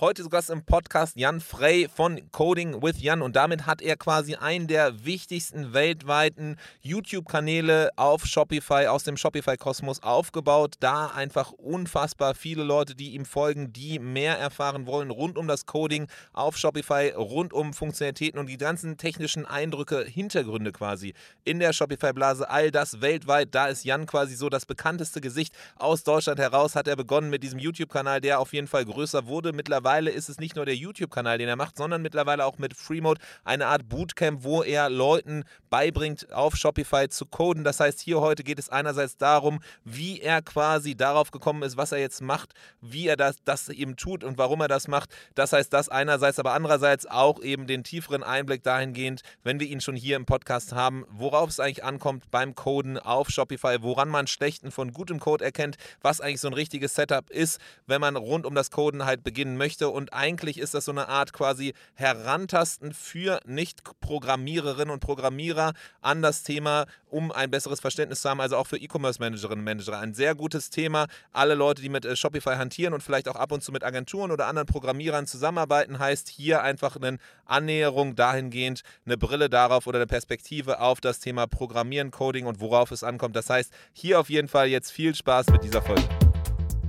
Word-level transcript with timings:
Heute 0.00 0.24
zu 0.24 0.28
Gast 0.28 0.50
im 0.50 0.64
Podcast 0.64 1.16
Jan 1.16 1.40
Frey 1.40 1.88
von 1.88 2.20
Coding 2.32 2.82
with 2.82 3.00
Jan 3.00 3.22
und 3.22 3.36
damit 3.36 3.64
hat 3.64 3.80
er 3.80 3.96
quasi 3.96 4.34
einen 4.34 4.66
der 4.66 5.04
wichtigsten 5.04 5.72
weltweiten 5.72 6.56
YouTube-Kanäle 6.80 7.90
auf 7.94 8.26
Shopify 8.26 8.88
aus 8.88 9.04
dem 9.04 9.16
Shopify-Kosmos 9.16 10.02
aufgebaut. 10.02 10.74
Da 10.80 11.06
einfach 11.06 11.52
unfassbar 11.52 12.34
viele 12.34 12.64
Leute, 12.64 12.96
die 12.96 13.14
ihm 13.14 13.24
folgen, 13.24 13.72
die 13.72 14.00
mehr 14.00 14.36
erfahren 14.36 14.88
wollen 14.88 15.12
rund 15.12 15.38
um 15.38 15.46
das 15.46 15.64
Coding 15.64 16.08
auf 16.32 16.56
Shopify, 16.56 17.10
rund 17.10 17.52
um 17.52 17.72
Funktionalitäten 17.72 18.40
und 18.40 18.48
die 18.48 18.58
ganzen 18.58 18.96
technischen 18.96 19.46
Eindrücke, 19.46 20.04
Hintergründe 20.04 20.72
quasi 20.72 21.14
in 21.44 21.60
der 21.60 21.72
Shopify-Blase. 21.72 22.50
All 22.50 22.72
das 22.72 23.00
weltweit. 23.00 23.54
Da 23.54 23.68
ist 23.68 23.84
Jan 23.84 24.06
quasi 24.06 24.34
so 24.34 24.48
das 24.48 24.66
bekannteste 24.66 25.20
Gesicht 25.20 25.54
aus 25.76 26.02
Deutschland 26.02 26.40
heraus. 26.40 26.74
Hat 26.74 26.88
er 26.88 26.96
begonnen 26.96 27.30
mit 27.30 27.44
diesem 27.44 27.60
YouTube-Kanal, 27.60 28.20
der 28.20 28.40
auf 28.40 28.52
jeden 28.52 28.66
Fall 28.66 28.84
größer 28.84 29.28
wurde. 29.28 29.52
Mittlerweile 29.52 29.83
mittlerweile 29.84 30.10
ist 30.10 30.30
es 30.30 30.38
nicht 30.38 30.56
nur 30.56 30.64
der 30.64 30.76
YouTube-Kanal, 30.76 31.36
den 31.36 31.46
er 31.46 31.56
macht, 31.56 31.76
sondern 31.76 32.00
mittlerweile 32.00 32.46
auch 32.46 32.56
mit 32.56 32.74
Freemode 32.74 33.20
eine 33.44 33.66
Art 33.66 33.86
Bootcamp, 33.86 34.42
wo 34.42 34.62
er 34.62 34.88
Leuten 34.88 35.44
beibringt, 35.68 36.32
auf 36.32 36.56
Shopify 36.56 37.10
zu 37.10 37.26
coden. 37.26 37.64
Das 37.64 37.80
heißt, 37.80 38.00
hier 38.00 38.22
heute 38.22 38.44
geht 38.44 38.58
es 38.58 38.70
einerseits 38.70 39.18
darum, 39.18 39.60
wie 39.84 40.22
er 40.22 40.40
quasi 40.40 40.94
darauf 40.94 41.32
gekommen 41.32 41.62
ist, 41.62 41.76
was 41.76 41.92
er 41.92 41.98
jetzt 41.98 42.22
macht, 42.22 42.54
wie 42.80 43.08
er 43.08 43.16
das, 43.16 43.36
das 43.44 43.68
eben 43.68 43.96
tut 43.96 44.24
und 44.24 44.38
warum 44.38 44.62
er 44.62 44.68
das 44.68 44.88
macht. 44.88 45.10
Das 45.34 45.52
heißt, 45.52 45.70
das 45.70 45.90
einerseits, 45.90 46.38
aber 46.38 46.54
andererseits 46.54 47.04
auch 47.04 47.42
eben 47.42 47.66
den 47.66 47.84
tieferen 47.84 48.22
Einblick 48.22 48.62
dahingehend, 48.62 49.20
wenn 49.42 49.60
wir 49.60 49.66
ihn 49.66 49.82
schon 49.82 49.96
hier 49.96 50.16
im 50.16 50.24
Podcast 50.24 50.72
haben, 50.72 51.04
worauf 51.10 51.50
es 51.50 51.60
eigentlich 51.60 51.84
ankommt 51.84 52.30
beim 52.30 52.54
Coden 52.54 52.98
auf 52.98 53.28
Shopify, 53.28 53.82
woran 53.82 54.08
man 54.08 54.28
schlechten 54.28 54.70
von 54.70 54.92
gutem 54.92 55.20
Code 55.20 55.44
erkennt, 55.44 55.76
was 56.00 56.22
eigentlich 56.22 56.40
so 56.40 56.48
ein 56.48 56.54
richtiges 56.54 56.94
Setup 56.94 57.28
ist, 57.28 57.60
wenn 57.86 58.00
man 58.00 58.16
rund 58.16 58.46
um 58.46 58.54
das 58.54 58.70
Coden 58.70 59.04
halt 59.04 59.22
beginnen 59.22 59.58
möchte 59.58 59.73
möchte. 59.74 59.88
Und 59.88 60.12
eigentlich 60.12 60.58
ist 60.58 60.74
das 60.74 60.84
so 60.84 60.92
eine 60.92 61.08
Art 61.08 61.32
quasi 61.32 61.74
Herantasten 61.94 62.92
für 62.92 63.40
Nicht-Programmiererinnen 63.46 64.90
und 64.90 65.00
Programmierer 65.00 65.72
an 66.00 66.22
das 66.22 66.42
Thema, 66.42 66.86
um 67.10 67.32
ein 67.32 67.50
besseres 67.50 67.80
Verständnis 67.80 68.22
zu 68.22 68.30
haben. 68.30 68.40
Also 68.40 68.56
auch 68.56 68.66
für 68.66 68.76
E-Commerce-Managerinnen 68.76 69.60
und 69.60 69.64
Manager. 69.64 69.98
Ein 69.98 70.14
sehr 70.14 70.34
gutes 70.34 70.70
Thema. 70.70 71.06
Alle 71.32 71.54
Leute, 71.54 71.82
die 71.82 71.88
mit 71.88 72.04
äh, 72.04 72.16
Shopify 72.16 72.56
hantieren 72.56 72.94
und 72.94 73.02
vielleicht 73.02 73.28
auch 73.28 73.36
ab 73.36 73.52
und 73.52 73.62
zu 73.62 73.72
mit 73.72 73.84
Agenturen 73.84 74.30
oder 74.30 74.46
anderen 74.46 74.66
Programmierern 74.66 75.26
zusammenarbeiten, 75.26 75.98
heißt 75.98 76.28
hier 76.28 76.62
einfach 76.62 76.96
eine 76.96 77.18
Annäherung 77.44 78.14
dahingehend, 78.14 78.82
eine 79.06 79.16
Brille 79.16 79.48
darauf 79.48 79.86
oder 79.86 79.98
eine 79.98 80.06
Perspektive 80.06 80.80
auf 80.80 81.00
das 81.00 81.20
Thema 81.20 81.46
Programmieren, 81.46 82.10
Coding 82.10 82.46
und 82.46 82.60
worauf 82.60 82.90
es 82.90 83.02
ankommt. 83.02 83.36
Das 83.36 83.50
heißt, 83.50 83.72
hier 83.92 84.20
auf 84.20 84.30
jeden 84.30 84.48
Fall 84.48 84.68
jetzt 84.68 84.90
viel 84.92 85.14
Spaß 85.14 85.48
mit 85.48 85.64
dieser 85.64 85.82
Folge. 85.82 86.04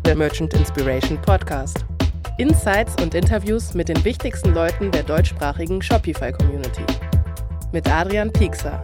Der 0.05 0.15
Merchant 0.15 0.53
Inspiration 0.53 1.19
Podcast. 1.21 1.85
Insights 2.37 3.01
und 3.01 3.15
Interviews 3.15 3.73
mit 3.75 3.87
den 3.87 4.03
wichtigsten 4.03 4.53
Leuten 4.53 4.91
der 4.91 5.03
deutschsprachigen 5.03 5.81
Shopify-Community. 5.81 6.83
Mit 7.71 7.89
Adrian 7.89 8.29
Piekser. 8.29 8.81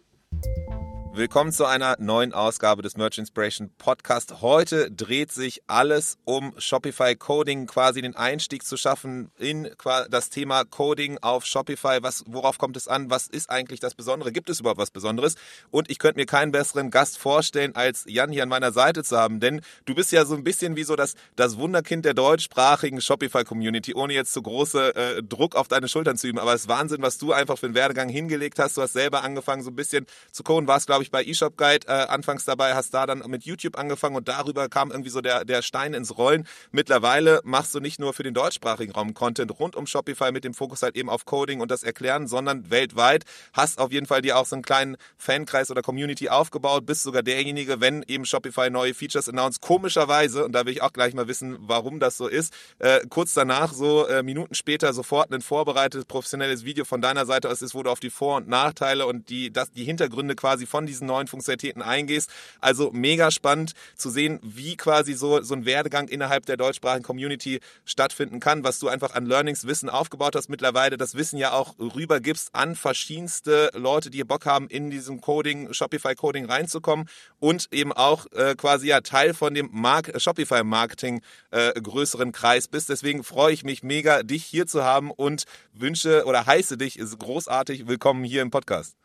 Willkommen 1.14 1.52
zu 1.52 1.66
einer 1.66 1.96
neuen 1.98 2.32
Ausgabe 2.32 2.80
des 2.80 2.96
Merch 2.96 3.18
Inspiration 3.18 3.70
Podcast. 3.76 4.40
Heute 4.40 4.90
dreht 4.90 5.30
sich 5.30 5.60
alles 5.66 6.16
um 6.24 6.54
Shopify 6.56 7.14
Coding, 7.14 7.66
quasi 7.66 8.00
den 8.00 8.16
Einstieg 8.16 8.64
zu 8.64 8.78
schaffen 8.78 9.30
in 9.38 9.68
das 10.08 10.30
Thema 10.30 10.64
Coding 10.64 11.18
auf 11.20 11.44
Shopify. 11.44 11.98
Was, 12.00 12.24
worauf 12.26 12.56
kommt 12.56 12.78
es 12.78 12.88
an? 12.88 13.10
Was 13.10 13.26
ist 13.26 13.50
eigentlich 13.50 13.78
das 13.78 13.94
Besondere? 13.94 14.32
Gibt 14.32 14.48
es 14.48 14.60
überhaupt 14.60 14.80
was 14.80 14.90
Besonderes? 14.90 15.34
Und 15.70 15.90
ich 15.90 15.98
könnte 15.98 16.18
mir 16.18 16.24
keinen 16.24 16.50
besseren 16.50 16.90
Gast 16.90 17.18
vorstellen, 17.18 17.76
als 17.76 18.04
Jan 18.08 18.32
hier 18.32 18.44
an 18.44 18.48
meiner 18.48 18.72
Seite 18.72 19.04
zu 19.04 19.18
haben, 19.18 19.38
denn 19.38 19.60
du 19.84 19.94
bist 19.94 20.12
ja 20.12 20.24
so 20.24 20.34
ein 20.34 20.44
bisschen 20.44 20.76
wie 20.76 20.84
so 20.84 20.96
das, 20.96 21.14
das 21.36 21.58
Wunderkind 21.58 22.06
der 22.06 22.14
deutschsprachigen 22.14 23.02
Shopify 23.02 23.44
Community, 23.44 23.94
ohne 23.94 24.14
jetzt 24.14 24.32
zu 24.32 24.38
so 24.38 24.44
große 24.44 24.94
äh, 24.94 25.22
Druck 25.22 25.56
auf 25.56 25.68
deine 25.68 25.88
Schultern 25.88 26.16
zu 26.16 26.26
üben. 26.26 26.38
Aber 26.38 26.54
es 26.54 26.62
ist 26.62 26.68
Wahnsinn, 26.68 27.02
was 27.02 27.18
du 27.18 27.34
einfach 27.34 27.58
für 27.58 27.66
einen 27.66 27.74
Werdegang 27.74 28.08
hingelegt 28.08 28.58
hast. 28.58 28.78
Du 28.78 28.80
hast 28.80 28.94
selber 28.94 29.22
angefangen, 29.22 29.62
so 29.62 29.68
ein 29.68 29.76
bisschen 29.76 30.06
zu 30.30 30.42
coden, 30.42 30.66
warst, 30.66 30.86
glaube 30.86 31.01
glaube 31.02 31.22
ich, 31.24 31.26
bei 31.26 31.30
eShop 31.30 31.56
Guide 31.56 31.86
äh, 31.88 31.92
anfangs 31.92 32.44
dabei, 32.44 32.74
hast 32.74 32.94
da 32.94 33.06
dann 33.06 33.22
mit 33.28 33.44
YouTube 33.44 33.78
angefangen 33.78 34.16
und 34.16 34.28
darüber 34.28 34.68
kam 34.68 34.90
irgendwie 34.90 35.10
so 35.10 35.20
der, 35.20 35.44
der 35.44 35.62
Stein 35.62 35.94
ins 35.94 36.16
Rollen. 36.16 36.46
Mittlerweile 36.70 37.40
machst 37.44 37.74
du 37.74 37.80
nicht 37.80 37.98
nur 37.98 38.12
für 38.12 38.22
den 38.22 38.34
deutschsprachigen 38.34 38.92
Raum 38.92 39.14
Content 39.14 39.58
rund 39.58 39.74
um 39.76 39.86
Shopify 39.86 40.32
mit 40.32 40.44
dem 40.44 40.54
Fokus 40.54 40.82
halt 40.82 40.96
eben 40.96 41.08
auf 41.08 41.24
Coding 41.24 41.60
und 41.60 41.70
das 41.70 41.82
Erklären, 41.82 42.28
sondern 42.28 42.70
weltweit. 42.70 43.24
Hast 43.52 43.78
auf 43.78 43.92
jeden 43.92 44.06
Fall 44.06 44.22
dir 44.22 44.38
auch 44.38 44.46
so 44.46 44.54
einen 44.56 44.62
kleinen 44.62 44.96
Fankreis 45.16 45.70
oder 45.70 45.82
Community 45.82 46.28
aufgebaut, 46.28 46.86
bist 46.86 47.02
sogar 47.02 47.22
derjenige, 47.22 47.80
wenn 47.80 48.04
eben 48.06 48.24
Shopify 48.24 48.70
neue 48.70 48.94
Features 48.94 49.28
announced, 49.28 49.60
komischerweise, 49.60 50.44
und 50.44 50.52
da 50.52 50.64
will 50.66 50.72
ich 50.72 50.82
auch 50.82 50.92
gleich 50.92 51.14
mal 51.14 51.28
wissen, 51.28 51.56
warum 51.60 51.98
das 52.00 52.16
so 52.16 52.28
ist, 52.28 52.52
äh, 52.78 53.00
kurz 53.08 53.34
danach, 53.34 53.72
so 53.72 54.06
äh, 54.06 54.22
Minuten 54.22 54.54
später, 54.54 54.92
sofort 54.92 55.32
ein 55.32 55.42
vorbereitetes, 55.42 56.04
professionelles 56.04 56.64
Video 56.64 56.84
von 56.84 57.00
deiner 57.00 57.26
Seite 57.26 57.50
aus 57.50 57.62
ist, 57.62 57.74
wo 57.74 57.82
du 57.82 57.90
auf 57.90 58.00
die 58.00 58.10
Vor- 58.10 58.36
und 58.36 58.48
Nachteile 58.48 59.06
und 59.06 59.28
die, 59.28 59.52
das, 59.52 59.70
die 59.72 59.84
Hintergründe 59.84 60.36
quasi 60.36 60.66
von 60.66 60.86
diesen 60.92 61.06
neuen 61.06 61.26
Funktionalitäten 61.26 61.82
eingehst. 61.82 62.30
Also 62.60 62.90
mega 62.92 63.30
spannend 63.30 63.72
zu 63.96 64.10
sehen, 64.10 64.38
wie 64.42 64.76
quasi 64.76 65.14
so, 65.14 65.42
so 65.42 65.54
ein 65.54 65.64
Werdegang 65.64 66.08
innerhalb 66.08 66.46
der 66.46 66.56
deutschsprachigen 66.56 67.04
Community 67.04 67.60
stattfinden 67.84 68.40
kann, 68.40 68.64
was 68.64 68.78
du 68.78 68.88
einfach 68.88 69.14
an 69.14 69.26
Learnings, 69.26 69.66
Wissen 69.66 69.88
aufgebaut 69.88 70.36
hast 70.36 70.48
mittlerweile, 70.48 70.96
das 70.96 71.14
Wissen 71.14 71.38
ja 71.38 71.52
auch 71.52 71.74
rübergibst 71.78 72.54
an 72.54 72.76
verschiedenste 72.76 73.70
Leute, 73.74 74.10
die 74.10 74.22
Bock 74.24 74.46
haben, 74.46 74.68
in 74.68 74.90
diesem 74.90 75.20
Coding, 75.20 75.72
Shopify 75.72 76.14
Coding 76.14 76.46
reinzukommen 76.46 77.08
und 77.40 77.68
eben 77.72 77.92
auch 77.92 78.26
äh, 78.32 78.54
quasi 78.56 78.88
ja 78.88 79.00
Teil 79.00 79.34
von 79.34 79.54
dem 79.54 79.68
Mark 79.72 80.12
Shopify 80.20 80.62
Marketing 80.62 81.22
äh, 81.50 81.72
größeren 81.80 82.32
Kreis 82.32 82.68
bist. 82.68 82.88
Deswegen 82.88 83.24
freue 83.24 83.52
ich 83.52 83.64
mich 83.64 83.82
mega, 83.82 84.22
dich 84.22 84.44
hier 84.44 84.66
zu 84.66 84.84
haben 84.84 85.10
und 85.10 85.44
wünsche 85.72 86.24
oder 86.26 86.46
heiße 86.46 86.76
dich, 86.76 86.98
großartig 87.18 87.86
willkommen 87.88 88.24
hier 88.24 88.42
im 88.42 88.50
Podcast. 88.50 89.01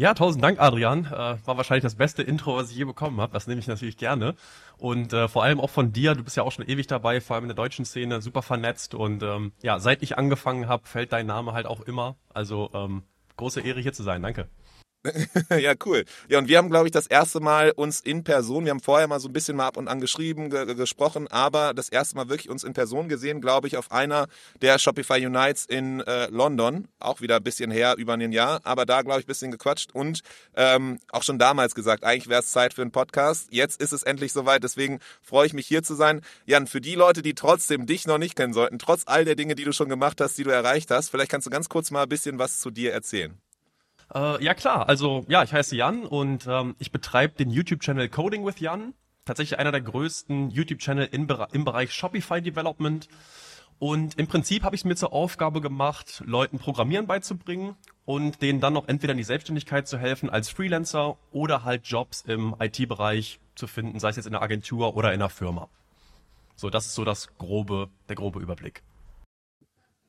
Ja, 0.00 0.14
tausend 0.14 0.42
Dank, 0.42 0.58
Adrian. 0.58 1.04
Äh, 1.04 1.10
war 1.44 1.58
wahrscheinlich 1.58 1.82
das 1.82 1.96
beste 1.96 2.22
Intro, 2.22 2.56
was 2.56 2.70
ich 2.70 2.76
je 2.78 2.84
bekommen 2.84 3.20
habe. 3.20 3.34
Das 3.34 3.46
nehme 3.46 3.60
ich 3.60 3.66
natürlich 3.66 3.98
gerne. 3.98 4.34
Und 4.78 5.12
äh, 5.12 5.28
vor 5.28 5.44
allem 5.44 5.60
auch 5.60 5.68
von 5.68 5.92
dir. 5.92 6.14
Du 6.14 6.24
bist 6.24 6.38
ja 6.38 6.42
auch 6.42 6.52
schon 6.52 6.66
ewig 6.66 6.86
dabei, 6.86 7.20
vor 7.20 7.36
allem 7.36 7.44
in 7.44 7.48
der 7.48 7.54
deutschen 7.54 7.84
Szene, 7.84 8.22
super 8.22 8.40
vernetzt. 8.40 8.94
Und 8.94 9.22
ähm, 9.22 9.52
ja, 9.60 9.78
seit 9.78 10.02
ich 10.02 10.16
angefangen 10.16 10.68
habe, 10.68 10.88
fällt 10.88 11.12
dein 11.12 11.26
Name 11.26 11.52
halt 11.52 11.66
auch 11.66 11.82
immer. 11.82 12.16
Also 12.32 12.70
ähm, 12.72 13.02
große 13.36 13.60
Ehre 13.60 13.80
hier 13.80 13.92
zu 13.92 14.02
sein. 14.02 14.22
Danke. 14.22 14.48
ja, 15.58 15.72
cool. 15.86 16.04
Ja, 16.28 16.38
und 16.38 16.48
wir 16.48 16.58
haben, 16.58 16.68
glaube 16.68 16.86
ich, 16.86 16.92
das 16.92 17.06
erste 17.06 17.40
Mal 17.40 17.70
uns 17.70 18.00
in 18.00 18.22
Person, 18.22 18.64
wir 18.64 18.70
haben 18.70 18.80
vorher 18.80 19.08
mal 19.08 19.18
so 19.18 19.28
ein 19.28 19.32
bisschen 19.32 19.56
mal 19.56 19.66
ab 19.66 19.78
und 19.78 19.88
an 19.88 19.98
geschrieben, 19.98 20.50
ge 20.50 20.74
gesprochen, 20.74 21.26
aber 21.28 21.72
das 21.72 21.88
erste 21.88 22.16
Mal 22.16 22.28
wirklich 22.28 22.50
uns 22.50 22.64
in 22.64 22.74
Person 22.74 23.08
gesehen, 23.08 23.40
glaube 23.40 23.66
ich, 23.66 23.78
auf 23.78 23.90
einer 23.90 24.28
der 24.60 24.78
Shopify 24.78 25.24
Unites 25.24 25.64
in 25.64 26.00
äh, 26.00 26.26
London. 26.26 26.86
Auch 26.98 27.22
wieder 27.22 27.36
ein 27.36 27.42
bisschen 27.42 27.70
her, 27.70 27.94
über 27.96 28.12
ein 28.12 28.32
Jahr, 28.32 28.60
aber 28.64 28.84
da, 28.84 29.00
glaube 29.00 29.20
ich, 29.20 29.24
ein 29.24 29.28
bisschen 29.28 29.50
gequatscht 29.50 29.92
und 29.94 30.20
ähm, 30.54 30.98
auch 31.10 31.22
schon 31.22 31.38
damals 31.38 31.74
gesagt, 31.74 32.04
eigentlich 32.04 32.28
wäre 32.28 32.40
es 32.40 32.50
Zeit 32.50 32.74
für 32.74 32.82
einen 32.82 32.92
Podcast. 32.92 33.48
Jetzt 33.50 33.80
ist 33.80 33.92
es 33.92 34.02
endlich 34.02 34.34
soweit, 34.34 34.62
deswegen 34.62 34.98
freue 35.22 35.46
ich 35.46 35.54
mich 35.54 35.66
hier 35.66 35.82
zu 35.82 35.94
sein. 35.94 36.20
Jan, 36.44 36.66
für 36.66 36.82
die 36.82 36.94
Leute, 36.94 37.22
die 37.22 37.34
trotzdem 37.34 37.86
dich 37.86 38.06
noch 38.06 38.18
nicht 38.18 38.36
kennen 38.36 38.52
sollten, 38.52 38.78
trotz 38.78 39.04
all 39.06 39.24
der 39.24 39.34
Dinge, 39.34 39.54
die 39.54 39.64
du 39.64 39.72
schon 39.72 39.88
gemacht 39.88 40.20
hast, 40.20 40.36
die 40.36 40.44
du 40.44 40.50
erreicht 40.50 40.90
hast, 40.90 41.08
vielleicht 41.08 41.30
kannst 41.30 41.46
du 41.46 41.50
ganz 41.50 41.70
kurz 41.70 41.90
mal 41.90 42.02
ein 42.02 42.08
bisschen 42.08 42.38
was 42.38 42.60
zu 42.60 42.70
dir 42.70 42.92
erzählen. 42.92 43.40
Äh, 44.14 44.42
ja 44.42 44.54
klar, 44.54 44.88
also 44.88 45.24
ja, 45.28 45.42
ich 45.42 45.52
heiße 45.52 45.76
Jan 45.76 46.04
und 46.04 46.46
ähm, 46.48 46.74
ich 46.78 46.90
betreibe 46.92 47.34
den 47.34 47.50
YouTube-Channel 47.50 48.08
Coding 48.08 48.44
with 48.44 48.60
Jan. 48.60 48.94
Tatsächlich 49.24 49.58
einer 49.58 49.70
der 49.70 49.82
größten 49.82 50.50
YouTube-Channel 50.50 51.08
im, 51.12 51.26
Bereich 51.26 51.92
Shopify 51.92 52.40
Development. 52.42 53.08
Und 53.78 54.18
im 54.18 54.26
Prinzip 54.26 54.62
habe 54.64 54.74
ich 54.74 54.82
es 54.82 54.84
mir 54.84 54.96
zur 54.96 55.12
Aufgabe 55.12 55.60
gemacht, 55.60 56.22
Leuten 56.26 56.58
Programmieren 56.58 57.06
beizubringen 57.06 57.76
und 58.04 58.42
denen 58.42 58.60
dann 58.60 58.74
noch 58.74 58.88
entweder 58.88 59.12
in 59.12 59.18
die 59.18 59.24
Selbstständigkeit 59.24 59.88
zu 59.88 59.96
helfen 59.96 60.28
als 60.28 60.50
Freelancer 60.50 61.16
oder 61.30 61.64
halt 61.64 61.86
Jobs 61.86 62.22
im 62.22 62.54
IT-Bereich 62.58 63.40
zu 63.54 63.66
finden, 63.66 63.98
sei 63.98 64.10
es 64.10 64.16
jetzt 64.16 64.26
in 64.26 64.32
der 64.32 64.42
Agentur 64.42 64.96
oder 64.96 65.14
in 65.14 65.20
der 65.20 65.30
Firma. 65.30 65.68
So, 66.56 66.68
das 66.68 66.86
ist 66.86 66.94
so 66.94 67.04
das 67.04 67.34
grobe, 67.38 67.88
der 68.08 68.16
grobe 68.16 68.40
Überblick. 68.40 68.82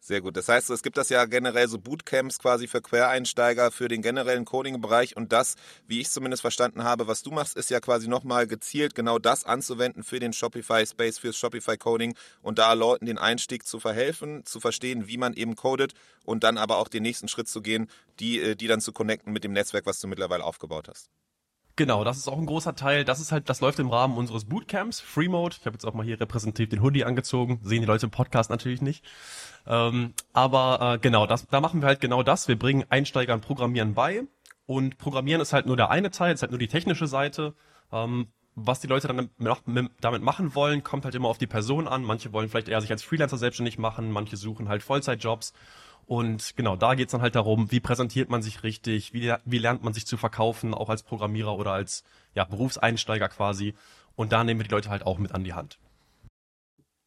Sehr 0.03 0.19
gut. 0.19 0.36
Das 0.36 0.50
heißt, 0.50 0.71
es 0.71 0.81
gibt 0.81 0.98
das 0.98 1.09
ja 1.09 1.25
generell 1.25 1.68
so 1.68 1.77
Bootcamps 1.77 2.39
quasi 2.39 2.68
für 2.68 2.81
Quereinsteiger 2.81 3.69
für 3.69 3.88
den 3.88 4.01
generellen 4.01 4.45
Coding-Bereich 4.45 5.15
und 5.15 5.31
das, 5.31 5.57
wie 5.86 6.01
ich 6.01 6.09
zumindest 6.09 6.42
verstanden 6.42 6.83
habe, 6.83 7.06
was 7.06 7.21
du 7.21 7.30
machst, 7.30 7.56
ist 7.56 7.69
ja 7.69 7.80
quasi 7.80 8.07
nochmal 8.07 8.48
gezielt 8.48 8.95
genau 8.95 9.19
das 9.19 9.44
anzuwenden 9.45 10.03
für 10.03 10.19
den 10.19 10.33
Shopify 10.33 10.88
Space, 10.88 11.19
fürs 11.19 11.38
Shopify 11.38 11.77
Coding 11.77 12.15
und 12.42 12.57
da 12.57 12.74
Leuten 12.74 13.06
den 13.06 13.19
Einstieg 13.19 13.63
zu 13.63 13.80
verhelfen, 13.80 14.44
zu 14.44 14.59
verstehen, 14.59 15.07
wie 15.07 15.18
man 15.18 15.33
eben 15.33 15.56
codet 15.56 15.94
und 16.25 16.44
dann 16.44 16.57
aber 16.57 16.77
auch 16.77 16.88
den 16.88 17.03
nächsten 17.03 17.27
Schritt 17.27 17.48
zu 17.48 17.62
gehen, 17.62 17.88
die, 18.19 18.39
äh, 18.42 18.56
die 18.56 18.65
dann 18.65 18.81
zu 18.81 18.94
connecten 18.94 19.31
mit 19.31 19.44
dem 19.44 19.53
Netzwerk, 19.53 19.86
was 19.86 20.00
du 20.00 20.07
mittlerweile 20.07 20.44
aufgebaut 20.44 20.88
hast. 20.89 21.12
Genau, 21.75 22.03
das 22.03 22.18
ist 22.18 22.27
auch 22.27 22.38
ein 22.38 22.45
großer 22.45 22.75
Teil. 22.75 23.06
Das 23.06 23.19
ist 23.19 23.31
halt, 23.31 23.50
das 23.50 23.62
läuft 23.62 23.79
im 23.79 23.89
Rahmen 23.89 24.18
unseres 24.18 24.45
Bootcamps, 24.45 25.00
Free 25.00 25.29
Mode. 25.29 25.56
Ich 25.59 25.65
habe 25.65 25.75
jetzt 25.75 25.85
auch 25.85 25.94
mal 25.94 26.06
hier 26.06 26.19
repräsentativ 26.19 26.69
den 26.69 26.81
Hoodie 26.81 27.06
angezogen. 27.06 27.59
Sehen 27.63 27.81
die 27.81 27.88
Leute 27.88 28.07
im 28.07 28.12
Podcast 28.12 28.50
natürlich 28.50 28.81
nicht. 28.81 29.06
Ähm, 29.65 30.13
aber 30.33 30.95
äh, 30.95 30.97
genau, 31.00 31.25
das, 31.27 31.47
da 31.47 31.62
machen 31.62 31.81
wir 31.81 31.88
halt 31.88 32.01
genau 32.01 32.23
das. 32.23 32.47
Wir 32.47 32.59
bringen 32.59 32.85
Einsteigern 32.89 33.41
Programmieren 33.41 33.94
bei. 33.94 34.23
Und 34.65 34.97
Programmieren 34.97 35.41
ist 35.41 35.53
halt 35.53 35.65
nur 35.65 35.77
der 35.77 35.89
eine 35.89 36.12
Teil, 36.12 36.33
ist 36.33 36.41
halt 36.41 36.51
nur 36.51 36.59
die 36.59 36.68
technische 36.68 37.07
Seite. 37.07 37.53
Ähm, 37.91 38.27
was 38.56 38.81
die 38.81 38.88
Leute 38.88 39.07
dann 39.07 39.29
damit 40.01 40.24
machen 40.24 40.56
wollen, 40.56 40.83
kommt 40.83 41.06
halt 41.06 41.15
immer 41.15 41.29
auf 41.29 41.38
die 41.38 41.47
Person 41.47 41.88
an. 41.88 42.03
Manche 42.03 42.33
wollen 42.33 42.50
vielleicht 42.50 42.67
eher 42.67 42.81
sich 42.81 42.91
als 42.91 43.03
Freelancer 43.03 43.38
selbstständig 43.38 43.77
machen, 43.77 44.12
manche 44.12 44.35
suchen 44.35 44.67
halt 44.67 44.83
Vollzeitjobs. 44.83 45.53
Und 46.12 46.58
genau, 46.58 46.75
da 46.75 46.96
geht's 46.96 47.13
dann 47.13 47.22
halt 47.22 47.36
darum, 47.36 47.72
wie 47.72 47.80
präsentiert 47.80 48.30
man 48.30 48.42
sich 48.42 48.63
richtig, 48.63 49.13
wie, 49.13 49.34
wie 49.46 49.58
lernt 49.60 49.81
man 49.81 49.94
sich 49.94 50.06
zu 50.06 50.18
verkaufen, 50.18 50.74
auch 50.74 50.90
als 50.90 51.04
Programmierer 51.04 51.56
oder 51.56 51.72
als 51.72 52.04
ja, 52.34 52.44
Berufseinsteiger 52.44 53.30
quasi. 53.30 53.75
Und 54.18 54.34
da 54.34 54.44
nehmen 54.44 54.60
wir 54.60 54.66
die 54.66 54.72
Leute 54.72 54.90
halt 54.90 55.06
auch 55.06 55.19
mit 55.19 55.34
an 55.34 55.46
die 55.46 55.54
Hand. 55.54 55.80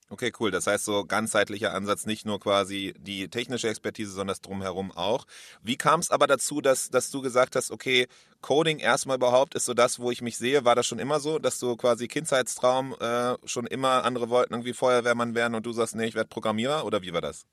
Okay, 0.08 0.32
cool. 0.40 0.50
Das 0.50 0.66
heißt, 0.66 0.86
so 0.86 1.04
ganzheitlicher 1.04 1.74
Ansatz, 1.74 2.06
nicht 2.06 2.24
nur 2.24 2.40
quasi 2.40 2.94
die 2.96 3.28
technische 3.28 3.68
Expertise, 3.68 4.12
sondern 4.12 4.28
das 4.28 4.40
drumherum 4.40 4.90
auch. 4.90 5.26
Wie 5.62 5.76
kam 5.76 6.00
es 6.00 6.10
aber 6.10 6.26
dazu, 6.26 6.62
dass, 6.62 6.88
dass 6.88 7.10
du 7.10 7.20
gesagt 7.20 7.56
hast, 7.56 7.72
okay, 7.72 8.08
Coding 8.40 8.78
erstmal 8.78 9.18
überhaupt 9.18 9.54
ist 9.54 9.66
so 9.66 9.74
das, 9.74 9.98
wo 9.98 10.12
ich 10.12 10.22
mich 10.22 10.38
sehe. 10.38 10.64
War 10.64 10.76
das 10.76 10.86
schon 10.86 10.98
immer 10.98 11.20
so, 11.20 11.38
dass 11.38 11.58
du 11.58 11.76
quasi 11.76 12.08
Kindheitstraum 12.08 12.94
äh, 12.98 13.34
schon 13.44 13.66
immer 13.66 14.02
andere 14.04 14.30
wollten 14.30 14.54
irgendwie 14.54 14.72
Feuerwehrmann 14.72 15.34
werden 15.34 15.54
und 15.54 15.66
du 15.66 15.74
sagst, 15.74 15.94
nee, 15.94 16.06
ich 16.06 16.14
werde 16.14 16.30
Programmierer 16.30 16.86
oder 16.86 17.02
wie 17.02 17.12
war 17.12 17.20
das? 17.20 17.44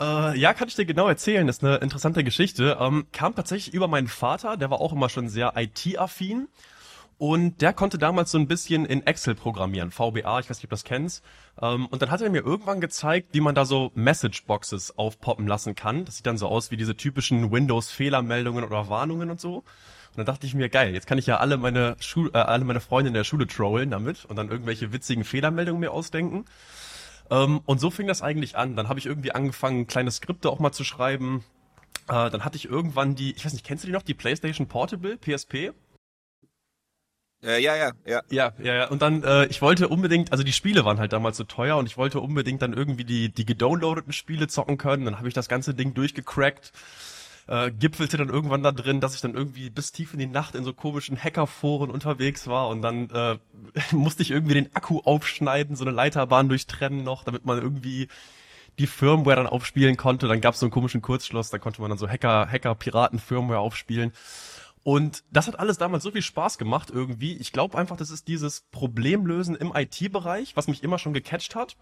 Äh, 0.00 0.38
ja, 0.38 0.54
kann 0.54 0.68
ich 0.68 0.74
dir 0.74 0.86
genau 0.86 1.08
erzählen. 1.08 1.46
Das 1.46 1.58
ist 1.58 1.64
eine 1.64 1.76
interessante 1.76 2.24
Geschichte. 2.24 2.78
Ähm, 2.80 3.06
kam 3.12 3.34
tatsächlich 3.34 3.74
über 3.74 3.86
meinen 3.86 4.08
Vater, 4.08 4.56
der 4.56 4.70
war 4.70 4.80
auch 4.80 4.92
immer 4.92 5.08
schon 5.08 5.28
sehr 5.28 5.52
IT-affin. 5.56 6.48
Und 7.18 7.60
der 7.60 7.74
konnte 7.74 7.98
damals 7.98 8.30
so 8.30 8.38
ein 8.38 8.48
bisschen 8.48 8.86
in 8.86 9.06
Excel 9.06 9.34
programmieren, 9.34 9.90
VBA, 9.90 10.40
ich 10.40 10.48
weiß 10.48 10.56
nicht, 10.56 10.64
ob 10.64 10.70
du 10.70 10.74
das 10.74 10.84
kennst. 10.84 11.22
Ähm, 11.60 11.84
und 11.84 12.00
dann 12.00 12.10
hat 12.10 12.22
er 12.22 12.30
mir 12.30 12.42
irgendwann 12.42 12.80
gezeigt, 12.80 13.28
wie 13.32 13.42
man 13.42 13.54
da 13.54 13.66
so 13.66 13.92
Messageboxes 13.94 14.96
aufpoppen 14.96 15.46
lassen 15.46 15.74
kann. 15.74 16.06
Das 16.06 16.16
sieht 16.16 16.24
dann 16.24 16.38
so 16.38 16.48
aus 16.48 16.70
wie 16.70 16.78
diese 16.78 16.96
typischen 16.96 17.52
Windows-Fehlermeldungen 17.52 18.64
oder 18.64 18.88
Warnungen 18.88 19.30
und 19.30 19.38
so. 19.38 19.56
Und 19.56 19.64
dann 20.16 20.24
dachte 20.24 20.46
ich 20.46 20.54
mir, 20.54 20.70
geil, 20.70 20.94
jetzt 20.94 21.06
kann 21.06 21.18
ich 21.18 21.26
ja 21.26 21.36
alle 21.36 21.58
meine, 21.58 21.96
Schul 22.00 22.30
äh, 22.32 22.38
alle 22.38 22.64
meine 22.64 22.80
Freunde 22.80 23.08
in 23.08 23.14
der 23.14 23.24
Schule 23.24 23.46
trollen 23.46 23.90
damit 23.90 24.24
und 24.24 24.36
dann 24.36 24.48
irgendwelche 24.48 24.94
witzigen 24.94 25.24
Fehlermeldungen 25.24 25.78
mir 25.78 25.92
ausdenken. 25.92 26.46
Ähm, 27.30 27.60
und 27.64 27.80
so 27.80 27.90
fing 27.90 28.06
das 28.06 28.22
eigentlich 28.22 28.56
an. 28.56 28.76
Dann 28.76 28.88
habe 28.88 28.98
ich 28.98 29.06
irgendwie 29.06 29.32
angefangen, 29.32 29.86
kleine 29.86 30.10
Skripte 30.10 30.50
auch 30.50 30.58
mal 30.58 30.72
zu 30.72 30.84
schreiben. 30.84 31.44
Äh, 32.08 32.30
dann 32.30 32.44
hatte 32.44 32.56
ich 32.56 32.68
irgendwann 32.68 33.14
die, 33.14 33.32
ich 33.32 33.44
weiß 33.44 33.52
nicht, 33.52 33.64
kennst 33.64 33.84
du 33.84 33.86
die 33.86 33.92
noch, 33.92 34.02
die 34.02 34.14
PlayStation 34.14 34.66
Portable, 34.66 35.16
PSP? 35.16 35.72
Äh, 37.42 37.62
ja, 37.62 37.74
ja, 37.74 37.92
ja. 38.04 38.22
Ja, 38.30 38.52
ja, 38.58 38.74
ja. 38.74 38.88
Und 38.88 39.00
dann, 39.00 39.22
äh, 39.22 39.46
ich 39.46 39.62
wollte 39.62 39.88
unbedingt, 39.88 40.32
also 40.32 40.44
die 40.44 40.52
Spiele 40.52 40.84
waren 40.84 40.98
halt 40.98 41.12
damals 41.12 41.36
so 41.36 41.44
teuer 41.44 41.76
und 41.76 41.86
ich 41.86 41.96
wollte 41.96 42.20
unbedingt 42.20 42.60
dann 42.62 42.72
irgendwie 42.72 43.04
die, 43.04 43.32
die 43.32 43.46
gedownloadeten 43.46 44.12
Spiele 44.12 44.48
zocken 44.48 44.76
können. 44.76 45.04
Dann 45.04 45.18
habe 45.18 45.28
ich 45.28 45.34
das 45.34 45.48
ganze 45.48 45.74
Ding 45.74 45.94
durchgecrackt. 45.94 46.72
Äh, 47.50 47.72
gipfelte 47.72 48.16
dann 48.16 48.28
irgendwann 48.28 48.62
da 48.62 48.70
drin, 48.70 49.00
dass 49.00 49.16
ich 49.16 49.22
dann 49.22 49.34
irgendwie 49.34 49.70
bis 49.70 49.90
tief 49.90 50.12
in 50.12 50.20
die 50.20 50.28
Nacht 50.28 50.54
in 50.54 50.62
so 50.62 50.72
komischen 50.72 51.20
Hackerforen 51.20 51.90
unterwegs 51.90 52.46
war 52.46 52.68
und 52.68 52.80
dann 52.80 53.10
äh, 53.10 53.38
musste 53.90 54.22
ich 54.22 54.30
irgendwie 54.30 54.54
den 54.54 54.72
Akku 54.76 55.00
aufschneiden, 55.00 55.74
so 55.74 55.84
eine 55.84 55.90
Leiterbahn 55.90 56.48
durchtrennen 56.48 57.02
noch, 57.02 57.24
damit 57.24 57.44
man 57.44 57.60
irgendwie 57.60 58.06
die 58.78 58.86
Firmware 58.86 59.34
dann 59.34 59.48
aufspielen 59.48 59.96
konnte. 59.96 60.28
Dann 60.28 60.40
gab 60.40 60.54
es 60.54 60.60
so 60.60 60.66
einen 60.66 60.70
komischen 60.70 61.02
Kurzschluss, 61.02 61.50
da 61.50 61.58
konnte 61.58 61.80
man 61.80 61.90
dann 61.90 61.98
so 61.98 62.08
Hacker, 62.08 62.48
Hacker-Piraten-Firmware 62.48 63.58
aufspielen. 63.58 64.12
Und 64.84 65.24
das 65.32 65.48
hat 65.48 65.58
alles 65.58 65.76
damals 65.76 66.04
so 66.04 66.12
viel 66.12 66.22
Spaß 66.22 66.56
gemacht 66.56 66.90
irgendwie. 66.94 67.36
Ich 67.36 67.50
glaube 67.50 67.76
einfach, 67.76 67.96
das 67.96 68.10
ist 68.10 68.28
dieses 68.28 68.60
Problemlösen 68.70 69.56
im 69.56 69.72
IT-Bereich, 69.74 70.54
was 70.54 70.68
mich 70.68 70.84
immer 70.84 71.00
schon 71.00 71.14
gecatcht 71.14 71.56
hat. 71.56 71.76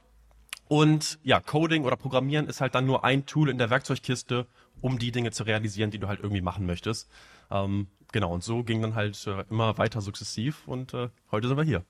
Und 0.66 1.18
ja, 1.22 1.40
Coding 1.40 1.84
oder 1.84 1.96
Programmieren 1.96 2.46
ist 2.46 2.62
halt 2.62 2.74
dann 2.74 2.86
nur 2.86 3.04
ein 3.04 3.26
Tool 3.26 3.50
in 3.50 3.58
der 3.58 3.68
Werkzeugkiste, 3.68 4.46
um 4.80 4.98
die 4.98 5.12
Dinge 5.12 5.30
zu 5.30 5.44
realisieren, 5.44 5.90
die 5.90 5.98
du 5.98 6.08
halt 6.08 6.20
irgendwie 6.20 6.42
machen 6.42 6.66
möchtest. 6.66 7.10
Ähm, 7.50 7.88
genau, 8.12 8.32
und 8.32 8.44
so 8.44 8.62
ging 8.62 8.82
dann 8.82 8.94
halt 8.94 9.26
äh, 9.26 9.44
immer 9.50 9.78
weiter 9.78 10.00
sukzessiv 10.00 10.66
und 10.66 10.94
äh, 10.94 11.08
heute 11.30 11.48
sind 11.48 11.56
wir 11.56 11.64
hier. 11.64 11.84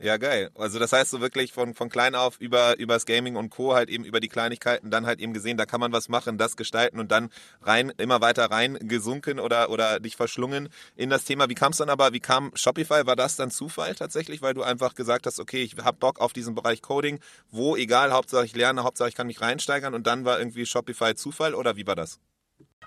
Ja, 0.00 0.16
geil. 0.16 0.50
Also 0.54 0.78
das 0.78 0.92
heißt 0.92 1.10
so 1.10 1.20
wirklich 1.20 1.52
von, 1.52 1.74
von 1.74 1.88
klein 1.88 2.14
auf 2.14 2.38
über 2.38 2.78
übers 2.78 3.04
Gaming 3.04 3.34
und 3.34 3.50
Co. 3.50 3.74
halt 3.74 3.88
eben 3.90 4.04
über 4.04 4.20
die 4.20 4.28
Kleinigkeiten 4.28 4.90
dann 4.92 5.06
halt 5.06 5.18
eben 5.20 5.32
gesehen, 5.32 5.56
da 5.56 5.66
kann 5.66 5.80
man 5.80 5.90
was 5.92 6.08
machen, 6.08 6.38
das 6.38 6.56
gestalten 6.56 7.00
und 7.00 7.10
dann 7.10 7.30
rein, 7.62 7.92
immer 7.98 8.20
weiter 8.20 8.48
rein 8.48 8.78
gesunken 8.80 9.40
oder, 9.40 9.70
oder 9.70 9.98
dich 9.98 10.14
verschlungen 10.14 10.68
in 10.94 11.10
das 11.10 11.24
Thema. 11.24 11.48
Wie 11.48 11.56
kam 11.56 11.72
es 11.72 11.78
dann 11.78 11.90
aber, 11.90 12.12
wie 12.12 12.20
kam 12.20 12.52
Shopify? 12.54 13.06
War 13.06 13.16
das 13.16 13.34
dann 13.34 13.50
Zufall 13.50 13.96
tatsächlich, 13.96 14.40
weil 14.40 14.54
du 14.54 14.62
einfach 14.62 14.94
gesagt 14.94 15.26
hast, 15.26 15.40
okay, 15.40 15.62
ich 15.62 15.74
hab 15.84 15.98
Bock 15.98 16.20
auf 16.20 16.32
diesen 16.32 16.54
Bereich 16.54 16.80
Coding, 16.80 17.18
wo 17.50 17.74
egal, 17.74 18.12
Hauptsache 18.12 18.44
ich 18.44 18.54
lerne, 18.54 18.84
Hauptsache 18.84 19.08
ich 19.08 19.16
kann 19.16 19.26
mich 19.26 19.40
reinsteigern 19.40 19.94
und 19.94 20.06
dann 20.06 20.24
war 20.24 20.38
irgendwie 20.38 20.64
Shopify 20.64 21.16
Zufall 21.16 21.54
oder 21.56 21.74
wie 21.76 21.88
war 21.88 21.96
das? 21.96 22.20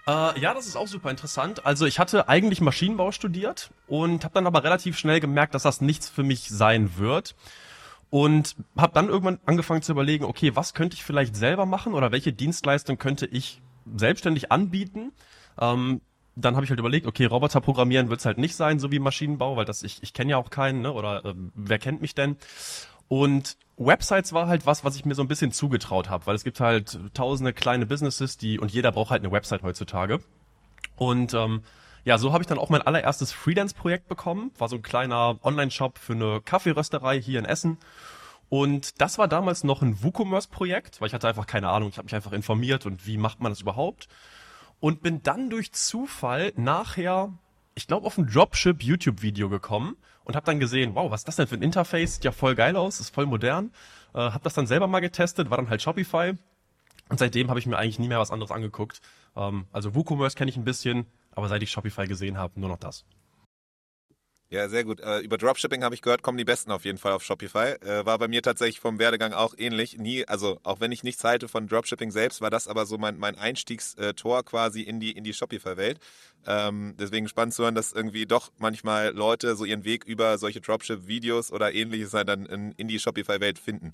Äh, 0.07 0.39
ja, 0.39 0.53
das 0.53 0.67
ist 0.67 0.75
auch 0.75 0.87
super 0.87 1.09
interessant. 1.09 1.65
Also 1.65 1.85
ich 1.85 1.99
hatte 1.99 2.27
eigentlich 2.27 2.61
Maschinenbau 2.61 3.11
studiert 3.11 3.71
und 3.87 4.23
habe 4.23 4.33
dann 4.33 4.47
aber 4.47 4.63
relativ 4.63 4.97
schnell 4.97 5.19
gemerkt, 5.19 5.53
dass 5.53 5.63
das 5.63 5.81
nichts 5.81 6.09
für 6.09 6.23
mich 6.23 6.49
sein 6.49 6.97
wird. 6.97 7.35
Und 8.09 8.57
habe 8.77 8.93
dann 8.93 9.07
irgendwann 9.07 9.39
angefangen 9.45 9.83
zu 9.83 9.93
überlegen, 9.93 10.25
okay, 10.25 10.53
was 10.53 10.73
könnte 10.73 10.95
ich 10.95 11.03
vielleicht 11.03 11.33
selber 11.33 11.65
machen 11.65 11.93
oder 11.93 12.11
welche 12.11 12.33
Dienstleistung 12.33 12.97
könnte 12.97 13.25
ich 13.25 13.61
selbstständig 13.95 14.51
anbieten? 14.51 15.13
Ähm, 15.57 16.01
dann 16.35 16.55
habe 16.55 16.65
ich 16.65 16.69
halt 16.69 16.79
überlegt, 16.79 17.07
okay, 17.07 17.25
Roboter 17.25 17.61
programmieren 17.61 18.09
wird 18.09 18.19
es 18.19 18.25
halt 18.25 18.37
nicht 18.37 18.55
sein, 18.55 18.79
so 18.79 18.91
wie 18.91 18.99
Maschinenbau, 18.99 19.55
weil 19.55 19.65
das 19.65 19.83
ich, 19.83 20.01
ich 20.03 20.13
kenne 20.13 20.31
ja 20.31 20.37
auch 20.37 20.49
keinen, 20.49 20.81
ne? 20.81 20.91
Oder 20.91 21.23
äh, 21.23 21.33
wer 21.55 21.79
kennt 21.79 22.01
mich 22.01 22.15
denn? 22.15 22.37
Und 23.11 23.57
Websites 23.75 24.31
war 24.31 24.47
halt 24.47 24.65
was, 24.65 24.85
was 24.85 24.95
ich 24.95 25.03
mir 25.03 25.15
so 25.15 25.21
ein 25.21 25.27
bisschen 25.27 25.51
zugetraut 25.51 26.09
habe, 26.09 26.27
weil 26.27 26.35
es 26.35 26.45
gibt 26.45 26.61
halt 26.61 26.97
tausende 27.13 27.51
kleine 27.51 27.85
Businesses, 27.85 28.37
die 28.37 28.57
und 28.57 28.71
jeder 28.71 28.93
braucht 28.93 29.11
halt 29.11 29.21
eine 29.21 29.33
Website 29.33 29.63
heutzutage. 29.63 30.21
Und 30.95 31.33
ähm, 31.33 31.61
ja, 32.05 32.17
so 32.17 32.31
habe 32.31 32.41
ich 32.41 32.47
dann 32.47 32.57
auch 32.57 32.69
mein 32.69 32.81
allererstes 32.81 33.33
Freelance-Projekt 33.33 34.07
bekommen. 34.07 34.51
War 34.57 34.69
so 34.69 34.77
ein 34.77 34.81
kleiner 34.81 35.37
Online-Shop 35.43 35.97
für 35.97 36.13
eine 36.13 36.39
Kaffeerösterei 36.39 37.21
hier 37.21 37.39
in 37.39 37.43
Essen. 37.43 37.79
Und 38.47 39.01
das 39.01 39.17
war 39.17 39.27
damals 39.27 39.65
noch 39.65 39.81
ein 39.81 40.01
WooCommerce-Projekt, 40.01 41.01
weil 41.01 41.09
ich 41.09 41.13
hatte 41.13 41.27
einfach 41.27 41.47
keine 41.47 41.67
Ahnung. 41.67 41.89
Ich 41.89 41.97
habe 41.97 42.05
mich 42.05 42.15
einfach 42.15 42.31
informiert 42.31 42.85
und 42.85 43.05
wie 43.07 43.17
macht 43.17 43.41
man 43.41 43.51
das 43.51 43.59
überhaupt. 43.59 44.07
und 44.79 45.03
bin 45.03 45.21
dann 45.21 45.49
durch 45.49 45.73
Zufall 45.73 46.53
nachher, 46.55 47.33
ich 47.75 47.87
glaube, 47.87 48.07
auf 48.07 48.17
ein 48.17 48.27
Dropship 48.27 48.81
YouTube-Video 48.81 49.49
gekommen 49.49 49.97
und 50.23 50.35
habe 50.35 50.45
dann 50.45 50.59
gesehen, 50.59 50.95
wow, 50.95 51.11
was 51.11 51.21
ist 51.21 51.27
das 51.27 51.35
denn 51.37 51.47
für 51.47 51.55
ein 51.55 51.61
Interface? 51.61 52.15
Sieht 52.15 52.23
ja 52.25 52.31
voll 52.31 52.55
geil 52.55 52.75
aus, 52.75 52.99
ist 52.99 53.13
voll 53.13 53.25
modern. 53.25 53.71
Äh, 54.13 54.19
habe 54.19 54.43
das 54.43 54.53
dann 54.53 54.67
selber 54.67 54.87
mal 54.87 54.99
getestet, 54.99 55.49
war 55.49 55.57
dann 55.57 55.69
halt 55.69 55.81
Shopify 55.81 56.33
und 57.09 57.19
seitdem 57.19 57.49
habe 57.49 57.59
ich 57.59 57.65
mir 57.65 57.77
eigentlich 57.77 57.99
nie 57.99 58.07
mehr 58.07 58.19
was 58.19 58.31
anderes 58.31 58.51
angeguckt. 58.51 59.01
Ähm, 59.35 59.65
also 59.71 59.95
WooCommerce 59.95 60.35
kenne 60.35 60.49
ich 60.49 60.57
ein 60.57 60.63
bisschen, 60.63 61.05
aber 61.31 61.47
seit 61.47 61.61
ich 61.63 61.71
Shopify 61.71 62.07
gesehen 62.07 62.37
habe, 62.37 62.59
nur 62.59 62.69
noch 62.69 62.77
das. 62.77 63.05
Ja, 64.51 64.67
sehr 64.67 64.83
gut. 64.83 64.99
Äh, 64.99 65.19
über 65.19 65.37
Dropshipping 65.37 65.81
habe 65.81 65.95
ich 65.95 66.01
gehört, 66.01 66.23
kommen 66.23 66.37
die 66.37 66.43
Besten 66.43 66.71
auf 66.71 66.83
jeden 66.83 66.97
Fall 66.97 67.13
auf 67.13 67.23
Shopify. 67.23 67.77
Äh, 67.79 68.05
war 68.05 68.19
bei 68.19 68.27
mir 68.27 68.41
tatsächlich 68.41 68.81
vom 68.81 68.99
Werdegang 68.99 69.31
auch 69.31 69.53
ähnlich. 69.57 69.97
Nie, 69.97 70.27
also 70.27 70.59
auch 70.63 70.81
wenn 70.81 70.91
ich 70.91 71.03
nichts 71.03 71.23
halte 71.23 71.47
von 71.47 71.67
Dropshipping 71.67 72.11
selbst, 72.11 72.41
war 72.41 72.49
das 72.49 72.67
aber 72.67 72.85
so 72.85 72.97
mein, 72.97 73.17
mein 73.17 73.37
Einstiegstor 73.37 74.43
quasi 74.43 74.81
in 74.81 74.99
die, 74.99 75.11
in 75.13 75.23
die 75.23 75.33
Shopify-Welt. 75.33 76.01
Ähm, 76.45 76.95
deswegen 76.99 77.29
spannend 77.29 77.53
zu 77.53 77.63
hören, 77.63 77.75
dass 77.75 77.93
irgendwie 77.93 78.25
doch 78.25 78.51
manchmal 78.57 79.11
Leute 79.13 79.55
so 79.55 79.63
ihren 79.63 79.85
Weg 79.85 80.03
über 80.03 80.37
solche 80.37 80.59
Dropship-Videos 80.59 81.53
oder 81.53 81.73
ähnliches 81.73 82.13
halt 82.13 82.27
dann 82.27 82.45
in, 82.45 82.73
in 82.73 82.89
die 82.89 82.99
Shopify-Welt 82.99 83.57
finden. 83.57 83.93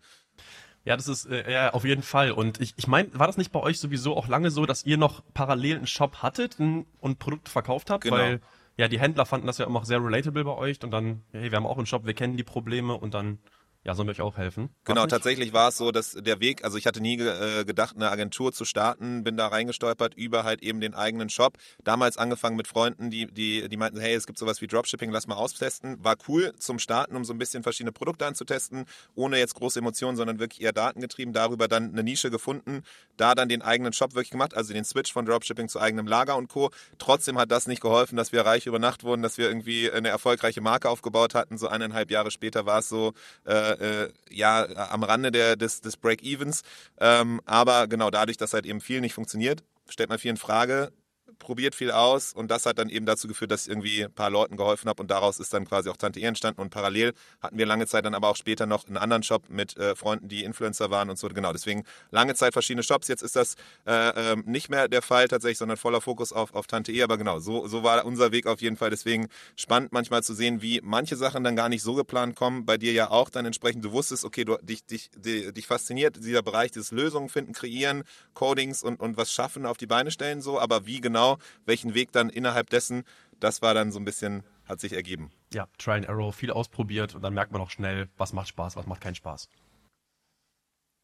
Ja, 0.85 0.97
das 0.97 1.07
ist 1.07 1.27
äh, 1.27 1.51
ja 1.51 1.73
auf 1.75 1.85
jeden 1.85 2.01
Fall. 2.01 2.31
Und 2.31 2.59
ich, 2.59 2.73
ich 2.77 2.87
meine, 2.87 3.09
war 3.13 3.27
das 3.27 3.37
nicht 3.37 3.51
bei 3.51 3.59
euch 3.59 3.79
sowieso 3.79 4.17
auch 4.17 4.27
lange 4.27 4.49
so, 4.49 4.65
dass 4.65 4.85
ihr 4.85 4.97
noch 4.97 5.21
parallel 5.35 5.77
einen 5.77 5.87
Shop 5.87 6.23
hattet 6.23 6.57
und 6.59 7.19
Produkte 7.19 7.51
verkauft 7.51 7.91
habt? 7.91 8.05
Genau. 8.05 8.15
Weil 8.15 8.41
ja, 8.77 8.87
die 8.87 8.99
Händler 8.99 9.25
fanden 9.25 9.47
das 9.47 9.57
ja 9.57 9.65
immer 9.65 9.83
sehr 9.85 10.03
relatable 10.03 10.43
bei 10.43 10.55
euch 10.55 10.83
und 10.83 10.91
dann, 10.91 11.23
hey, 11.31 11.51
wir 11.51 11.57
haben 11.57 11.65
auch 11.65 11.77
einen 11.77 11.87
Shop, 11.87 12.05
wir 12.05 12.13
kennen 12.13 12.37
die 12.37 12.43
Probleme 12.43 12.93
und 12.93 13.13
dann 13.13 13.39
ja, 13.87 13.95
sollen 13.95 14.09
wir 14.09 14.11
euch 14.11 14.21
auch 14.21 14.35
helfen? 14.35 14.69
Genau, 14.83 15.05
tatsächlich 15.05 15.53
war 15.53 15.69
es 15.69 15.77
so, 15.77 15.93
dass 15.93 16.11
der 16.11 16.41
Weg, 16.41 16.65
also 16.65 16.77
ich 16.77 16.85
hatte 16.85 16.99
nie 16.99 17.17
äh, 17.21 17.63
gedacht, 17.63 17.95
eine 17.95 18.11
Agentur 18.11 18.51
zu 18.51 18.65
starten, 18.65 19.23
bin 19.23 19.37
da 19.37 19.47
reingestolpert 19.47 20.13
über 20.13 20.43
halt 20.43 20.61
eben 20.61 20.81
den 20.81 20.93
eigenen 20.93 21.29
Shop. 21.29 21.57
Damals 21.85 22.17
angefangen 22.17 22.57
mit 22.57 22.67
Freunden, 22.67 23.09
die, 23.09 23.27
die, 23.27 23.69
die 23.69 23.77
meinten, 23.77 23.97
hey, 24.01 24.13
es 24.13 24.27
gibt 24.27 24.39
sowas 24.39 24.61
wie 24.61 24.67
Dropshipping, 24.67 25.09
lass 25.09 25.27
mal 25.27 25.35
austesten. 25.35 26.03
War 26.03 26.17
cool 26.27 26.53
zum 26.59 26.79
Starten, 26.79 27.15
um 27.15 27.23
so 27.23 27.31
ein 27.31 27.37
bisschen 27.37 27.63
verschiedene 27.63 27.93
Produkte 27.93 28.25
anzutesten, 28.25 28.83
ohne 29.15 29.39
jetzt 29.39 29.55
große 29.55 29.79
Emotionen, 29.79 30.17
sondern 30.17 30.37
wirklich 30.39 30.59
eher 30.59 30.73
datengetrieben. 30.73 31.33
Darüber 31.33 31.69
dann 31.69 31.93
eine 31.93 32.03
Nische 32.03 32.29
gefunden, 32.29 32.83
da 33.15 33.35
dann 33.35 33.47
den 33.47 33.61
eigenen 33.61 33.93
Shop 33.93 34.15
wirklich 34.15 34.31
gemacht, 34.31 34.53
also 34.53 34.73
den 34.73 34.83
Switch 34.83 35.13
von 35.13 35.25
Dropshipping 35.25 35.69
zu 35.69 35.79
eigenem 35.79 36.07
Lager 36.07 36.35
und 36.35 36.49
Co. 36.49 36.71
Trotzdem 36.97 37.37
hat 37.37 37.51
das 37.51 37.67
nicht 37.67 37.81
geholfen, 37.81 38.17
dass 38.17 38.33
wir 38.33 38.41
reich 38.41 38.65
über 38.65 38.79
Nacht 38.79 39.05
wurden, 39.05 39.21
dass 39.21 39.37
wir 39.37 39.47
irgendwie 39.47 39.89
eine 39.89 40.09
erfolgreiche 40.09 40.59
Marke 40.59 40.89
aufgebaut 40.89 41.35
hatten. 41.35 41.57
So 41.57 41.69
eineinhalb 41.69 42.11
Jahre 42.11 42.31
später 42.31 42.65
war 42.65 42.79
es 42.79 42.89
so, 42.89 43.13
äh, 43.45 43.76
äh, 43.79 44.09
ja, 44.29 44.65
am 44.91 45.03
Rande 45.03 45.31
der, 45.31 45.55
des, 45.55 45.81
des 45.81 45.97
Break-Evens. 45.97 46.63
Ähm, 46.99 47.41
aber 47.45 47.87
genau 47.87 48.09
dadurch, 48.09 48.37
dass 48.37 48.53
halt 48.53 48.65
eben 48.65 48.81
viel 48.81 49.01
nicht 49.01 49.13
funktioniert, 49.13 49.63
stellt 49.89 50.09
man 50.09 50.19
viel 50.19 50.31
in 50.31 50.37
Frage, 50.37 50.91
probiert 51.39 51.75
viel 51.75 51.91
aus 51.91 52.33
und 52.33 52.49
das 52.51 52.65
hat 52.65 52.79
dann 52.79 52.89
eben 52.89 53.05
dazu 53.05 53.27
geführt, 53.27 53.51
dass 53.51 53.63
ich 53.63 53.69
irgendwie 53.69 54.05
ein 54.05 54.11
paar 54.11 54.29
Leuten 54.29 54.57
geholfen 54.57 54.89
habe 54.89 55.01
und 55.01 55.11
daraus 55.11 55.39
ist 55.39 55.53
dann 55.53 55.65
quasi 55.65 55.89
auch 55.89 55.97
Tante 55.97 56.19
E 56.19 56.23
entstanden 56.23 56.61
und 56.61 56.69
parallel 56.69 57.13
hatten 57.41 57.57
wir 57.57 57.65
lange 57.65 57.87
Zeit 57.87 58.05
dann 58.05 58.15
aber 58.15 58.29
auch 58.29 58.35
später 58.35 58.65
noch 58.65 58.87
einen 58.87 58.97
anderen 58.97 59.23
Shop 59.23 59.49
mit 59.49 59.77
äh, 59.77 59.95
Freunden, 59.95 60.27
die 60.27 60.43
Influencer 60.43 60.89
waren 60.89 61.09
und 61.09 61.17
so. 61.17 61.27
Genau, 61.27 61.51
deswegen 61.51 61.83
lange 62.11 62.35
Zeit 62.35 62.53
verschiedene 62.53 62.83
Shops. 62.83 63.07
Jetzt 63.07 63.21
ist 63.21 63.35
das 63.35 63.55
äh, 63.85 64.33
äh, 64.33 64.35
nicht 64.45 64.69
mehr 64.69 64.87
der 64.87 65.01
Fall 65.01 65.27
tatsächlich, 65.27 65.57
sondern 65.57 65.77
voller 65.77 66.01
Fokus 66.01 66.31
auf, 66.31 66.53
auf 66.55 66.67
Tante 66.67 66.91
E. 66.91 67.03
Aber 67.03 67.17
genau, 67.17 67.39
so, 67.39 67.67
so 67.67 67.83
war 67.83 68.05
unser 68.05 68.31
Weg 68.31 68.47
auf 68.47 68.61
jeden 68.61 68.77
Fall. 68.77 68.89
Deswegen 68.89 69.27
spannend 69.55 69.91
manchmal 69.91 70.23
zu 70.23 70.33
sehen, 70.33 70.61
wie 70.61 70.79
manche 70.83 71.15
Sachen 71.15 71.43
dann 71.43 71.55
gar 71.55 71.69
nicht 71.69 71.83
so 71.83 71.95
geplant 71.95 72.35
kommen. 72.35 72.65
Bei 72.65 72.77
dir 72.77 72.93
ja 72.93 73.09
auch 73.09 73.29
dann 73.29 73.45
entsprechend, 73.45 73.83
du 73.83 73.91
wusstest, 73.91 74.23
okay, 74.23 74.45
du, 74.45 74.57
dich, 74.61 74.85
dich, 74.85 75.09
dich, 75.15 75.53
dich 75.53 75.67
fasziniert 75.67 76.17
dieser 76.17 76.41
Bereich 76.41 76.71
des 76.71 76.91
Lösungen 76.91 77.29
finden, 77.29 77.53
kreieren, 77.53 78.03
Codings 78.33 78.83
und, 78.83 78.99
und 78.99 79.17
was 79.17 79.31
schaffen, 79.31 79.65
auf 79.65 79.77
die 79.77 79.87
Beine 79.87 80.11
stellen 80.11 80.41
so. 80.41 80.59
Aber 80.59 80.85
wie 80.85 81.01
genau, 81.01 81.26
welchen 81.65 81.93
Weg 81.93 82.11
dann 82.11 82.29
innerhalb 82.29 82.69
dessen, 82.69 83.03
das 83.39 83.61
war 83.61 83.73
dann 83.73 83.91
so 83.91 83.99
ein 83.99 84.05
bisschen, 84.05 84.43
hat 84.65 84.79
sich 84.79 84.93
ergeben. 84.93 85.31
Ja, 85.53 85.67
Try 85.77 85.93
and 85.93 86.09
Arrow, 86.09 86.33
viel 86.35 86.51
ausprobiert 86.51 87.15
und 87.15 87.21
dann 87.21 87.33
merkt 87.33 87.51
man 87.51 87.61
auch 87.61 87.69
schnell, 87.69 88.09
was 88.17 88.33
macht 88.33 88.47
Spaß, 88.47 88.75
was 88.75 88.85
macht 88.85 89.01
keinen 89.01 89.15
Spaß. 89.15 89.49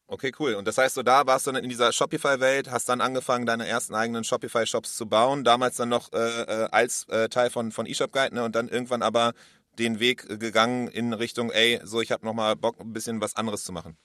Okay, 0.06 0.32
cool. 0.38 0.54
Und 0.54 0.68
das 0.68 0.76
heißt, 0.76 0.94
so 0.94 1.02
da 1.02 1.26
warst 1.26 1.46
du 1.46 1.52
dann 1.52 1.64
in 1.64 1.70
dieser 1.70 1.90
Shopify-Welt, 1.90 2.70
hast 2.70 2.88
dann 2.88 3.00
angefangen, 3.00 3.46
deine 3.46 3.66
ersten 3.66 3.94
eigenen 3.94 4.22
Shopify-Shops 4.22 4.96
zu 4.96 5.06
bauen, 5.06 5.44
damals 5.44 5.76
dann 5.76 5.88
noch 5.88 6.12
äh, 6.12 6.42
äh 6.42 6.68
als 6.70 7.08
äh, 7.08 7.28
Teil 7.30 7.48
von, 7.48 7.72
von 7.72 7.86
eShop 7.86 8.12
Guide 8.12 8.34
ne? 8.34 8.44
und 8.44 8.54
dann 8.54 8.68
irgendwann 8.68 9.02
aber 9.02 9.32
den 9.78 10.00
Weg 10.00 10.28
gegangen 10.40 10.88
in 10.88 11.14
Richtung, 11.14 11.50
ey, 11.50 11.80
so 11.84 12.00
ich 12.00 12.12
habe 12.12 12.24
nochmal 12.24 12.54
Bock, 12.54 12.78
ein 12.80 12.92
bisschen 12.92 13.20
was 13.20 13.34
anderes 13.34 13.64
zu 13.64 13.72
machen. 13.72 13.96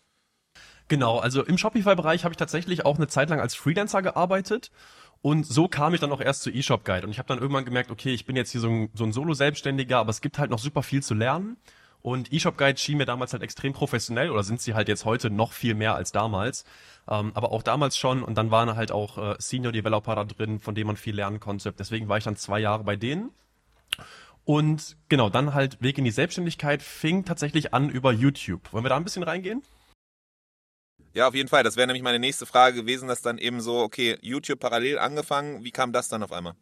Genau, 0.88 1.20
also 1.20 1.44
im 1.44 1.58
Shopify-Bereich 1.58 2.24
habe 2.24 2.34
ich 2.34 2.38
tatsächlich 2.38 2.86
auch 2.86 2.96
eine 2.96 3.08
Zeit 3.08 3.30
lang 3.30 3.40
als 3.40 3.54
Freelancer 3.54 4.02
gearbeitet 4.02 4.72
und 5.22 5.46
so 5.46 5.68
kam 5.68 5.94
ich 5.94 6.00
dann 6.00 6.12
auch 6.12 6.22
erst 6.22 6.44
zu 6.44 6.50
eShop 6.50 6.86
Guide 6.86 7.06
und 7.06 7.12
ich 7.12 7.20
habe 7.20 7.28
dann 7.28 7.40
irgendwann 7.40 7.66
gemerkt, 7.66 7.92
okay, 7.92 8.14
ich 8.14 8.26
bin 8.26 8.36
jetzt 8.36 8.52
hier 8.52 8.62
so 8.62 8.70
ein, 8.70 8.90
so 8.94 9.04
ein 9.04 9.12
Solo-Selbstständiger, 9.12 9.98
aber 9.98 10.12
es 10.12 10.22
gibt 10.22 10.40
halt 10.40 10.50
noch 10.50 10.60
super 10.60 10.84
viel 10.84 11.04
zu 11.04 11.14
lernen. 11.14 11.58
Und 12.02 12.32
eShop 12.32 12.58
Guide 12.58 12.78
schien 12.78 12.98
mir 12.98 13.06
damals 13.06 13.34
halt 13.34 13.44
extrem 13.44 13.74
professionell 13.74 14.30
oder 14.30 14.44
sind 14.44 14.62
sie 14.62 14.74
halt 14.74 14.88
jetzt 14.88 15.04
heute 15.04 15.30
noch 15.30 15.52
viel 15.52 15.74
mehr 15.74 15.96
als 15.96 16.14
damals. 16.14 16.64
Ähm, 17.10 17.32
aber 17.34 17.52
auch 17.52 17.62
damals 17.62 17.98
schon 17.98 18.24
und 18.24 18.36
dann 18.38 18.52
waren 18.52 18.74
halt 18.76 18.94
auch 18.94 19.18
äh, 19.18 19.36
Senior 19.40 19.74
Developer 19.74 20.16
da 20.16 20.24
drin, 20.24 20.62
von 20.62 20.76
denen 20.76 20.88
man 20.88 20.96
viel 20.96 21.16
lernen 21.16 21.42
konnte. 21.42 21.74
Deswegen 21.74 22.08
war 22.08 22.18
ich 22.18 22.24
dann 22.24 22.38
zwei 22.38 22.60
Jahre 22.60 22.86
bei 22.86 22.96
denen. 22.96 23.32
Und 24.46 24.96
genau, 25.10 25.30
dann 25.30 25.54
halt 25.54 25.82
Weg 25.82 25.98
in 25.98 26.06
die 26.06 26.12
Selbstständigkeit 26.12 26.82
fing 26.82 27.26
tatsächlich 27.26 27.74
an 27.74 27.90
über 27.90 28.14
YouTube. 28.14 28.72
Wollen 28.72 28.86
wir 28.86 28.90
da 28.90 28.96
ein 28.96 29.04
bisschen 29.04 29.24
reingehen? 29.24 29.62
Ja, 31.14 31.28
auf 31.28 31.36
jeden 31.36 31.50
Fall. 31.50 31.64
Das 31.64 31.76
wäre 31.76 31.88
nämlich 31.88 32.04
meine 32.04 32.20
nächste 32.20 32.46
Frage 32.46 32.76
gewesen, 32.76 33.08
dass 33.08 33.22
dann 33.22 33.38
eben 33.38 33.62
so, 33.62 33.80
okay, 33.80 34.18
YouTube 34.22 34.60
parallel 34.60 35.00
angefangen. 35.00 35.64
Wie 35.64 35.72
kam 35.72 35.92
das 35.92 36.08
dann 36.08 36.24
auf 36.24 36.32
einmal? 36.32 36.54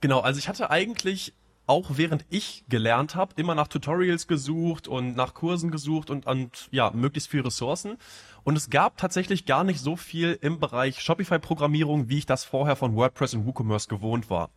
Genau, 0.00 0.20
also 0.20 0.38
ich 0.38 0.48
hatte 0.48 0.70
eigentlich 0.70 1.34
auch 1.66 1.90
während 1.96 2.24
ich 2.30 2.64
gelernt 2.68 3.16
habe, 3.16 3.34
immer 3.36 3.54
nach 3.54 3.68
Tutorials 3.68 4.26
gesucht 4.28 4.86
und 4.86 5.16
nach 5.16 5.34
Kursen 5.34 5.70
gesucht 5.70 6.10
und, 6.10 6.26
und 6.26 6.68
ja, 6.70 6.90
möglichst 6.92 7.28
viel 7.28 7.40
Ressourcen. 7.40 7.98
Und 8.44 8.56
es 8.56 8.70
gab 8.70 8.96
tatsächlich 8.96 9.46
gar 9.46 9.64
nicht 9.64 9.80
so 9.80 9.96
viel 9.96 10.38
im 10.40 10.60
Bereich 10.60 11.00
Shopify-Programmierung, 11.00 12.08
wie 12.08 12.18
ich 12.18 12.26
das 12.26 12.44
vorher 12.44 12.76
von 12.76 12.94
WordPress 12.94 13.34
und 13.34 13.46
WooCommerce 13.46 13.88
gewohnt 13.88 14.30
war. 14.30 14.50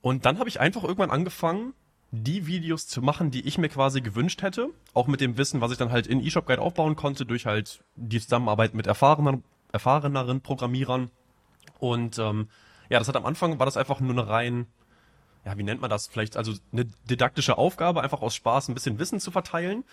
Und 0.00 0.26
dann 0.26 0.38
habe 0.38 0.48
ich 0.48 0.60
einfach 0.60 0.84
irgendwann 0.84 1.10
angefangen, 1.10 1.74
die 2.10 2.46
Videos 2.46 2.86
zu 2.86 3.02
machen, 3.02 3.30
die 3.30 3.46
ich 3.46 3.58
mir 3.58 3.68
quasi 3.68 4.00
gewünscht 4.00 4.42
hätte. 4.42 4.70
Auch 4.94 5.06
mit 5.06 5.20
dem 5.20 5.36
Wissen, 5.36 5.60
was 5.60 5.72
ich 5.72 5.78
dann 5.78 5.92
halt 5.92 6.06
in 6.06 6.24
eShop 6.24 6.46
Guide 6.46 6.62
aufbauen 6.62 6.96
konnte, 6.96 7.26
durch 7.26 7.46
halt 7.46 7.84
die 7.96 8.20
Zusammenarbeit 8.20 8.74
mit 8.74 8.86
erfahrenen, 8.86 9.44
erfahreneren 9.72 10.40
Programmierern. 10.40 11.10
Und 11.78 12.18
ähm, 12.18 12.48
ja, 12.88 12.98
das 12.98 13.08
hat 13.08 13.16
am 13.16 13.26
Anfang 13.26 13.58
war 13.58 13.66
das 13.66 13.76
einfach 13.76 14.00
nur 14.00 14.12
eine 14.12 14.26
rein, 14.26 14.66
ja, 15.44 15.56
wie 15.56 15.62
nennt 15.62 15.80
man 15.80 15.90
das? 15.90 16.06
Vielleicht 16.06 16.36
also 16.36 16.54
eine 16.72 16.86
didaktische 17.08 17.58
Aufgabe, 17.58 18.02
einfach 18.02 18.22
aus 18.22 18.34
Spaß 18.34 18.68
ein 18.68 18.74
bisschen 18.74 18.98
Wissen 18.98 19.20
zu 19.20 19.30
verteilen. 19.30 19.84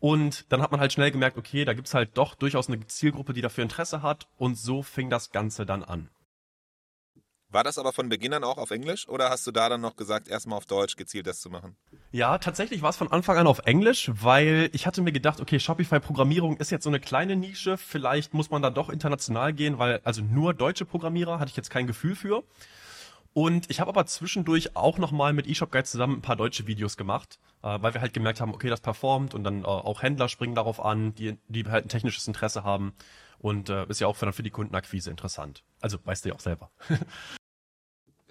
Und 0.00 0.50
dann 0.52 0.62
hat 0.62 0.70
man 0.70 0.80
halt 0.80 0.92
schnell 0.92 1.10
gemerkt, 1.10 1.36
okay, 1.36 1.64
da 1.64 1.74
gibt's 1.74 1.94
halt 1.94 2.16
doch 2.16 2.36
durchaus 2.36 2.68
eine 2.68 2.86
Zielgruppe, 2.86 3.32
die 3.32 3.40
dafür 3.40 3.64
Interesse 3.64 4.02
hat. 4.02 4.28
Und 4.38 4.56
so 4.56 4.82
fing 4.82 5.10
das 5.10 5.32
Ganze 5.32 5.66
dann 5.66 5.82
an. 5.82 6.08
War 7.50 7.64
das 7.64 7.78
aber 7.78 7.94
von 7.94 8.10
Beginn 8.10 8.34
an 8.34 8.44
auch 8.44 8.58
auf 8.58 8.70
Englisch 8.70 9.08
oder 9.08 9.30
hast 9.30 9.46
du 9.46 9.52
da 9.52 9.70
dann 9.70 9.80
noch 9.80 9.96
gesagt, 9.96 10.28
erstmal 10.28 10.58
auf 10.58 10.66
Deutsch 10.66 10.96
gezielt 10.96 11.26
das 11.26 11.40
zu 11.40 11.48
machen? 11.48 11.76
Ja, 12.12 12.36
tatsächlich 12.36 12.82
war 12.82 12.90
es 12.90 12.96
von 12.96 13.10
Anfang 13.10 13.38
an 13.38 13.46
auf 13.46 13.60
Englisch, 13.64 14.10
weil 14.12 14.68
ich 14.74 14.86
hatte 14.86 15.00
mir 15.00 15.12
gedacht, 15.12 15.40
okay, 15.40 15.58
Shopify-Programmierung 15.58 16.58
ist 16.58 16.70
jetzt 16.70 16.84
so 16.84 16.90
eine 16.90 17.00
kleine 17.00 17.36
Nische, 17.36 17.78
vielleicht 17.78 18.34
muss 18.34 18.50
man 18.50 18.60
da 18.60 18.68
doch 18.68 18.90
international 18.90 19.54
gehen, 19.54 19.78
weil 19.78 20.00
also 20.04 20.20
nur 20.20 20.52
deutsche 20.52 20.84
Programmierer 20.84 21.38
hatte 21.38 21.48
ich 21.48 21.56
jetzt 21.56 21.70
kein 21.70 21.86
Gefühl 21.86 22.14
für. 22.14 22.44
Und 23.32 23.70
ich 23.70 23.80
habe 23.80 23.88
aber 23.88 24.04
zwischendurch 24.04 24.76
auch 24.76 24.98
nochmal 24.98 25.32
mit 25.32 25.46
eShop 25.46 25.70
Guide 25.70 25.84
zusammen 25.84 26.16
ein 26.18 26.22
paar 26.22 26.36
deutsche 26.36 26.66
Videos 26.66 26.96
gemacht, 26.96 27.38
äh, 27.62 27.78
weil 27.80 27.94
wir 27.94 28.00
halt 28.00 28.12
gemerkt 28.12 28.40
haben, 28.42 28.52
okay, 28.52 28.68
das 28.68 28.80
performt 28.80 29.32
und 29.32 29.44
dann 29.44 29.62
äh, 29.62 29.66
auch 29.66 30.02
Händler 30.02 30.28
springen 30.28 30.54
darauf 30.54 30.84
an, 30.84 31.14
die, 31.14 31.38
die 31.48 31.64
halt 31.64 31.86
ein 31.86 31.88
technisches 31.88 32.26
Interesse 32.26 32.64
haben. 32.64 32.92
Und 33.38 33.70
äh, 33.70 33.86
ist 33.86 34.00
ja 34.00 34.08
auch 34.08 34.16
für, 34.16 34.32
für 34.32 34.42
die 34.42 34.50
Kundenakquise 34.50 35.10
interessant. 35.10 35.62
Also 35.80 35.98
weißt 36.04 36.24
du 36.24 36.30
ja 36.30 36.34
auch 36.34 36.40
selber. 36.40 36.70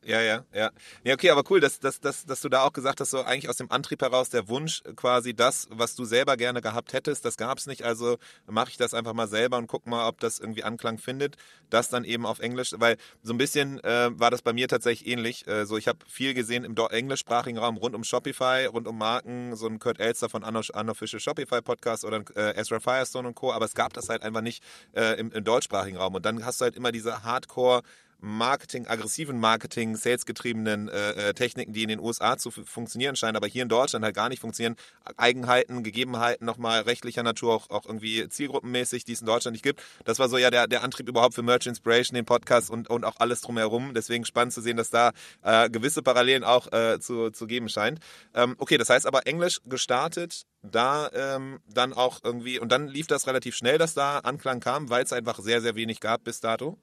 Ja, 0.08 0.22
ja, 0.22 0.46
ja. 0.54 0.72
Ja, 1.04 1.14
okay, 1.16 1.32
aber 1.32 1.44
cool, 1.50 1.60
dass, 1.60 1.82
dass, 1.82 2.00
dass, 2.00 2.26
dass 2.26 2.40
du 2.40 2.48
da 2.48 2.64
auch 2.64 2.72
gesagt 2.72 3.02
hast, 3.02 3.10
so 3.10 3.24
eigentlich 3.24 3.50
aus 3.50 3.58
dem 3.58 3.70
Antrieb 3.70 4.02
heraus 4.02 4.30
der 4.30 4.48
Wunsch, 4.48 4.82
quasi 4.96 5.34
das, 5.34 5.68
was 5.70 5.96
du 5.96 6.06
selber 6.06 6.38
gerne 6.38 6.62
gehabt 6.62 6.94
hättest, 6.94 7.26
das 7.26 7.36
gab 7.36 7.58
es 7.58 7.68
nicht, 7.68 7.84
also 7.84 8.18
mache 8.46 8.70
ich 8.70 8.78
das 8.78 8.94
einfach 8.94 9.12
mal 9.12 9.28
selber 9.28 9.58
und 9.58 9.68
guck 9.68 9.86
mal, 9.86 10.08
ob 10.08 10.22
das 10.22 10.40
irgendwie 10.40 10.64
Anklang 10.64 10.98
findet. 10.98 11.36
Das 11.70 11.90
dann 11.90 12.06
eben 12.06 12.26
auf 12.26 12.40
Englisch, 12.40 12.74
weil 12.78 12.96
so 13.22 13.34
ein 13.34 13.38
bisschen 13.38 13.84
äh, 13.84 14.10
war 14.18 14.32
das 14.32 14.42
bei 14.42 14.54
mir 14.54 14.70
tatsächlich 14.70 15.10
ähnlich. 15.12 15.46
Äh, 15.46 15.66
so, 15.66 15.76
ich 15.76 15.90
habe 15.90 16.00
viel 16.08 16.34
gesehen 16.34 16.64
im 16.64 16.74
englischsprachigen 16.78 17.60
Raum 17.60 17.76
rund 17.76 17.94
um 17.94 18.06
Shopify, 18.06 18.66
rund 18.68 18.88
um 18.88 18.98
Marken, 18.98 19.58
so 19.58 19.68
ein 19.68 19.78
Kurt 19.78 20.00
Elster 20.00 20.30
von 20.30 20.46
Unofficial 20.46 21.20
Shopify 21.20 21.62
Podcast 21.62 22.06
oder 22.06 22.24
äh, 22.38 22.58
Ezra 22.58 22.80
Firestone 22.80 23.28
und 23.28 23.36
Co., 23.36 23.52
aber 23.52 23.66
es 23.66 23.74
gab 23.74 23.92
das 23.92 24.08
halt 24.08 24.24
einfach 24.24 24.42
nicht 24.42 24.64
äh, 24.96 25.20
im, 25.20 25.34
im 25.34 25.44
deutschsprachigen 25.44 25.98
Raum. 25.98 26.16
Und 26.16 26.26
dann 26.26 26.46
hast 26.46 26.62
du 26.62 26.64
halt 26.64 26.78
immer 26.78 26.94
diese 26.94 27.26
Hardcore- 27.26 27.84
Marketing, 28.20 28.88
aggressiven 28.88 29.40
Marketing, 29.40 29.96
salesgetriebenen 29.96 30.90
äh, 30.90 31.30
äh, 31.30 31.34
Techniken, 31.34 31.74
die 31.74 31.84
in 31.84 31.90
den 31.90 32.00
USA 32.00 32.38
zu 32.38 32.52
funktionieren 32.52 33.16
scheinen, 33.16 33.36
aber 33.36 33.48
hier 33.48 33.64
in 33.64 33.70
Deutschland 33.70 34.04
halt 34.04 34.16
gar 34.16 34.30
nicht 34.30 34.40
funktionieren. 34.40 34.76
Eigenheiten, 35.18 35.84
Gegebenheiten 35.84 36.46
nochmal 36.46 36.82
rechtlicher 36.82 37.24
Natur, 37.24 37.54
auch, 37.54 37.70
auch 37.70 37.86
irgendwie 37.86 38.28
zielgruppenmäßig, 38.28 39.06
die 39.06 39.14
es 39.14 39.22
in 39.22 39.28
Deutschland 39.28 39.54
nicht 39.54 39.64
gibt. 39.64 39.84
Das 40.06 40.20
war 40.20 40.30
so 40.30 40.38
ja 40.38 40.50
der, 40.50 40.68
der 40.68 40.84
Antrieb 40.84 41.08
überhaupt 41.08 41.36
für 41.36 41.44
Merch 41.44 41.68
Inspiration, 41.68 42.16
den 42.16 42.26
Podcast 42.26 42.70
und, 42.70 42.90
und 42.90 43.06
auch 43.06 43.18
alles 43.18 43.42
drumherum. 43.42 43.94
Deswegen 43.94 44.26
spannend 44.26 44.54
zu 44.54 44.62
sehen, 44.62 44.78
dass 44.78 44.90
da 44.90 45.12
äh, 45.44 45.70
gewisse 45.70 46.02
Parallelen 46.02 46.44
auch 46.44 46.72
äh, 46.72 47.00
zu, 47.00 47.30
zu 47.30 47.46
geben 47.46 47.70
scheint. 47.70 48.00
Ähm, 48.34 48.56
okay, 48.58 48.78
das 48.78 48.90
heißt 48.90 49.06
aber 49.06 49.28
Englisch 49.28 49.60
gestartet, 49.66 50.46
da 50.64 51.10
ähm, 51.14 51.60
dann 51.68 51.94
auch 51.94 52.20
irgendwie, 52.24 52.60
und 52.60 52.72
dann 52.72 52.88
lief 52.88 53.08
das 53.08 53.28
relativ 53.28 53.56
schnell, 53.56 53.78
dass 53.78 53.94
da 53.94 54.20
Anklang 54.20 54.60
kam, 54.60 54.90
weil 54.90 55.04
es 55.04 55.14
einfach 55.14 55.40
sehr, 55.40 55.62
sehr 55.62 55.76
wenig 55.76 56.00
gab 56.00 56.24
bis 56.24 56.40
dato. 56.40 56.78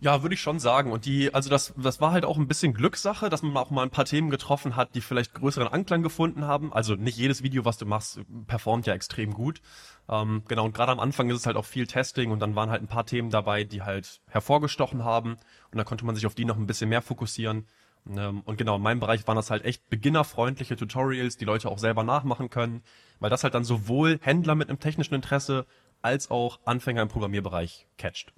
Ja, 0.00 0.22
würde 0.22 0.34
ich 0.34 0.40
schon 0.40 0.58
sagen. 0.58 0.92
Und 0.92 1.06
die, 1.06 1.32
also 1.34 1.48
das, 1.50 1.74
das 1.76 2.00
war 2.00 2.12
halt 2.12 2.24
auch 2.24 2.36
ein 2.36 2.46
bisschen 2.46 2.74
Glückssache, 2.74 3.28
dass 3.28 3.42
man 3.42 3.56
auch 3.56 3.70
mal 3.70 3.82
ein 3.82 3.90
paar 3.90 4.04
Themen 4.04 4.30
getroffen 4.30 4.76
hat, 4.76 4.94
die 4.94 5.00
vielleicht 5.00 5.34
größeren 5.34 5.68
Anklang 5.68 6.02
gefunden 6.02 6.44
haben. 6.44 6.72
Also 6.72 6.94
nicht 6.94 7.16
jedes 7.16 7.42
Video, 7.42 7.64
was 7.64 7.78
du 7.78 7.86
machst, 7.86 8.20
performt 8.46 8.86
ja 8.86 8.94
extrem 8.94 9.32
gut. 9.32 9.60
Ähm, 10.08 10.42
genau, 10.48 10.66
und 10.66 10.74
gerade 10.74 10.92
am 10.92 11.00
Anfang 11.00 11.30
ist 11.30 11.38
es 11.38 11.46
halt 11.46 11.56
auch 11.56 11.64
viel 11.64 11.86
Testing 11.86 12.30
und 12.30 12.40
dann 12.40 12.54
waren 12.54 12.70
halt 12.70 12.82
ein 12.82 12.88
paar 12.88 13.06
Themen 13.06 13.30
dabei, 13.30 13.64
die 13.64 13.82
halt 13.82 14.20
hervorgestochen 14.28 15.02
haben. 15.04 15.38
Und 15.72 15.78
da 15.78 15.84
konnte 15.84 16.04
man 16.04 16.14
sich 16.14 16.26
auf 16.26 16.34
die 16.34 16.44
noch 16.44 16.56
ein 16.56 16.66
bisschen 16.66 16.90
mehr 16.90 17.02
fokussieren. 17.02 17.66
Ähm, 18.08 18.42
und 18.44 18.58
genau, 18.58 18.76
in 18.76 18.82
meinem 18.82 19.00
Bereich 19.00 19.26
waren 19.26 19.36
das 19.36 19.50
halt 19.50 19.64
echt 19.64 19.88
beginnerfreundliche 19.88 20.76
Tutorials, 20.76 21.38
die 21.38 21.46
Leute 21.46 21.70
auch 21.70 21.78
selber 21.78 22.04
nachmachen 22.04 22.50
können, 22.50 22.82
weil 23.18 23.30
das 23.30 23.44
halt 23.44 23.54
dann 23.54 23.64
sowohl 23.64 24.18
Händler 24.22 24.54
mit 24.54 24.68
einem 24.68 24.78
technischen 24.78 25.14
Interesse 25.14 25.66
als 26.02 26.30
auch 26.30 26.60
Anfänger 26.66 27.02
im 27.02 27.08
Programmierbereich 27.08 27.88
catcht. 27.98 28.32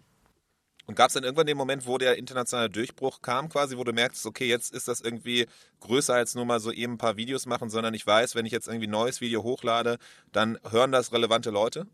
Und 0.89 0.95
gab 0.95 1.09
es 1.09 1.15
dann 1.15 1.23
irgendwann 1.23 1.47
den 1.47 1.59
Moment, 1.59 1.87
wo 1.87 1.99
der 1.99 2.17
internationale 2.17 2.71
Durchbruch 2.71 3.21
kam, 3.21 3.51
quasi, 3.51 3.77
wo 3.77 3.85
du 3.85 3.93
merkst, 3.93 4.25
okay, 4.25 4.47
jetzt 4.47 4.73
ist 4.73 4.89
das 4.89 5.03
irgendwie 5.03 5.47
größer 5.81 6.15
als 6.15 6.35
nur 6.35 6.47
mal 6.47 6.61
so 6.61 6.73
eben 6.73 6.95
ein 6.95 6.99
paar 6.99 7.19
Videos 7.19 7.45
machen, 7.45 7.69
sondern 7.69 7.93
ich 7.93 8.07
weiß, 8.07 8.35
wenn 8.35 8.47
ich 8.47 8.53
jetzt 8.53 8.69
irgendwie 8.69 8.87
ein 8.87 8.93
neues 8.93 9.21
Video 9.21 9.43
hochlade, 9.43 9.99
dann 10.33 10.59
hören 10.71 10.91
das 10.91 11.13
relevante 11.13 11.51
Leute? 11.51 11.87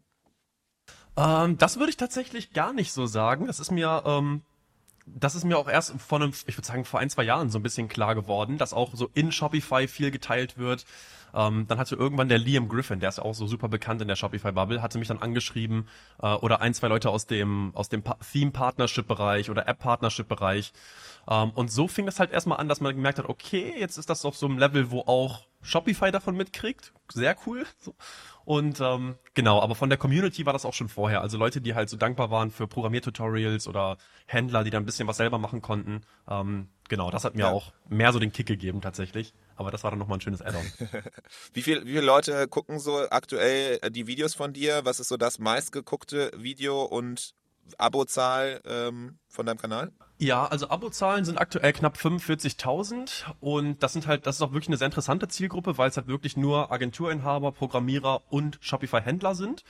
Ähm, 1.17 1.59
das 1.59 1.77
würde 1.79 1.91
ich 1.91 1.97
tatsächlich 1.97 2.53
gar 2.53 2.73
nicht 2.73 2.93
so 2.93 3.07
sagen. 3.07 3.49
Das 3.49 3.59
ist 3.59 3.73
mir, 3.73 4.05
ähm, 4.07 4.43
das 5.07 5.35
ist 5.35 5.45
mir 5.45 5.59
auch 5.59 5.69
erst 5.69 5.95
vor 6.01 6.21
einem, 6.21 6.33
ich 6.47 6.57
würde 6.57 6.67
sagen, 6.67 6.85
vor 6.85 7.01
ein, 7.01 7.11
zwei 7.11 7.25
Jahren 7.25 7.51
so 7.51 7.59
ein 7.59 7.63
bisschen 7.63 7.89
klar 7.89 8.15
geworden, 8.15 8.59
dass 8.59 8.73
auch 8.73 8.95
so 8.95 9.11
in 9.15 9.33
Shopify 9.33 9.87
viel 9.87 10.11
geteilt 10.11 10.57
wird. 10.59 10.85
Ähm, 11.35 11.67
dann 11.67 11.79
hatte 11.79 11.97
irgendwann 11.97 12.29
der 12.29 12.39
Liam 12.39 12.69
Griffin, 12.69 13.01
der 13.01 13.09
ist 13.09 13.19
auch 13.19 13.35
so 13.35 13.47
super 13.47 13.69
bekannt 13.69 14.01
in 14.01 14.09
der 14.09 14.15
Shopify-Bubble, 14.15 14.81
hatte 14.81 14.99
mich 14.99 15.09
dann 15.09 15.19
angeschrieben 15.19 15.89
äh, 16.23 16.33
oder 16.35 16.61
ein, 16.61 16.75
zwei 16.75 16.87
Leute 16.87 17.11
aus 17.11 17.27
dem, 17.27 17.73
aus 17.75 17.89
dem 17.89 18.05
Theme-Partnership-Bereich 18.05 19.51
oder 19.51 19.67
App-Partnership-Bereich. 19.67 20.73
Ähm, 21.29 21.51
und 21.51 21.73
so 21.73 21.89
fing 21.89 22.07
das 22.07 22.21
halt 22.21 22.31
erstmal 22.31 22.59
an, 22.59 22.69
dass 22.69 22.81
man 22.81 22.95
gemerkt 22.95 23.19
hat, 23.19 23.29
okay, 23.29 23.75
jetzt 23.77 23.99
ist 23.99 24.09
das 24.11 24.25
auf 24.25 24.37
so 24.37 24.47
einem 24.47 24.59
Level, 24.59 24.93
wo 24.93 25.01
auch 25.01 25.47
Shopify 25.65 26.13
davon 26.13 26.37
mitkriegt. 26.37 26.93
Sehr 27.13 27.37
cool. 27.47 27.67
So. 27.81 27.95
Und 28.45 28.81
ähm, 28.81 29.17
genau, 29.33 29.61
aber 29.61 29.75
von 29.75 29.89
der 29.89 29.99
Community 29.99 30.45
war 30.45 30.53
das 30.53 30.65
auch 30.65 30.75
schon 30.75 30.89
vorher. 30.89 31.23
Also 31.23 31.39
Leute, 31.39 31.61
die 31.61 31.75
halt 31.75 31.89
so 31.89 31.97
dankbar 31.97 32.31
waren 32.31 32.51
für 32.51 32.67
Programmiertutorials 32.69 33.67
oder 33.67 33.97
Händler, 34.27 34.65
die 34.65 34.71
dann 34.71 34.83
ein 34.83 34.87
bisschen 34.87 35.09
was 35.09 35.17
selber 35.17 35.39
machen 35.39 35.63
konnten. 35.63 36.03
Ähm, 36.29 36.69
genau, 36.89 37.11
das 37.11 37.25
hat 37.25 37.35
mir 37.35 37.45
ja. 37.45 37.51
auch 37.51 37.73
mehr 37.89 38.13
so 38.13 38.19
den 38.19 38.33
Kick 38.33 38.47
gegeben 38.47 38.83
tatsächlich. 38.83 39.33
Aber 39.57 39.71
das 39.71 39.83
war 39.83 39.91
dann 39.91 39.99
nochmal 39.99 40.19
ein 40.19 40.21
schönes 40.21 40.43
Add-on. 40.43 40.65
wie, 41.55 41.63
viel, 41.63 41.85
wie 41.87 41.93
viele 41.93 42.03
Leute 42.03 42.47
gucken 42.49 42.79
so 42.79 43.09
aktuell 43.11 43.79
die 43.91 44.07
Videos 44.07 44.35
von 44.35 44.53
dir? 44.53 44.85
Was 44.85 45.01
ist 45.01 45.09
so 45.09 45.17
das 45.17 45.39
meistgeguckte 45.39 46.31
Video 46.37 46.83
und 46.85 47.35
Abozahl 47.79 48.61
ähm, 48.67 49.19
von 49.29 49.47
deinem 49.47 49.59
Kanal? 49.59 49.93
Ja, 50.19 50.47
also 50.47 50.69
Abozahlen 50.69 51.25
sind 51.25 51.39
aktuell 51.39 51.73
knapp 51.73 51.97
45.000 51.97 53.25
und 53.41 53.83
das 53.83 53.93
sind 53.93 54.07
halt, 54.07 54.27
das 54.27 54.37
ist 54.37 54.43
auch 54.43 54.53
wirklich 54.53 54.69
eine 54.69 54.77
sehr 54.77 54.87
interessante 54.87 55.27
Zielgruppe, 55.27 55.77
weil 55.77 55.89
es 55.89 55.97
halt 55.97 56.07
wirklich 56.07 56.37
nur 56.37 56.71
Agenturinhaber, 56.71 57.51
Programmierer 57.51 58.23
und 58.31 58.59
Shopify-Händler 58.61 59.35
sind. 59.35 59.65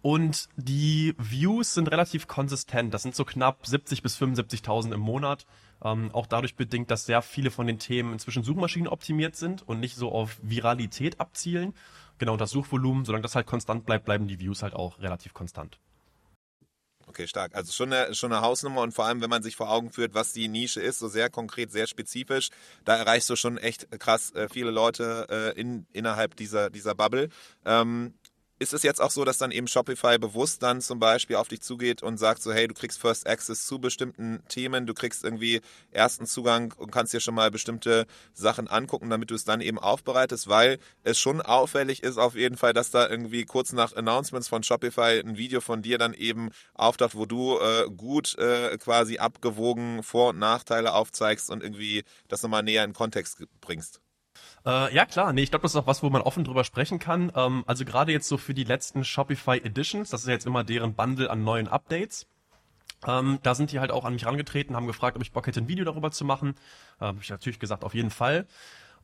Und 0.00 0.50
die 0.56 1.14
Views 1.16 1.74
sind 1.74 1.90
relativ 1.90 2.28
konsistent. 2.28 2.92
Das 2.92 3.02
sind 3.02 3.16
so 3.16 3.24
knapp 3.24 3.66
70 3.66 4.02
bis 4.02 4.20
75.000 4.20 4.92
im 4.92 5.00
Monat. 5.00 5.46
Ähm, 5.82 6.10
auch 6.12 6.26
dadurch 6.26 6.56
bedingt, 6.56 6.90
dass 6.90 7.06
sehr 7.06 7.22
viele 7.22 7.50
von 7.50 7.66
den 7.66 7.78
Themen 7.78 8.12
inzwischen 8.12 8.42
Suchmaschinen 8.42 8.86
optimiert 8.86 9.34
sind 9.34 9.66
und 9.66 9.80
nicht 9.80 9.96
so 9.96 10.12
auf 10.12 10.38
Viralität 10.42 11.20
abzielen. 11.20 11.72
Genau, 12.18 12.36
das 12.36 12.50
Suchvolumen, 12.50 13.06
solange 13.06 13.22
das 13.22 13.34
halt 13.34 13.46
konstant 13.46 13.86
bleibt, 13.86 14.04
bleiben 14.04 14.28
die 14.28 14.38
Views 14.38 14.62
halt 14.62 14.74
auch 14.74 15.00
relativ 15.00 15.32
konstant. 15.32 15.80
Okay, 17.14 17.28
stark. 17.28 17.54
Also 17.54 17.70
schon 17.70 17.92
eine, 17.92 18.12
schon 18.12 18.32
eine 18.32 18.42
Hausnummer 18.42 18.80
und 18.80 18.90
vor 18.90 19.04
allem, 19.04 19.20
wenn 19.20 19.30
man 19.30 19.44
sich 19.44 19.54
vor 19.54 19.70
Augen 19.70 19.92
führt, 19.92 20.14
was 20.14 20.32
die 20.32 20.48
Nische 20.48 20.80
ist, 20.80 20.98
so 20.98 21.06
sehr 21.06 21.30
konkret, 21.30 21.70
sehr 21.70 21.86
spezifisch, 21.86 22.50
da 22.84 22.96
erreichst 22.96 23.30
du 23.30 23.36
schon 23.36 23.56
echt 23.56 23.88
krass 24.00 24.32
äh, 24.32 24.48
viele 24.48 24.72
Leute 24.72 25.28
äh, 25.30 25.60
in, 25.60 25.86
innerhalb 25.92 26.34
dieser, 26.34 26.70
dieser 26.70 26.96
Bubble. 26.96 27.28
Ähm, 27.64 28.14
ist 28.64 28.72
es 28.72 28.82
jetzt 28.82 29.00
auch 29.00 29.10
so, 29.10 29.26
dass 29.26 29.36
dann 29.36 29.50
eben 29.50 29.68
Shopify 29.68 30.18
bewusst 30.18 30.62
dann 30.62 30.80
zum 30.80 30.98
Beispiel 30.98 31.36
auf 31.36 31.48
dich 31.48 31.60
zugeht 31.60 32.02
und 32.02 32.16
sagt 32.16 32.42
so, 32.42 32.50
hey, 32.50 32.66
du 32.66 32.72
kriegst 32.72 32.98
First 32.98 33.26
Access 33.26 33.66
zu 33.66 33.78
bestimmten 33.78 34.42
Themen, 34.48 34.86
du 34.86 34.94
kriegst 34.94 35.22
irgendwie 35.22 35.60
ersten 35.90 36.24
Zugang 36.24 36.72
und 36.78 36.90
kannst 36.90 37.12
dir 37.12 37.20
schon 37.20 37.34
mal 37.34 37.50
bestimmte 37.50 38.06
Sachen 38.32 38.66
angucken, 38.66 39.10
damit 39.10 39.30
du 39.30 39.34
es 39.34 39.44
dann 39.44 39.60
eben 39.60 39.78
aufbereitest, 39.78 40.48
weil 40.48 40.78
es 41.02 41.18
schon 41.18 41.42
auffällig 41.42 42.02
ist 42.02 42.16
auf 42.16 42.36
jeden 42.36 42.56
Fall, 42.56 42.72
dass 42.72 42.90
da 42.90 43.06
irgendwie 43.06 43.44
kurz 43.44 43.72
nach 43.72 43.94
Announcements 43.94 44.48
von 44.48 44.62
Shopify 44.62 45.20
ein 45.20 45.36
Video 45.36 45.60
von 45.60 45.82
dir 45.82 45.98
dann 45.98 46.14
eben 46.14 46.48
auftaucht, 46.72 47.14
wo 47.14 47.26
du 47.26 47.58
äh, 47.58 47.90
gut 47.94 48.34
äh, 48.38 48.78
quasi 48.78 49.18
abgewogen 49.18 50.02
Vor- 50.02 50.30
und 50.30 50.38
Nachteile 50.38 50.94
aufzeigst 50.94 51.50
und 51.50 51.62
irgendwie 51.62 52.02
das 52.28 52.42
nochmal 52.42 52.62
näher 52.62 52.84
in 52.84 52.94
Kontext 52.94 53.44
bringst. 53.60 54.03
Äh, 54.66 54.94
ja, 54.94 55.04
klar. 55.04 55.32
Nee, 55.32 55.42
ich 55.42 55.50
glaube, 55.50 55.62
das 55.62 55.72
ist 55.72 55.76
auch 55.76 55.86
was, 55.86 56.02
wo 56.02 56.10
man 56.10 56.22
offen 56.22 56.44
drüber 56.44 56.64
sprechen 56.64 56.98
kann. 56.98 57.30
Ähm, 57.34 57.64
also 57.66 57.84
gerade 57.84 58.12
jetzt 58.12 58.28
so 58.28 58.38
für 58.38 58.54
die 58.54 58.64
letzten 58.64 59.04
Shopify 59.04 59.58
Editions, 59.58 60.10
das 60.10 60.22
ist 60.22 60.28
jetzt 60.28 60.46
immer 60.46 60.64
deren 60.64 60.94
Bundle 60.94 61.30
an 61.30 61.44
neuen 61.44 61.68
Updates. 61.68 62.26
Ähm, 63.06 63.38
da 63.42 63.54
sind 63.54 63.72
die 63.72 63.80
halt 63.80 63.90
auch 63.90 64.04
an 64.04 64.14
mich 64.14 64.24
rangetreten, 64.26 64.74
haben 64.76 64.86
gefragt, 64.86 65.16
ob 65.16 65.22
ich 65.22 65.32
Bock 65.32 65.46
hätte, 65.46 65.60
ein 65.60 65.68
Video 65.68 65.84
darüber 65.84 66.10
zu 66.10 66.24
machen. 66.24 66.54
Äh, 67.00 67.06
Habe 67.06 67.18
ich 67.20 67.28
natürlich 67.30 67.58
gesagt, 67.58 67.84
auf 67.84 67.94
jeden 67.94 68.10
Fall. 68.10 68.46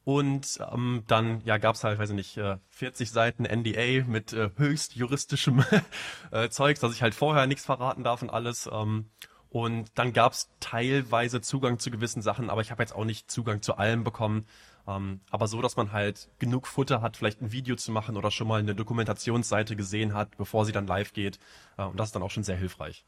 Und 0.05 0.59
ähm, 0.73 1.05
dann 1.07 1.42
ja 1.44 1.59
gab's 1.59 1.85
halt, 1.85 1.99
weiß 1.99 2.11
ich 2.11 2.16
nicht, 2.16 2.37
äh, 2.38 2.57
40 2.70 3.11
Seiten 3.11 3.44
NDA 3.44 4.05
mit 4.07 4.33
äh, 4.33 4.51
höchst 4.57 4.96
juristischem 4.96 5.62
äh, 6.31 6.49
Zeugs, 6.49 6.81
dass 6.81 6.94
ich 6.94 7.03
halt 7.03 7.14
vorher 7.14 7.46
nichts 7.46 7.66
verraten 7.66 8.03
darf 8.03 8.23
und 8.23 8.31
alles. 8.31 8.68
Ähm, 8.73 9.11
und 9.51 9.90
dann 9.96 10.12
gab's 10.14 10.49
teilweise 10.61 11.40
Zugang 11.42 11.79
zu 11.79 11.90
gewissen 11.90 12.23
Sachen, 12.23 12.49
aber 12.51 12.62
ich 12.62 12.70
habe 12.70 12.83
jetzt 12.83 12.94
auch 12.94 13.05
nicht 13.05 13.31
Zugang 13.31 13.61
zu 13.62 13.77
allem 13.77 14.05
bekommen. 14.05 14.46
Ähm, 14.87 15.21
aber 15.31 15.47
so, 15.49 15.61
dass 15.62 15.77
man 15.77 15.93
halt 15.93 16.29
genug 16.38 16.66
Futter 16.66 17.03
hat, 17.03 17.16
vielleicht 17.16 17.40
ein 17.40 17.53
Video 17.53 17.77
zu 17.77 17.93
machen 17.93 18.16
oder 18.16 18.31
schon 18.31 18.49
mal 18.49 18.61
eine 18.61 18.75
Dokumentationsseite 18.75 19.77
gesehen 19.77 20.14
hat, 20.14 20.37
bevor 20.37 20.64
sie 20.64 20.73
dann 20.73 20.87
live 20.87 21.12
geht. 21.12 21.38
Äh, 21.77 21.85
und 21.85 21.99
das 21.99 22.09
ist 22.09 22.14
dann 22.14 22.23
auch 22.23 22.31
schon 22.31 22.45
sehr 22.45 22.57
hilfreich. 22.57 23.05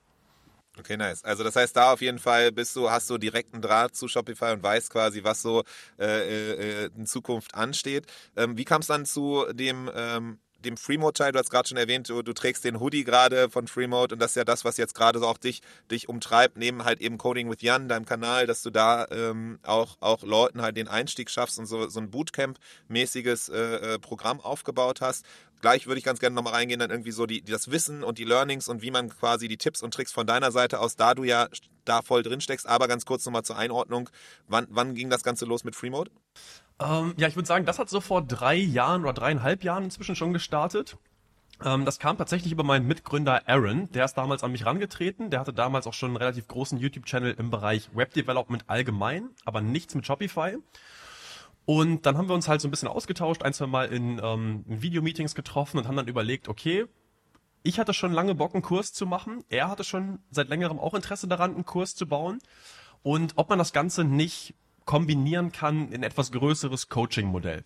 Okay, 0.78 0.96
nice. 0.96 1.22
Also 1.22 1.44
das 1.44 1.54
heißt, 1.54 1.76
da 1.76 1.92
auf 1.92 2.00
jeden 2.00 2.18
Fall 2.18 2.50
bist 2.50 2.74
du, 2.76 2.90
hast 2.90 3.11
du 3.11 3.18
direkten 3.18 3.61
Draht 3.61 3.94
zu 3.94 4.08
Shopify 4.08 4.52
und 4.52 4.62
weißt 4.62 4.90
quasi, 4.90 5.22
was 5.22 5.42
so 5.42 5.64
äh, 5.98 6.85
äh, 6.85 6.90
in 6.96 7.04
Zukunft 7.06 7.54
ansteht. 7.54 8.06
Ähm, 8.37 8.56
wie 8.56 8.64
kam 8.64 8.80
es 8.80 8.87
dann 8.87 9.04
zu 9.04 9.44
dem 9.52 9.90
ähm, 9.94 10.38
dem 10.62 10.77
Freemode-Teil, 10.77 11.33
du 11.33 11.38
hast 11.38 11.51
gerade 11.51 11.68
schon 11.68 11.77
erwähnt, 11.77 12.09
du, 12.09 12.22
du, 12.22 12.33
trägst 12.33 12.64
den 12.64 12.81
Hoodie 12.81 13.05
gerade 13.05 13.51
von 13.51 13.66
Freemode 13.66 14.14
und 14.14 14.18
das 14.20 14.33
ist 14.33 14.37
ja 14.37 14.44
das, 14.44 14.64
was 14.64 14.77
jetzt 14.77 14.94
gerade 14.94 15.18
so 15.18 15.27
auch 15.27 15.38
dich, 15.38 15.62
dich 15.90 16.09
umtreibt, 16.09 16.57
neben 16.57 16.85
halt 16.85 17.01
eben 17.01 17.18
Coding 17.18 17.51
with 17.51 17.61
Jan, 17.61 17.88
deinem 17.88 18.07
Kanal, 18.07 18.46
dass 18.46 18.62
du 18.62 18.70
da 18.70 19.07
ähm, 19.11 19.59
auch, 19.62 19.96
auch 20.01 20.22
Leuten 20.22 20.62
halt 20.62 20.77
den 20.77 20.88
Einstieg 20.88 21.31
schaffst 21.31 21.59
und 21.59 21.66
so, 21.66 21.88
so 21.88 22.01
ein 22.01 22.11
Bootcamp-mäßiges 22.11 23.53
äh, 23.53 23.94
äh 23.94 23.98
Programm 23.98 24.40
aufgebaut 24.40 25.01
hast. 25.01 25.25
Gleich 25.61 25.87
würde 25.87 25.98
ich 25.98 26.05
ganz 26.05 26.18
gerne 26.18 26.35
nochmal 26.35 26.55
reingehen, 26.55 26.81
dann 26.81 26.90
irgendwie 26.90 27.12
so 27.12 27.25
die, 27.25 27.42
das 27.42 27.70
Wissen 27.70 28.03
und 28.03 28.18
die 28.18 28.25
Learnings 28.25 28.66
und 28.66 28.83
wie 28.83 28.90
man 28.90 29.09
quasi 29.09 29.46
die 29.46 29.59
Tipps 29.59 29.83
und 29.83 29.94
Tricks 29.94 30.11
von 30.11 30.27
deiner 30.27 30.51
Seite 30.51 30.81
aus, 30.81 30.96
da 30.96 31.14
du 31.14 31.22
ja 31.22 31.48
da 31.85 32.03
voll 32.03 32.22
drin 32.22 32.40
steckst, 32.40 32.66
aber 32.66 32.88
ganz 32.88 33.05
kurz 33.05 33.25
nochmal 33.25 33.44
zur 33.44 33.57
Einordnung. 33.57 34.09
Wann, 34.48 34.66
wann 34.70 34.94
ging 34.94 35.09
das 35.09 35.22
Ganze 35.22 35.44
los 35.44 35.64
mit 35.64 35.77
Freemode? 35.77 36.11
Ähm, 36.80 37.14
ja, 37.16 37.28
ich 37.28 37.37
würde 37.37 37.46
sagen, 37.46 37.66
das 37.66 37.78
hat 37.78 37.88
so 37.88 38.00
vor 38.00 38.22
drei 38.22 38.56
Jahren 38.56 39.02
oder 39.02 39.12
dreieinhalb 39.12 39.64
Jahren 39.64 39.85
inzwischen 39.85 40.16
schon 40.16 40.32
gestartet. 40.32 40.96
Ähm, 41.64 41.85
das 41.85 41.98
kam 41.98 42.18
tatsächlich 42.18 42.52
über 42.52 42.64
meinen 42.64 42.87
Mitgründer 42.87 43.48
Aaron. 43.48 43.90
Der 43.92 44.04
ist 44.04 44.14
damals 44.14 44.42
an 44.42 44.52
mich 44.52 44.66
rangetreten. 44.66 45.30
Der 45.30 45.40
hatte 45.40 45.52
damals 45.52 45.87
auch 45.87 45.94
schon 45.94 46.11
einen 46.11 46.16
relativ 46.16 46.48
großen 46.48 46.78
YouTube-Channel 46.78 47.35
im 47.38 47.50
Bereich 47.50 47.90
Web-Development 47.94 48.64
allgemein, 48.68 49.30
aber 49.44 49.61
nichts 49.61 49.94
mit 49.94 50.06
Shopify. 50.06 50.56
Und 51.64 52.06
dann 52.06 52.18
haben 52.18 52.28
wir 52.28 52.35
uns 52.35 52.48
halt 52.48 52.61
so 52.61 52.68
ein 52.68 52.72
bisschen 52.72 52.88
ausgetauscht, 52.88 53.42
ein, 53.42 53.52
zwei 53.52 53.66
Mal 53.66 53.87
in, 53.87 54.20
ähm, 54.22 54.64
in 54.68 54.82
Videomeetings 54.82 55.35
getroffen 55.35 55.78
und 55.78 55.87
haben 55.87 55.96
dann 55.96 56.08
überlegt, 56.08 56.48
okay, 56.48 56.87
ich 57.62 57.78
hatte 57.78 57.94
schon 57.94 58.12
lange 58.12 58.35
Bock, 58.35 58.54
einen 58.54 58.62
Kurs 58.62 58.92
zu 58.92 59.06
machen. 59.06 59.44
Er 59.48 59.68
hatte 59.68 59.85
schon 59.85 60.18
seit 60.30 60.48
längerem 60.48 60.80
auch 60.80 60.94
Interesse 60.94 61.28
daran, 61.28 61.54
einen 61.54 61.64
Kurs 61.64 61.94
zu 61.94 62.08
bauen. 62.08 62.38
Und 63.04 63.35
ob 63.37 63.48
man 63.48 63.58
das 63.58 63.72
Ganze 63.72 64.02
nicht 64.02 64.54
kombinieren 64.84 65.52
kann 65.52 65.90
in 65.92 66.02
etwas 66.02 66.32
größeres 66.32 66.88
Coaching-Modell. 66.88 67.64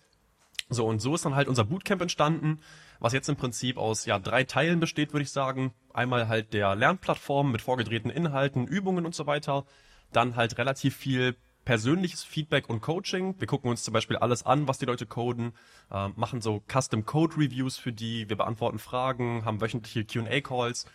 So, 0.69 0.85
und 0.85 0.99
so 0.99 1.15
ist 1.15 1.23
dann 1.25 1.35
halt 1.35 1.47
unser 1.47 1.63
Bootcamp 1.63 2.01
entstanden, 2.01 2.59
was 2.99 3.13
jetzt 3.13 3.29
im 3.29 3.37
Prinzip 3.37 3.77
aus 3.77 4.05
ja, 4.05 4.19
drei 4.19 4.43
Teilen 4.43 4.79
besteht, 4.79 5.13
würde 5.13 5.23
ich 5.23 5.31
sagen. 5.31 5.73
Einmal 5.93 6.27
halt 6.27 6.53
der 6.53 6.75
Lernplattform 6.75 7.51
mit 7.51 7.61
vorgedrehten 7.61 8.11
Inhalten, 8.11 8.67
Übungen 8.67 9.05
und 9.05 9.15
so 9.15 9.27
weiter. 9.27 9.65
Dann 10.11 10.35
halt 10.35 10.57
relativ 10.57 10.95
viel 10.95 11.35
persönliches 11.63 12.23
Feedback 12.23 12.69
und 12.69 12.81
Coaching. 12.81 13.35
Wir 13.39 13.47
gucken 13.47 13.69
uns 13.69 13.83
zum 13.83 13.93
Beispiel 13.93 14.17
alles 14.17 14.45
an, 14.45 14.67
was 14.67 14.77
die 14.77 14.85
Leute 14.85 15.05
coden, 15.05 15.53
äh, 15.91 16.07
machen 16.15 16.41
so 16.41 16.63
Custom 16.71 17.05
Code 17.05 17.35
Reviews 17.37 17.77
für 17.77 17.91
die, 17.91 18.29
wir 18.29 18.37
beantworten 18.37 18.79
Fragen, 18.79 19.43
haben 19.43 19.59
wöchentliche 19.59 20.05
Q&A 20.05 20.39
Calls 20.39 20.85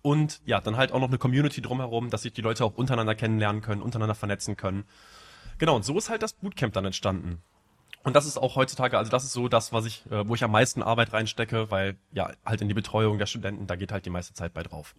und 0.00 0.40
ja, 0.46 0.60
dann 0.60 0.76
halt 0.76 0.92
auch 0.92 1.00
noch 1.00 1.08
eine 1.08 1.18
Community 1.18 1.60
drumherum, 1.60 2.10
dass 2.10 2.22
sich 2.22 2.32
die 2.32 2.42
Leute 2.42 2.64
auch 2.64 2.74
untereinander 2.74 3.14
kennenlernen 3.14 3.62
können, 3.62 3.82
untereinander 3.82 4.14
vernetzen 4.14 4.56
können. 4.56 4.84
Genau, 5.58 5.76
und 5.76 5.84
so 5.84 5.96
ist 5.96 6.10
halt 6.10 6.22
das 6.22 6.32
Bootcamp 6.32 6.72
dann 6.72 6.84
entstanden. 6.84 7.42
Und 8.02 8.14
das 8.14 8.26
ist 8.26 8.36
auch 8.36 8.54
heutzutage, 8.56 8.98
also 8.98 9.10
das 9.10 9.24
ist 9.24 9.32
so 9.32 9.48
das, 9.48 9.72
was 9.72 9.86
ich, 9.86 10.04
äh, 10.10 10.28
wo 10.28 10.34
ich 10.34 10.44
am 10.44 10.50
meisten 10.50 10.82
Arbeit 10.82 11.12
reinstecke, 11.12 11.70
weil 11.70 11.96
ja 12.12 12.30
halt 12.44 12.60
in 12.60 12.68
die 12.68 12.74
Betreuung 12.74 13.18
der 13.18 13.26
Studenten, 13.26 13.66
da 13.66 13.76
geht 13.76 13.92
halt 13.92 14.04
die 14.04 14.10
meiste 14.10 14.34
Zeit 14.34 14.52
bei 14.52 14.62
drauf. 14.62 14.94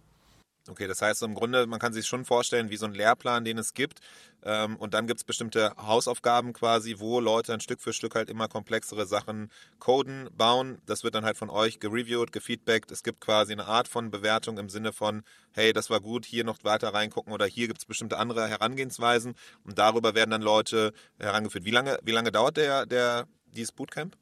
Okay, 0.68 0.88
das 0.88 1.00
heißt 1.00 1.22
im 1.22 1.34
Grunde, 1.34 1.66
man 1.66 1.78
kann 1.78 1.92
sich 1.92 2.06
schon 2.06 2.24
vorstellen, 2.24 2.70
wie 2.70 2.76
so 2.76 2.86
ein 2.86 2.94
Lehrplan, 2.94 3.44
den 3.44 3.58
es 3.58 3.72
gibt. 3.72 4.00
Ähm, 4.42 4.76
und 4.76 4.94
dann 4.94 5.06
gibt 5.06 5.20
es 5.20 5.24
bestimmte 5.24 5.72
Hausaufgaben 5.76 6.52
quasi, 6.52 6.96
wo 6.98 7.20
Leute 7.20 7.52
ein 7.52 7.60
Stück 7.60 7.80
für 7.80 7.92
Stück 7.92 8.14
halt 8.16 8.28
immer 8.30 8.48
komplexere 8.48 9.06
Sachen 9.06 9.50
coden, 9.78 10.28
bauen. 10.36 10.78
Das 10.86 11.04
wird 11.04 11.14
dann 11.14 11.24
halt 11.24 11.36
von 11.36 11.50
euch 11.50 11.78
gereviewt, 11.78 12.32
gefeedbackt. 12.32 12.90
Es 12.90 13.02
gibt 13.02 13.20
quasi 13.20 13.52
eine 13.52 13.66
Art 13.66 13.86
von 13.86 14.10
Bewertung 14.10 14.58
im 14.58 14.68
Sinne 14.68 14.92
von, 14.92 15.22
hey, 15.52 15.72
das 15.72 15.88
war 15.88 16.00
gut, 16.00 16.24
hier 16.26 16.44
noch 16.44 16.58
weiter 16.64 16.92
reingucken 16.92 17.32
oder 17.32 17.46
hier 17.46 17.68
gibt 17.68 17.78
es 17.78 17.84
bestimmte 17.84 18.18
andere 18.18 18.48
Herangehensweisen. 18.48 19.34
Und 19.64 19.78
darüber 19.78 20.14
werden 20.14 20.30
dann 20.30 20.42
Leute 20.42 20.92
herangeführt. 21.18 21.64
Wie 21.64 21.70
lange, 21.70 21.98
wie 22.02 22.12
lange 22.12 22.32
dauert 22.32 22.56
der, 22.56 22.86
der, 22.86 23.26
dieses 23.54 23.72
Bootcamp? 23.72 24.16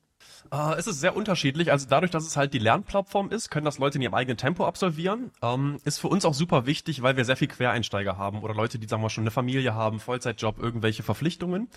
Äh, 0.51 0.75
es 0.75 0.87
ist 0.87 1.01
sehr 1.01 1.17
unterschiedlich. 1.17 1.71
Also 1.71 1.87
dadurch, 1.89 2.11
dass 2.11 2.27
es 2.27 2.37
halt 2.37 2.55
die 2.55 2.59
Lernplattform 2.59 3.31
ist, 3.31 3.51
können 3.51 3.65
das 3.65 3.79
Leute 3.79 3.99
in 3.99 4.03
ihrem 4.03 4.15
eigenen 4.15 4.37
Tempo 4.37 4.67
absolvieren. 4.67 5.31
Ähm, 5.43 5.81
ist 5.85 5.99
für 5.99 6.09
uns 6.09 6.25
auch 6.25 6.35
super 6.35 6.67
wichtig, 6.67 7.03
weil 7.03 7.17
wir 7.17 7.25
sehr 7.25 7.37
viel 7.37 7.49
Quereinsteiger 7.49 8.19
haben 8.19 8.43
oder 8.43 8.55
Leute, 8.55 8.79
die 8.79 8.87
sagen 8.87 9.03
wir 9.03 9.11
schon 9.11 9.25
eine 9.25 9.31
Familie 9.31 9.75
haben, 9.75 10.01
Vollzeitjob, 10.01 10.59
irgendwelche 10.59 11.03
Verpflichtungen. 11.03 11.69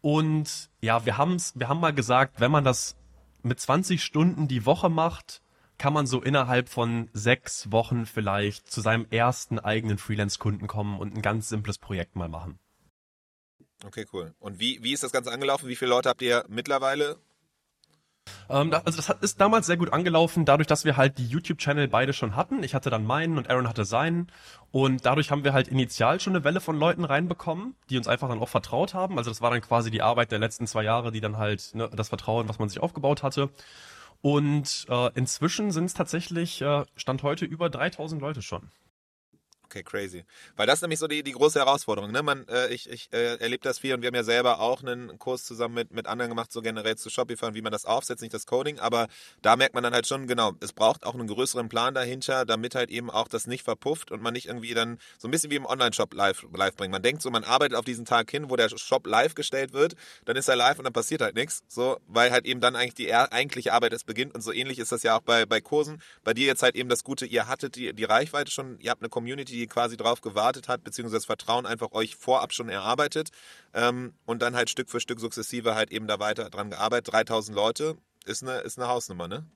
Und 0.00 0.70
ja, 0.80 1.04
wir 1.04 1.18
haben's, 1.18 1.54
wir 1.56 1.68
haben 1.68 1.80
mal 1.80 1.92
gesagt, 1.92 2.40
wenn 2.40 2.50
man 2.50 2.64
das 2.64 2.96
mit 3.42 3.60
20 3.60 4.02
Stunden 4.02 4.48
die 4.48 4.66
Woche 4.66 4.88
macht, 4.88 5.42
kann 5.78 5.92
man 5.92 6.06
so 6.06 6.20
innerhalb 6.20 6.68
von 6.68 7.08
sechs 7.12 7.70
Wochen 7.70 8.04
vielleicht 8.04 8.70
zu 8.70 8.80
seinem 8.80 9.06
ersten 9.10 9.58
eigenen 9.58 9.98
Freelance-Kunden 9.98 10.66
kommen 10.66 10.98
und 10.98 11.16
ein 11.16 11.22
ganz 11.22 11.48
simples 11.48 11.78
Projekt 11.78 12.16
mal 12.16 12.28
machen. 12.28 12.58
Okay, 13.84 14.06
cool. 14.12 14.34
Und 14.40 14.58
wie, 14.58 14.82
wie 14.82 14.92
ist 14.92 15.04
das 15.04 15.12
Ganze 15.12 15.30
angelaufen? 15.30 15.68
Wie 15.68 15.76
viele 15.76 15.90
Leute 15.90 16.08
habt 16.08 16.22
ihr 16.22 16.44
mittlerweile 16.48 17.16
ähm, 18.48 18.72
also 18.72 18.96
das 18.96 19.08
hat, 19.08 19.22
ist 19.22 19.40
damals 19.40 19.66
sehr 19.66 19.76
gut 19.76 19.92
angelaufen, 19.92 20.44
dadurch, 20.44 20.66
dass 20.66 20.84
wir 20.84 20.96
halt 20.96 21.18
die 21.18 21.26
YouTube-Channel 21.26 21.88
beide 21.88 22.12
schon 22.12 22.36
hatten. 22.36 22.62
Ich 22.62 22.74
hatte 22.74 22.90
dann 22.90 23.04
meinen 23.04 23.38
und 23.38 23.50
Aaron 23.50 23.68
hatte 23.68 23.84
seinen. 23.84 24.28
Und 24.70 25.06
dadurch 25.06 25.30
haben 25.30 25.44
wir 25.44 25.52
halt 25.52 25.68
initial 25.68 26.20
schon 26.20 26.34
eine 26.34 26.44
Welle 26.44 26.60
von 26.60 26.78
Leuten 26.78 27.04
reinbekommen, 27.04 27.74
die 27.90 27.96
uns 27.96 28.08
einfach 28.08 28.28
dann 28.28 28.40
auch 28.40 28.48
vertraut 28.48 28.94
haben. 28.94 29.18
Also 29.18 29.30
das 29.30 29.40
war 29.40 29.50
dann 29.50 29.60
quasi 29.60 29.90
die 29.90 30.02
Arbeit 30.02 30.30
der 30.32 30.38
letzten 30.38 30.66
zwei 30.66 30.82
Jahre, 30.82 31.12
die 31.12 31.20
dann 31.20 31.38
halt 31.38 31.74
ne, 31.74 31.88
das 31.94 32.08
Vertrauen, 32.08 32.48
was 32.48 32.58
man 32.58 32.68
sich 32.68 32.80
aufgebaut 32.80 33.22
hatte. 33.22 33.50
Und 34.20 34.86
äh, 34.88 35.10
inzwischen 35.14 35.70
sind 35.70 35.84
es 35.84 35.94
tatsächlich, 35.94 36.60
äh, 36.60 36.84
Stand 36.96 37.22
heute, 37.22 37.44
über 37.44 37.70
3000 37.70 38.20
Leute 38.20 38.42
schon. 38.42 38.70
Okay, 39.70 39.82
crazy. 39.82 40.24
Weil 40.56 40.66
das 40.66 40.76
ist 40.76 40.82
nämlich 40.82 40.98
so 40.98 41.06
die, 41.06 41.22
die 41.22 41.32
große 41.32 41.58
Herausforderung. 41.58 42.10
Ne? 42.10 42.22
Man, 42.22 42.48
äh, 42.48 42.68
ich 42.68 42.88
ich 42.88 43.12
äh, 43.12 43.36
erlebe 43.36 43.62
das 43.62 43.78
viel 43.78 43.92
und 43.92 44.00
wir 44.00 44.06
haben 44.06 44.14
ja 44.14 44.24
selber 44.24 44.60
auch 44.60 44.82
einen 44.82 45.18
Kurs 45.18 45.44
zusammen 45.44 45.74
mit, 45.74 45.92
mit 45.92 46.06
anderen 46.06 46.30
gemacht, 46.30 46.50
so 46.50 46.62
generell 46.62 46.96
zu 46.96 47.10
Shopify 47.10 47.44
und 47.46 47.54
wie 47.54 47.60
man 47.60 47.70
das 47.70 47.84
aufsetzt, 47.84 48.22
nicht 48.22 48.32
das 48.32 48.46
Coding. 48.46 48.78
Aber 48.78 49.08
da 49.42 49.56
merkt 49.56 49.74
man 49.74 49.82
dann 49.82 49.92
halt 49.92 50.06
schon, 50.06 50.26
genau, 50.26 50.52
es 50.60 50.72
braucht 50.72 51.04
auch 51.04 51.12
einen 51.12 51.28
größeren 51.28 51.68
Plan 51.68 51.92
dahinter, 51.92 52.46
damit 52.46 52.74
halt 52.76 52.88
eben 52.88 53.10
auch 53.10 53.28
das 53.28 53.46
nicht 53.46 53.62
verpufft 53.62 54.10
und 54.10 54.22
man 54.22 54.32
nicht 54.32 54.46
irgendwie 54.46 54.72
dann 54.72 54.98
so 55.18 55.28
ein 55.28 55.30
bisschen 55.32 55.50
wie 55.50 55.56
im 55.56 55.66
Online-Shop 55.66 56.14
live, 56.14 56.46
live 56.54 56.74
bringt. 56.74 56.92
Man 56.92 57.02
denkt 57.02 57.20
so, 57.20 57.30
man 57.30 57.44
arbeitet 57.44 57.76
auf 57.76 57.84
diesen 57.84 58.06
Tag 58.06 58.30
hin, 58.30 58.48
wo 58.48 58.56
der 58.56 58.70
Shop 58.70 59.06
live 59.06 59.34
gestellt 59.34 59.74
wird, 59.74 59.96
dann 60.24 60.36
ist 60.36 60.48
er 60.48 60.56
live 60.56 60.78
und 60.78 60.84
dann 60.84 60.94
passiert 60.94 61.20
halt 61.20 61.34
nichts. 61.34 61.62
So, 61.68 61.98
weil 62.06 62.30
halt 62.30 62.46
eben 62.46 62.62
dann 62.62 62.74
eigentlich 62.74 62.94
die 62.94 63.12
eigentliche 63.14 63.74
Arbeit 63.74 63.92
erst 63.92 64.06
beginnt. 64.06 64.34
Und 64.34 64.40
so 64.40 64.50
ähnlich 64.50 64.78
ist 64.78 64.92
das 64.92 65.02
ja 65.02 65.18
auch 65.18 65.22
bei, 65.22 65.44
bei 65.44 65.60
Kursen. 65.60 66.00
Bei 66.24 66.32
dir 66.32 66.46
jetzt 66.46 66.62
halt 66.62 66.74
eben 66.74 66.88
das 66.88 67.04
Gute, 67.04 67.26
ihr 67.26 67.48
hattet 67.48 67.76
die, 67.76 67.92
die 67.92 68.04
Reichweite 68.04 68.50
schon, 68.50 68.78
ihr 68.80 68.90
habt 68.90 69.02
eine 69.02 69.10
Community, 69.10 69.57
die 69.58 69.66
quasi 69.66 69.96
drauf 69.96 70.20
gewartet 70.20 70.68
hat, 70.68 70.84
beziehungsweise 70.84 71.18
das 71.18 71.26
Vertrauen 71.26 71.66
einfach 71.66 71.92
euch 71.92 72.16
vorab 72.16 72.52
schon 72.52 72.68
erarbeitet 72.68 73.30
ähm, 73.74 74.14
und 74.26 74.42
dann 74.42 74.54
halt 74.54 74.70
Stück 74.70 74.90
für 74.90 75.00
Stück 75.00 75.20
sukzessive 75.20 75.74
halt 75.74 75.90
eben 75.90 76.06
da 76.06 76.18
weiter 76.18 76.50
dran 76.50 76.70
gearbeitet. 76.70 77.12
3000 77.12 77.56
Leute 77.56 77.96
ist 78.24 78.42
eine, 78.42 78.58
ist 78.60 78.78
eine 78.78 78.88
Hausnummer, 78.88 79.28
ne? 79.28 79.46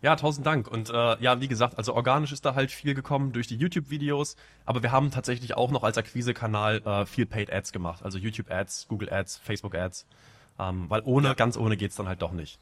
Ja, 0.00 0.16
tausend 0.16 0.46
Dank. 0.46 0.68
Und 0.68 0.90
äh, 0.90 1.22
ja, 1.22 1.40
wie 1.40 1.48
gesagt, 1.48 1.76
also 1.78 1.94
organisch 1.94 2.32
ist 2.32 2.44
da 2.44 2.54
halt 2.54 2.70
viel 2.70 2.94
gekommen 2.94 3.32
durch 3.32 3.46
die 3.46 3.56
YouTube-Videos, 3.56 4.36
aber 4.64 4.82
wir 4.82 4.92
haben 4.92 5.10
tatsächlich 5.10 5.54
auch 5.56 5.70
noch 5.70 5.82
als 5.82 5.98
Akquisekanal 5.98 6.82
äh, 6.84 7.06
viel 7.06 7.26
Paid 7.26 7.52
Ads 7.52 7.72
gemacht, 7.72 8.02
also 8.02 8.18
YouTube-Ads, 8.18 8.88
Google-Ads, 8.88 9.38
Facebook-Ads, 9.38 10.06
ähm, 10.58 10.88
weil 10.88 11.02
ohne, 11.04 11.28
ja. 11.28 11.34
ganz 11.34 11.56
ohne 11.56 11.76
geht's 11.76 11.96
dann 11.96 12.08
halt 12.08 12.22
doch 12.22 12.32
nicht. 12.32 12.58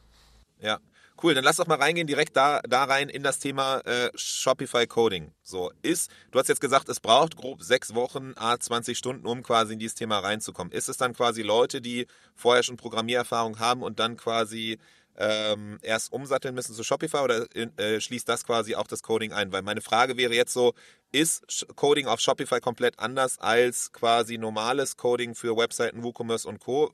Ja, 0.60 0.78
Cool, 1.22 1.34
dann 1.34 1.44
lass 1.44 1.56
doch 1.56 1.68
mal 1.68 1.78
reingehen 1.78 2.08
direkt 2.08 2.36
da, 2.36 2.60
da 2.68 2.84
rein 2.84 3.08
in 3.08 3.22
das 3.22 3.38
Thema 3.38 3.78
äh, 3.84 4.10
Shopify 4.16 4.86
Coding. 4.86 5.32
So 5.42 5.70
ist, 5.82 6.10
du 6.32 6.40
hast 6.40 6.48
jetzt 6.48 6.60
gesagt, 6.60 6.88
es 6.88 6.98
braucht 6.98 7.36
grob 7.36 7.62
sechs 7.62 7.94
Wochen, 7.94 8.32
a 8.36 8.58
20 8.58 8.98
Stunden, 8.98 9.26
um 9.26 9.42
quasi 9.44 9.74
in 9.74 9.78
dieses 9.78 9.94
Thema 9.94 10.18
reinzukommen. 10.18 10.72
Ist 10.72 10.88
es 10.88 10.96
dann 10.96 11.14
quasi 11.14 11.42
Leute, 11.42 11.80
die 11.80 12.08
vorher 12.34 12.64
schon 12.64 12.76
Programmiererfahrung 12.76 13.60
haben 13.60 13.82
und 13.82 14.00
dann 14.00 14.16
quasi 14.16 14.78
ähm, 15.16 15.78
erst 15.82 16.12
umsatteln 16.12 16.54
müssen 16.54 16.74
zu 16.74 16.82
Shopify 16.82 17.18
oder 17.18 17.46
äh, 17.54 18.00
schließt 18.00 18.28
das 18.28 18.44
quasi 18.44 18.74
auch 18.74 18.88
das 18.88 19.04
Coding 19.04 19.32
ein? 19.32 19.52
Weil 19.52 19.62
meine 19.62 19.82
Frage 19.82 20.16
wäre 20.16 20.34
jetzt 20.34 20.52
so, 20.52 20.74
ist 21.12 21.66
Coding 21.76 22.08
auf 22.08 22.18
Shopify 22.18 22.60
komplett 22.60 22.98
anders 22.98 23.38
als 23.38 23.92
quasi 23.92 24.36
normales 24.36 24.96
Coding 24.96 25.36
für 25.36 25.56
Webseiten, 25.56 26.02
WooCommerce 26.02 26.46
und 26.48 26.58
Co.? 26.58 26.92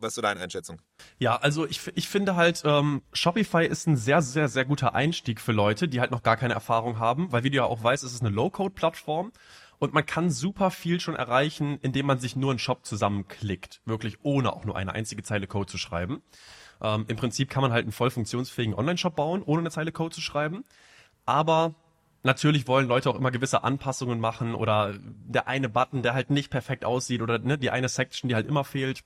Was 0.00 0.08
ist 0.08 0.14
so 0.14 0.22
deine 0.22 0.40
Einschätzung? 0.40 0.80
Ja, 1.18 1.36
also 1.36 1.66
ich, 1.66 1.80
ich 1.94 2.08
finde 2.08 2.36
halt, 2.36 2.62
ähm, 2.64 3.02
Shopify 3.12 3.66
ist 3.66 3.86
ein 3.86 3.96
sehr, 3.96 4.22
sehr, 4.22 4.48
sehr 4.48 4.64
guter 4.64 4.94
Einstieg 4.94 5.40
für 5.40 5.52
Leute, 5.52 5.88
die 5.88 6.00
halt 6.00 6.12
noch 6.12 6.22
gar 6.22 6.36
keine 6.36 6.54
Erfahrung 6.54 6.98
haben, 6.98 7.32
weil 7.32 7.42
wie 7.42 7.50
du 7.50 7.56
ja 7.56 7.64
auch 7.64 7.82
weißt, 7.82 8.04
es 8.04 8.12
ist 8.12 8.20
eine 8.20 8.30
Low-Code-Plattform 8.30 9.32
und 9.78 9.94
man 9.94 10.06
kann 10.06 10.30
super 10.30 10.70
viel 10.70 11.00
schon 11.00 11.16
erreichen, 11.16 11.78
indem 11.82 12.06
man 12.06 12.18
sich 12.18 12.36
nur 12.36 12.50
einen 12.50 12.58
Shop 12.58 12.86
zusammenklickt, 12.86 13.80
wirklich 13.86 14.18
ohne 14.22 14.52
auch 14.52 14.64
nur 14.64 14.76
eine 14.76 14.92
einzige 14.92 15.22
Zeile 15.22 15.46
Code 15.46 15.66
zu 15.66 15.78
schreiben. 15.78 16.22
Ähm, 16.80 17.04
Im 17.08 17.16
Prinzip 17.16 17.50
kann 17.50 17.62
man 17.62 17.72
halt 17.72 17.84
einen 17.84 17.92
voll 17.92 18.10
funktionsfähigen 18.10 18.74
Online-Shop 18.74 19.16
bauen, 19.16 19.42
ohne 19.44 19.60
eine 19.60 19.70
Zeile 19.70 19.90
Code 19.90 20.14
zu 20.14 20.20
schreiben, 20.20 20.64
aber 21.26 21.74
Natürlich 22.24 22.66
wollen 22.66 22.88
Leute 22.88 23.08
auch 23.08 23.14
immer 23.14 23.30
gewisse 23.30 23.62
Anpassungen 23.62 24.18
machen 24.18 24.56
oder 24.56 24.92
der 24.98 25.46
eine 25.46 25.68
Button, 25.68 26.02
der 26.02 26.14
halt 26.14 26.30
nicht 26.30 26.50
perfekt 26.50 26.84
aussieht 26.84 27.22
oder 27.22 27.38
ne, 27.38 27.56
die 27.58 27.70
eine 27.70 27.88
Section, 27.88 28.28
die 28.28 28.34
halt 28.34 28.48
immer 28.48 28.64
fehlt. 28.64 29.04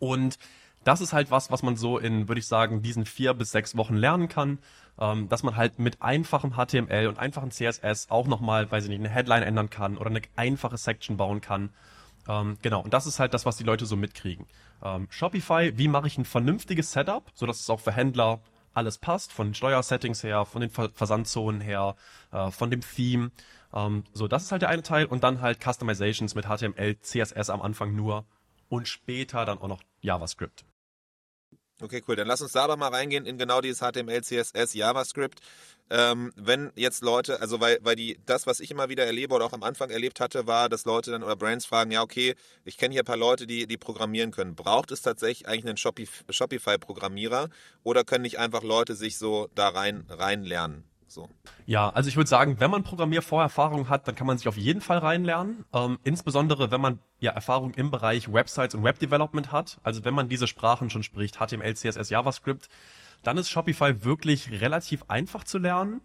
Und 0.00 0.38
das 0.82 1.00
ist 1.00 1.12
halt 1.12 1.30
was, 1.30 1.50
was 1.50 1.62
man 1.62 1.76
so 1.76 1.98
in, 1.98 2.28
würde 2.28 2.40
ich 2.40 2.46
sagen, 2.46 2.82
diesen 2.82 3.04
vier 3.04 3.34
bis 3.34 3.52
sechs 3.52 3.76
Wochen 3.76 3.94
lernen 3.94 4.28
kann, 4.28 4.58
ähm, 4.98 5.28
dass 5.28 5.42
man 5.42 5.56
halt 5.56 5.78
mit 5.78 6.02
einfachem 6.02 6.52
HTML 6.52 7.06
und 7.06 7.18
einfachem 7.18 7.50
CSS 7.50 8.10
auch 8.10 8.26
nochmal, 8.26 8.70
weiß 8.70 8.84
ich 8.84 8.90
nicht, 8.90 9.00
eine 9.00 9.08
Headline 9.08 9.42
ändern 9.42 9.70
kann 9.70 9.96
oder 9.96 10.10
eine 10.10 10.22
einfache 10.36 10.78
Section 10.78 11.16
bauen 11.16 11.40
kann. 11.40 11.70
Ähm, 12.28 12.58
genau, 12.62 12.80
und 12.80 12.92
das 12.94 13.06
ist 13.06 13.20
halt 13.20 13.34
das, 13.34 13.46
was 13.46 13.56
die 13.56 13.64
Leute 13.64 13.86
so 13.86 13.96
mitkriegen. 13.96 14.46
Ähm, 14.82 15.06
Shopify, 15.10 15.76
wie 15.76 15.88
mache 15.88 16.06
ich 16.06 16.18
ein 16.18 16.24
vernünftiges 16.24 16.92
Setup, 16.92 17.30
sodass 17.34 17.60
es 17.60 17.70
auch 17.70 17.80
für 17.80 17.92
Händler 17.92 18.40
alles 18.72 18.98
passt, 18.98 19.32
von 19.32 19.48
den 19.48 19.54
Steuersettings 19.54 20.22
her, 20.22 20.44
von 20.44 20.60
den 20.60 20.70
Ver 20.70 20.90
Versandzonen 20.94 21.60
her, 21.60 21.96
äh, 22.32 22.50
von 22.50 22.70
dem 22.70 22.80
Theme. 22.80 23.32
Ähm, 23.74 24.04
so, 24.12 24.28
das 24.28 24.44
ist 24.44 24.52
halt 24.52 24.62
der 24.62 24.68
eine 24.68 24.82
Teil 24.82 25.06
und 25.06 25.24
dann 25.24 25.40
halt 25.40 25.60
Customizations 25.60 26.34
mit 26.34 26.46
HTML, 26.46 26.98
CSS 27.00 27.50
am 27.50 27.62
Anfang 27.62 27.94
nur 27.94 28.24
und 28.70 28.88
später 28.88 29.44
dann 29.44 29.58
auch 29.58 29.68
noch 29.68 29.82
JavaScript. 30.00 30.64
Okay, 31.82 32.02
cool. 32.06 32.16
Dann 32.16 32.26
lass 32.26 32.42
uns 32.42 32.52
da 32.52 32.64
aber 32.64 32.76
mal 32.76 32.88
reingehen 32.88 33.24
in 33.24 33.38
genau 33.38 33.60
dieses 33.60 33.80
HTML, 33.80 34.22
CSS, 34.22 34.74
JavaScript. 34.74 35.40
Ähm, 35.88 36.30
wenn 36.36 36.70
jetzt 36.76 37.02
Leute, 37.02 37.40
also 37.40 37.58
weil, 37.60 37.78
weil 37.82 37.96
die, 37.96 38.20
das, 38.26 38.46
was 38.46 38.60
ich 38.60 38.70
immer 38.70 38.90
wieder 38.90 39.06
erlebe 39.06 39.34
oder 39.34 39.46
auch 39.46 39.52
am 39.54 39.62
Anfang 39.62 39.90
erlebt 39.90 40.20
hatte, 40.20 40.46
war, 40.46 40.68
dass 40.68 40.84
Leute 40.84 41.10
dann 41.10 41.22
oder 41.22 41.36
Brands 41.36 41.66
fragen, 41.66 41.90
ja, 41.90 42.02
okay, 42.02 42.36
ich 42.64 42.76
kenne 42.76 42.92
hier 42.92 43.02
ein 43.02 43.06
paar 43.06 43.16
Leute, 43.16 43.46
die, 43.46 43.66
die 43.66 43.78
programmieren 43.78 44.30
können. 44.30 44.54
Braucht 44.54 44.92
es 44.92 45.02
tatsächlich 45.02 45.48
eigentlich 45.48 45.66
einen 45.66 45.76
Shopify-Programmierer 46.30 47.48
oder 47.82 48.04
können 48.04 48.22
nicht 48.22 48.38
einfach 48.38 48.62
Leute 48.62 48.94
sich 48.94 49.16
so 49.18 49.48
da 49.54 49.68
rein, 49.68 50.04
rein 50.08 50.44
lernen? 50.44 50.89
So. 51.10 51.28
Ja, 51.66 51.90
also 51.90 52.08
ich 52.08 52.16
würde 52.16 52.30
sagen, 52.30 52.60
wenn 52.60 52.70
man 52.70 52.84
Programmiervorerfahrung 52.84 53.88
hat, 53.88 54.06
dann 54.06 54.14
kann 54.14 54.28
man 54.28 54.38
sich 54.38 54.46
auf 54.46 54.56
jeden 54.56 54.80
Fall 54.80 54.98
reinlernen. 54.98 55.64
Ähm, 55.72 55.98
insbesondere 56.04 56.70
wenn 56.70 56.80
man 56.80 57.00
ja 57.18 57.32
Erfahrung 57.32 57.74
im 57.74 57.90
Bereich 57.90 58.32
Websites 58.32 58.76
und 58.76 58.84
Webdevelopment 58.84 59.50
hat. 59.50 59.78
Also 59.82 60.04
wenn 60.04 60.14
man 60.14 60.28
diese 60.28 60.46
Sprachen 60.46 60.88
schon 60.88 61.02
spricht, 61.02 61.38
HTML, 61.38 61.74
CSS, 61.74 62.10
JavaScript, 62.10 62.68
dann 63.24 63.38
ist 63.38 63.50
Shopify 63.50 64.04
wirklich 64.04 64.60
relativ 64.60 65.02
einfach 65.08 65.42
zu 65.42 65.58
lernen. 65.58 66.00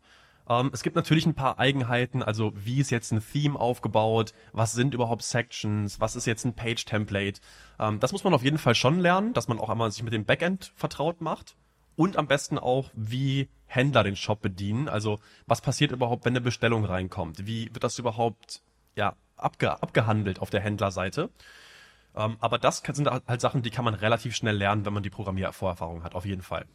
Ähm, 0.50 0.72
es 0.74 0.82
gibt 0.82 0.96
natürlich 0.96 1.28
ein 1.28 1.36
paar 1.36 1.60
Eigenheiten, 1.60 2.24
also 2.24 2.54
wie 2.56 2.80
ist 2.80 2.89
jetzt 2.89 3.12
ein 3.12 3.24
Theme 3.24 3.60
aufgebaut, 3.60 4.34
was 4.54 4.74
sind 4.74 4.96
überhaupt 4.96 5.22
Sections, 5.22 6.00
was 6.00 6.15
ist 6.15 6.26
jetzt 6.26 6.46
ein 6.46 6.56
Page-Template. 6.56 7.41
Ähm, 7.80 8.00
das 8.00 8.12
muss 8.12 8.24
man 8.24 8.34
auf 8.34 8.44
jeden 8.44 8.58
Fall 8.58 8.74
schon 8.74 9.00
lernen, 9.00 9.34
dass 9.34 9.48
man 9.48 9.60
auch 9.60 9.70
einmal 9.70 9.91
sich 9.91 10.02
mit 10.02 10.13
dem 10.13 10.26
Backend 10.26 10.72
vertraut 10.76 11.22
macht 11.22 11.56
und 11.95 12.17
am 12.17 12.27
besten 12.27 12.58
auch, 12.58 12.91
wie 12.93 13.49
Händler 13.67 14.03
den 14.03 14.15
Shop 14.15 14.41
bedienen. 14.41 14.88
Also 14.89 15.19
was 15.47 15.62
passiert 15.62 15.91
überhaupt, 15.91 16.25
wenn 16.25 16.34
eine 16.34 16.41
Bestellung 16.41 16.86
reinkommt? 16.86 17.45
Wie 17.47 17.69
wird 17.73 17.84
das 17.84 17.99
überhaupt 17.99 18.62
ja, 18.95 19.15
abge 19.38 19.81
abgehandelt 19.81 20.39
auf 20.39 20.49
der 20.49 20.62
Händlerseite. 20.62 21.29
Ähm, 22.15 22.38
aber 22.39 22.58
das 22.58 22.81
sind 22.86 23.10
halt 23.10 23.41
Sachen, 23.41 23.62
die 23.62 23.71
kann 23.71 23.86
man 23.86 23.93
relativ 23.93 24.36
schnell 24.36 24.55
lernen, 24.55 24.86
wenn 24.86 24.93
man 24.93 25.03
die 25.03 25.10
Programmiervorerfahrung 25.10 26.03
hat, 26.03 26.15
auf 26.15 26.25
jeden 26.25 26.41
Fall. 26.41 26.65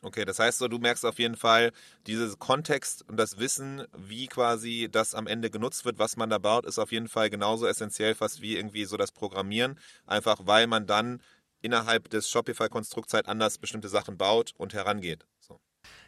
Okay, 0.00 0.24
das 0.24 0.38
heißt 0.38 0.58
so, 0.58 0.68
du 0.68 0.78
merkst 0.78 1.04
auf 1.04 1.18
jeden 1.18 1.34
Fall, 1.34 1.72
dieses 2.06 2.38
Kontext 2.38 3.08
und 3.08 3.16
das 3.16 3.38
Wissen, 3.38 3.84
wie 3.96 4.28
quasi 4.28 4.88
das 4.90 5.12
am 5.16 5.26
Ende 5.26 5.50
genutzt 5.50 5.84
wird, 5.84 5.98
was 5.98 6.16
man 6.16 6.30
da 6.30 6.38
baut, 6.38 6.66
ist 6.66 6.78
auf 6.78 6.92
jeden 6.92 7.08
Fall 7.08 7.30
genauso 7.30 7.66
essentiell 7.66 8.14
fast 8.14 8.40
wie 8.40 8.56
irgendwie 8.56 8.84
so 8.84 8.96
das 8.96 9.10
Programmieren. 9.10 9.76
Einfach 10.06 10.38
weil 10.44 10.68
man 10.68 10.86
dann 10.86 11.20
innerhalb 11.60 12.10
des 12.10 12.28
Shopify-Konstrukts 12.30 13.14
halt 13.14 13.26
anders 13.26 13.58
bestimmte 13.58 13.88
Sachen 13.88 14.16
baut 14.16 14.54
und 14.56 14.74
herangeht. 14.74 15.26
So. 15.40 15.60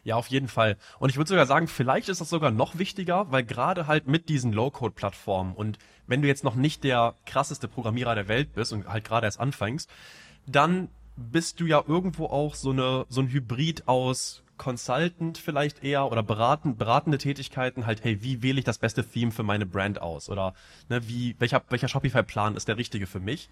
Ja, 0.02 0.16
auf 0.16 0.28
jeden 0.28 0.48
Fall. 0.48 0.76
Und 0.98 1.10
ich 1.10 1.16
würde 1.16 1.28
sogar 1.28 1.46
sagen, 1.46 1.68
vielleicht 1.68 2.08
ist 2.08 2.20
das 2.20 2.30
sogar 2.30 2.50
noch 2.50 2.78
wichtiger, 2.78 3.30
weil 3.30 3.44
gerade 3.44 3.86
halt 3.86 4.06
mit 4.06 4.28
diesen 4.28 4.52
Low-Code-Plattformen 4.52 5.54
und 5.54 5.78
wenn 6.06 6.22
du 6.22 6.28
jetzt 6.28 6.44
noch 6.44 6.54
nicht 6.54 6.84
der 6.84 7.14
krasseste 7.26 7.68
Programmierer 7.68 8.14
der 8.14 8.28
Welt 8.28 8.52
bist 8.52 8.72
und 8.72 8.88
halt 8.88 9.04
gerade 9.04 9.26
erst 9.26 9.40
anfängst, 9.40 9.90
dann 10.46 10.88
bist 11.16 11.60
du 11.60 11.66
ja 11.66 11.84
irgendwo 11.86 12.26
auch 12.26 12.54
so 12.54 12.70
eine 12.70 13.04
so 13.08 13.20
ein 13.20 13.28
Hybrid 13.28 13.86
aus 13.88 14.42
Consultant 14.60 15.38
vielleicht 15.38 15.82
eher 15.82 16.12
oder 16.12 16.22
beraten, 16.22 16.76
beratende 16.76 17.16
Tätigkeiten, 17.16 17.86
halt, 17.86 18.04
hey, 18.04 18.22
wie 18.22 18.42
wähle 18.42 18.58
ich 18.58 18.64
das 18.66 18.76
beste 18.76 19.02
Theme 19.02 19.32
für 19.32 19.42
meine 19.42 19.64
Brand 19.64 20.02
aus? 20.02 20.28
Oder 20.28 20.52
ne, 20.90 21.08
wie, 21.08 21.34
welcher, 21.38 21.62
welcher 21.70 21.88
Shopify-Plan 21.88 22.56
ist 22.56 22.68
der 22.68 22.76
richtige 22.76 23.06
für 23.06 23.20
mich? 23.20 23.48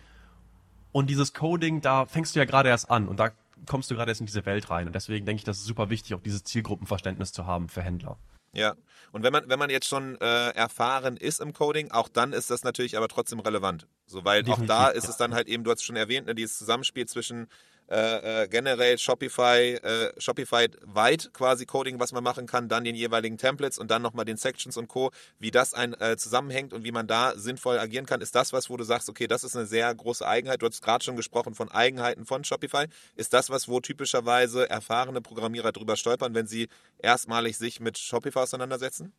Und 0.92 1.10
dieses 1.10 1.34
Coding, 1.34 1.80
da 1.80 2.06
fängst 2.06 2.34
du 2.34 2.38
ja 2.38 2.44
gerade 2.44 2.68
erst 2.68 2.90
an 2.90 3.08
und 3.08 3.18
da 3.18 3.30
kommst 3.66 3.90
du 3.90 3.94
gerade 3.94 4.10
erst 4.10 4.20
in 4.20 4.26
diese 4.26 4.46
Welt 4.46 4.70
rein. 4.70 4.86
Und 4.86 4.94
deswegen 4.94 5.26
denke 5.26 5.40
ich, 5.40 5.44
das 5.44 5.58
ist 5.58 5.66
super 5.66 5.90
wichtig, 5.90 6.14
auch 6.14 6.22
dieses 6.22 6.44
Zielgruppenverständnis 6.44 7.32
zu 7.32 7.46
haben 7.46 7.68
für 7.68 7.82
Händler. 7.82 8.18
Ja, 8.52 8.74
und 9.12 9.22
wenn 9.22 9.32
man, 9.32 9.48
wenn 9.48 9.58
man 9.58 9.68
jetzt 9.68 9.86
schon 9.86 10.18
äh, 10.20 10.50
erfahren 10.50 11.16
ist 11.16 11.40
im 11.40 11.52
Coding, 11.52 11.90
auch 11.90 12.08
dann 12.08 12.32
ist 12.32 12.50
das 12.50 12.64
natürlich 12.64 12.96
aber 12.96 13.08
trotzdem 13.08 13.40
relevant. 13.40 13.86
So, 14.06 14.24
weil 14.24 14.42
Definitiv, 14.42 14.64
auch 14.64 14.66
da 14.66 14.88
ist 14.88 15.08
es 15.08 15.16
dann 15.16 15.34
halt 15.34 15.48
eben, 15.48 15.64
du 15.64 15.70
hast 15.70 15.80
es 15.80 15.84
schon 15.84 15.96
erwähnt, 15.96 16.26
ne, 16.26 16.34
dieses 16.34 16.56
Zusammenspiel 16.56 17.06
zwischen 17.06 17.48
äh, 17.90 18.42
äh, 18.42 18.48
generell 18.48 18.98
Shopify, 18.98 19.78
äh, 19.82 20.12
Shopify 20.18 20.68
weit 20.82 21.30
quasi 21.32 21.64
Coding, 21.64 21.98
was 21.98 22.12
man 22.12 22.22
machen 22.22 22.46
kann, 22.46 22.68
dann 22.68 22.84
den 22.84 22.94
jeweiligen 22.94 23.38
Templates 23.38 23.78
und 23.78 23.90
dann 23.90 24.02
nochmal 24.02 24.26
den 24.26 24.36
Sections 24.36 24.76
und 24.76 24.88
Co., 24.88 25.10
wie 25.38 25.50
das 25.50 25.72
ein, 25.72 25.94
äh, 26.00 26.16
zusammenhängt 26.18 26.72
und 26.74 26.84
wie 26.84 26.92
man 26.92 27.06
da 27.06 27.32
sinnvoll 27.36 27.78
agieren 27.78 28.04
kann. 28.04 28.20
Ist 28.20 28.34
das 28.34 28.52
was, 28.52 28.68
wo 28.68 28.76
du 28.76 28.84
sagst, 28.84 29.08
okay, 29.08 29.26
das 29.26 29.42
ist 29.42 29.56
eine 29.56 29.66
sehr 29.66 29.94
große 29.94 30.26
Eigenheit. 30.26 30.60
Du 30.60 30.66
hast 30.66 30.82
gerade 30.82 31.02
schon 31.02 31.16
gesprochen 31.16 31.54
von 31.54 31.70
Eigenheiten 31.70 32.26
von 32.26 32.44
Shopify. 32.44 32.86
Ist 33.16 33.32
das 33.32 33.48
was, 33.48 33.68
wo 33.68 33.80
typischerweise 33.80 34.68
erfahrene 34.68 35.22
Programmierer 35.22 35.72
drüber 35.72 35.96
stolpern, 35.96 36.34
wenn 36.34 36.46
sie 36.46 36.68
erstmalig 36.98 37.56
sich 37.56 37.80
mit 37.80 37.96
Shopify 37.96 38.40
auseinandersetzen? 38.40 39.14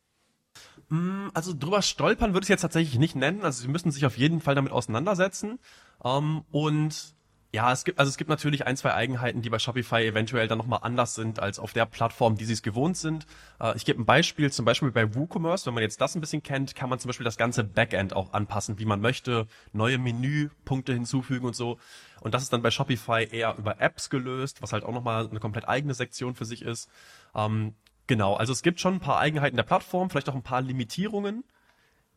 Mm, 0.89 1.29
also 1.33 1.53
drüber 1.57 1.81
stolpern 1.81 2.33
würde 2.33 2.45
ich 2.45 2.49
jetzt 2.49 2.61
tatsächlich 2.61 2.99
nicht 2.99 3.15
nennen. 3.15 3.41
Also 3.43 3.61
sie 3.61 3.67
müssen 3.67 3.91
sich 3.91 4.05
auf 4.05 4.17
jeden 4.17 4.41
Fall 4.41 4.55
damit 4.55 4.71
auseinandersetzen. 4.71 5.59
Ähm, 6.03 6.43
und 6.51 7.15
ja, 7.51 7.71
es 7.71 7.83
gibt, 7.83 7.97
also 7.97 8.09
es 8.09 8.17
gibt 8.17 8.29
natürlich 8.29 8.67
ein, 8.67 8.77
zwei 8.77 8.93
Eigenheiten, 8.93 9.41
die 9.41 9.49
bei 9.49 9.57
Shopify 9.57 10.05
eventuell 10.05 10.47
dann 10.47 10.59
nochmal 10.59 10.81
anders 10.83 11.15
sind 11.15 11.39
als 11.39 11.57
auf 11.57 11.73
der 11.73 11.87
Plattform, 11.87 12.35
die 12.35 12.45
sie 12.45 12.53
es 12.53 12.61
gewohnt 12.61 12.95
sind. 12.95 13.25
Äh, 13.59 13.75
ich 13.75 13.85
gebe 13.85 13.99
ein 13.99 14.05
Beispiel, 14.05 14.51
zum 14.51 14.65
Beispiel 14.65 14.91
bei 14.91 15.15
WooCommerce, 15.15 15.65
wenn 15.65 15.73
man 15.73 15.81
jetzt 15.81 15.99
das 15.99 16.13
ein 16.13 16.21
bisschen 16.21 16.43
kennt, 16.43 16.75
kann 16.75 16.91
man 16.91 16.99
zum 16.99 17.09
Beispiel 17.09 17.23
das 17.23 17.37
ganze 17.37 17.63
Backend 17.63 18.15
auch 18.15 18.33
anpassen, 18.33 18.77
wie 18.77 18.85
man 18.85 19.01
möchte, 19.01 19.47
neue 19.73 19.97
Menüpunkte 19.97 20.93
hinzufügen 20.93 21.47
und 21.47 21.55
so. 21.55 21.79
Und 22.21 22.35
das 22.35 22.43
ist 22.43 22.53
dann 22.53 22.61
bei 22.61 22.69
Shopify 22.69 23.27
eher 23.31 23.55
über 23.57 23.81
Apps 23.81 24.11
gelöst, 24.11 24.61
was 24.61 24.71
halt 24.71 24.83
auch 24.83 24.93
nochmal 24.93 25.27
eine 25.27 25.39
komplett 25.39 25.67
eigene 25.67 25.95
Sektion 25.95 26.35
für 26.35 26.45
sich 26.45 26.61
ist. 26.61 26.87
Ähm, 27.33 27.73
genau, 28.05 28.35
also 28.35 28.53
es 28.53 28.61
gibt 28.61 28.79
schon 28.79 28.95
ein 28.95 28.99
paar 28.99 29.17
Eigenheiten 29.17 29.55
der 29.55 29.63
Plattform, 29.63 30.11
vielleicht 30.11 30.29
auch 30.29 30.35
ein 30.35 30.43
paar 30.43 30.61
Limitierungen. 30.61 31.43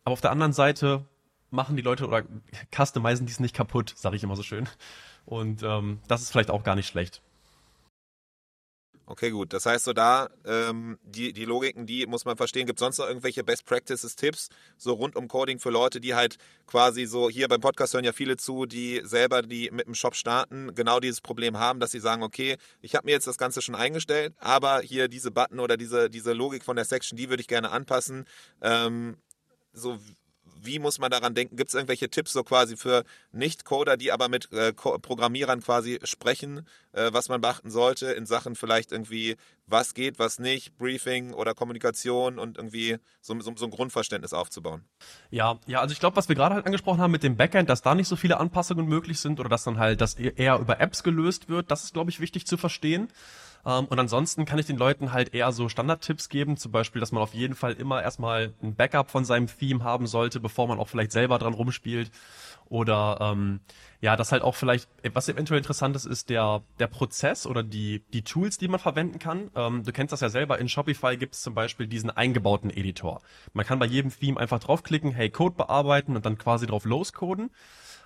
Aber 0.05 0.13
auf 0.13 0.21
der 0.21 0.31
anderen 0.31 0.53
Seite 0.53 1.07
machen 1.53 1.77
die 1.77 1.83
Leute 1.83 2.07
oder 2.07 2.25
customizen 2.75 3.27
dies 3.27 3.41
nicht 3.41 3.55
kaputt, 3.55 3.95
sage 3.97 4.17
ich 4.17 4.25
immer 4.25 4.37
so 4.37 4.43
schön. 4.43 4.69
Und 5.33 5.63
ähm, 5.63 5.99
das 6.09 6.21
ist 6.21 6.31
vielleicht 6.31 6.51
auch 6.51 6.63
gar 6.63 6.75
nicht 6.75 6.89
schlecht. 6.89 7.23
Okay, 9.07 9.31
gut. 9.31 9.55
Das 9.55 9.65
heißt, 9.65 9.87
so 9.87 9.95
da, 9.95 10.29
ähm, 10.45 10.99
die, 11.03 11.33
die 11.33 11.47
Logiken, 11.47 11.87
die 11.87 12.07
muss 12.07 12.27
man 12.27 12.37
verstehen. 12.37 12.67
Gibt 12.67 12.79
es 12.79 12.85
sonst 12.85 12.99
noch 12.99 13.07
irgendwelche 13.07 13.43
Best 13.43 13.65
Practices, 13.65 14.15
Tipps, 14.15 14.51
so 14.77 14.93
rund 14.93 15.17
um 15.17 15.29
Coding 15.29 15.59
für 15.59 15.71
Leute, 15.71 16.01
die 16.01 16.15
halt 16.15 16.37
quasi 16.67 17.07
so, 17.07 17.31
hier 17.31 17.49
beim 17.49 17.63
Podcast 17.63 17.95
hören 17.95 18.05
ja 18.05 18.13
viele 18.13 18.37
zu, 18.37 18.67
die 18.67 19.01
selber, 19.05 19.41
die 19.41 19.71
mit 19.71 19.87
dem 19.87 19.95
Shop 19.95 20.15
starten, 20.15 20.75
genau 20.75 21.01
dieses 21.01 21.23
Problem 21.23 21.59
haben, 21.59 21.81
dass 21.81 21.93
sie 21.93 22.01
sagen, 22.01 22.23
okay, 22.23 22.59
ich 22.83 22.95
habe 22.95 23.07
mir 23.07 23.13
jetzt 23.13 23.27
das 23.27 23.39
Ganze 23.39 23.63
schon 23.63 23.75
eingestellt, 23.75 24.35
aber 24.39 24.81
hier 24.83 25.09
diese 25.09 25.31
Button 25.31 25.61
oder 25.61 25.79
diese, 25.79 26.11
diese 26.11 26.35
Logik 26.35 26.63
von 26.63 26.77
der 26.77 26.85
Section, 26.85 27.17
die 27.17 27.31
würde 27.31 27.41
ich 27.41 27.49
gerne 27.49 27.71
anpassen. 27.71 28.27
Ähm, 28.61 29.17
so, 29.73 29.99
wie 30.65 30.79
muss 30.79 30.99
man 30.99 31.11
daran 31.11 31.35
denken? 31.35 31.57
Gibt 31.57 31.69
es 31.69 31.75
irgendwelche 31.75 32.09
Tipps 32.09 32.33
so 32.33 32.43
quasi 32.45 32.77
für 32.77 33.05
Nicht-Coder, 33.33 33.97
die 33.97 34.13
aber 34.13 34.29
mit 34.29 34.53
äh, 34.53 34.73
Programmierern 34.73 35.61
quasi 35.61 35.99
sprechen, 36.05 36.67
äh, 36.93 37.11
was 37.13 37.29
man 37.29 37.41
beachten 37.41 37.71
sollte 37.71 38.07
in 38.13 38.27
Sachen 38.27 38.55
vielleicht 38.55 38.93
irgendwie, 38.93 39.37
was 39.67 39.95
geht, 39.95 40.19
was 40.19 40.39
nicht, 40.39 40.77
Briefing 40.79 41.33
oder 41.33 41.55
Kommunikation 41.55 42.39
und 42.39 42.57
irgendwie 42.57 42.99
so, 43.21 43.39
so, 43.41 43.53
so 43.57 43.65
ein 43.65 43.71
Grundverständnis 43.71 44.33
aufzubauen? 44.33 44.85
Ja, 45.31 45.59
ja, 45.67 45.81
also 45.81 45.93
ich 45.93 46.01
glaube, 46.01 46.17
was 46.17 46.29
wir 46.29 46.37
gerade 46.37 46.55
halt 46.55 46.67
angesprochen 46.67 47.01
haben 47.01 47.13
mit 47.13 47.23
dem 47.23 47.37
Backend, 47.37 47.69
dass 47.69 47.83
da 47.83 47.95
nicht 47.95 48.09
so 48.09 48.17
viele 48.17 48.39
Anpassungen 48.39 48.87
möglich 48.87 49.21
sind 49.21 49.41
oder 49.41 49.49
dass 49.49 49.65
dann 49.65 49.79
halt 49.79 50.01
das 50.01 50.19
e-, 50.19 50.33
eher 50.37 50.59
über 50.59 50.81
Apps 50.81 51.03
gelöst 51.03 51.49
wird, 51.49 51.71
das 51.71 51.85
ist, 51.85 51.95
glaube 51.95 52.11
ich, 52.11 52.21
wichtig 52.21 52.47
zu 52.47 52.57
verstehen. 52.57 53.09
Ähm, 53.65 53.87
und 53.87 53.99
ansonsten 53.99 54.45
kann 54.45 54.59
ich 54.59 54.67
den 54.67 54.77
Leuten 54.77 55.13
halt 55.13 55.35
eher 55.35 55.53
so 55.53 55.69
Standardtipps 55.69 56.29
geben, 56.29 56.57
zum 56.57 56.73
Beispiel, 56.73 57.01
dass 57.01 57.13
man 57.13 57.23
auf 57.23 57.35
jeden 57.35 57.55
Fall 57.55 57.73
immer 57.75 58.03
erstmal 58.03 58.53
ein 58.63 58.75
Backup 58.75 59.11
von 59.11 59.25
seinem 59.25 59.47
Theme 59.47 59.85
haben 59.85 60.07
sollte, 60.07 60.41
bevor 60.41 60.67
man 60.69 60.79
auch 60.79 60.89
vielleicht 60.89 61.13
selber 61.13 61.39
dran 61.39 61.55
rumspielt. 61.55 62.11
Oder 62.69 63.19
ähm, 63.21 63.61
ja, 64.01 64.17
das 64.17 64.33
halt 64.33 64.43
auch 64.43 64.55
vielleicht, 64.55 64.89
was 65.13 65.29
eventuell 65.29 65.59
interessant 65.59 65.95
ist, 65.95 66.07
ist 66.07 66.31
der, 66.31 66.63
der 66.79 66.87
Prozess 66.87 67.47
oder 67.47 67.63
die, 67.63 68.03
die 68.13 68.23
Tools, 68.23 68.57
die 68.57 68.67
man 68.67 68.81
verwenden 68.81 69.19
kann. 69.19 69.51
Ähm, 69.55 69.85
du 69.85 69.93
kennst 69.93 70.13
das 70.13 70.21
ja 70.21 70.31
selber, 70.31 70.59
in 70.59 70.69
Shopify 70.69 71.17
gibt 71.17 71.35
es 71.35 71.43
zum 71.43 71.55
Beispiel 71.55 71.87
diesen 71.87 72.11
eingebauten 72.11 72.71
Editor. 72.71 73.21
Man 73.53 73.67
kann 73.67 73.79
bei 73.79 73.87
jedem 73.87 74.11
Theme 74.11 74.41
einfach 74.41 74.59
draufklicken, 74.59 75.13
hey, 75.13 75.29
Code 75.29 75.55
bearbeiten 75.55 76.17
und 76.17 76.25
dann 76.25 76.39
quasi 76.39 76.67
drauf 76.67 76.85
loscoden. 76.85 77.51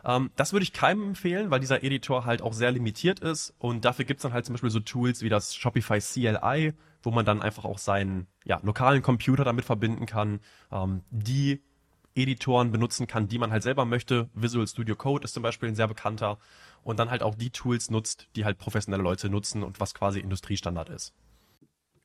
Ähm, 0.06 0.30
das 0.36 0.52
würde 0.52 0.62
ich 0.62 0.72
keinem 0.72 1.08
empfehlen, 1.08 1.50
weil 1.50 1.60
dieser 1.60 1.82
Editor 1.82 2.24
halt 2.24 2.40
auch 2.40 2.52
sehr 2.52 2.70
limitiert 2.70 3.20
ist 3.20 3.54
und 3.58 3.84
dafür 3.84 4.04
gibt's 4.04 4.22
dann 4.22 4.32
halt 4.32 4.46
zum 4.46 4.54
Beispiel 4.54 4.70
so 4.70 4.80
Tools 4.80 5.22
wie 5.22 5.28
das 5.28 5.54
Shopify 5.54 5.98
CLI, 6.00 6.74
wo 7.02 7.10
man 7.10 7.26
dann 7.26 7.42
einfach 7.42 7.64
auch 7.64 7.78
seinen 7.78 8.28
ja, 8.44 8.60
lokalen 8.62 9.02
Computer 9.02 9.44
damit 9.44 9.64
verbinden 9.64 10.06
kann, 10.06 10.40
ähm, 10.70 11.02
die 11.10 11.60
Editoren 12.14 12.70
benutzen 12.70 13.06
kann, 13.06 13.28
die 13.28 13.38
man 13.38 13.50
halt 13.50 13.62
selber 13.62 13.84
möchte. 13.84 14.30
Visual 14.32 14.66
Studio 14.66 14.96
Code 14.96 15.24
ist 15.24 15.34
zum 15.34 15.42
Beispiel 15.42 15.68
ein 15.68 15.74
sehr 15.74 15.88
bekannter 15.88 16.38
und 16.82 16.98
dann 16.98 17.10
halt 17.10 17.22
auch 17.22 17.34
die 17.34 17.50
Tools 17.50 17.90
nutzt, 17.90 18.28
die 18.36 18.44
halt 18.44 18.58
professionelle 18.58 19.02
Leute 19.02 19.28
nutzen 19.28 19.62
und 19.62 19.80
was 19.80 19.92
quasi 19.92 20.20
Industriestandard 20.20 20.88
ist. 20.88 21.12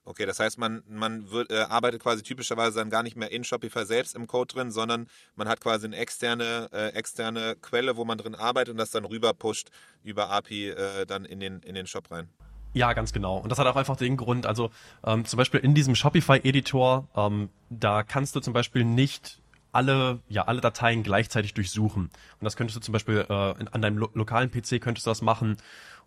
Okay, 0.04 0.26
das 0.26 0.40
heißt, 0.40 0.58
man, 0.58 0.82
man 0.88 1.30
wird, 1.30 1.52
äh, 1.52 1.60
arbeitet 1.60 2.02
quasi 2.02 2.24
typischerweise 2.24 2.80
dann 2.80 2.90
gar 2.90 3.04
nicht 3.04 3.16
mehr 3.16 3.32
in 3.32 3.44
Shopify 3.44 3.86
selbst 3.86 4.16
im 4.16 4.26
Code 4.26 4.54
drin, 4.54 4.72
sondern 4.72 5.08
man 5.36 5.48
hat 5.48 5.62
quasi 5.62 5.86
eine 5.86 5.96
externe, 5.96 6.70
äh, 6.74 6.90
externe 6.90 7.56
Quelle, 7.62 7.98
wo 7.98 8.06
man 8.06 8.18
drin 8.18 8.34
arbeitet 8.34 8.72
und 8.72 8.78
das 8.78 8.90
dann 8.90 9.06
rüber 9.06 9.34
pusht 9.34 9.70
über 10.04 10.32
API 10.32 10.70
äh, 10.70 11.06
dann 11.06 11.26
in 11.26 11.40
den, 11.40 11.60
in 11.60 11.76
den 11.76 11.86
Shop 11.86 12.10
rein. 12.10 12.30
Ja, 12.74 12.94
ganz 12.94 13.14
genau. 13.14 13.38
Und 13.38 13.50
das 13.52 13.60
hat 13.60 13.68
auch 13.68 13.76
einfach 13.76 13.98
den 13.98 14.18
Grund, 14.18 14.46
also 14.46 14.72
ähm, 15.06 15.26
zum 15.26 15.38
Beispiel 15.38 15.60
in 15.60 15.76
diesem 15.76 15.94
Shopify-Editor, 15.94 17.08
ähm, 17.16 17.50
da 17.70 18.04
kannst 18.04 18.36
du 18.36 18.40
zum 18.40 18.54
Beispiel 18.54 18.86
nicht 18.86 19.42
alle, 19.72 20.20
ja, 20.30 20.46
alle 20.46 20.62
Dateien 20.62 21.04
gleichzeitig 21.04 21.54
durchsuchen. 21.54 22.06
Und 22.06 22.44
das 22.44 22.56
könntest 22.56 22.78
du 22.78 22.82
zum 22.82 22.94
Beispiel 22.94 23.26
äh, 23.30 23.60
in, 23.60 23.68
an 23.68 23.82
deinem 23.82 23.98
lo 23.98 24.10
lokalen 24.14 24.50
PC 24.50 24.82
könntest 24.82 25.06
du 25.06 25.12
das 25.12 25.22
machen 25.22 25.58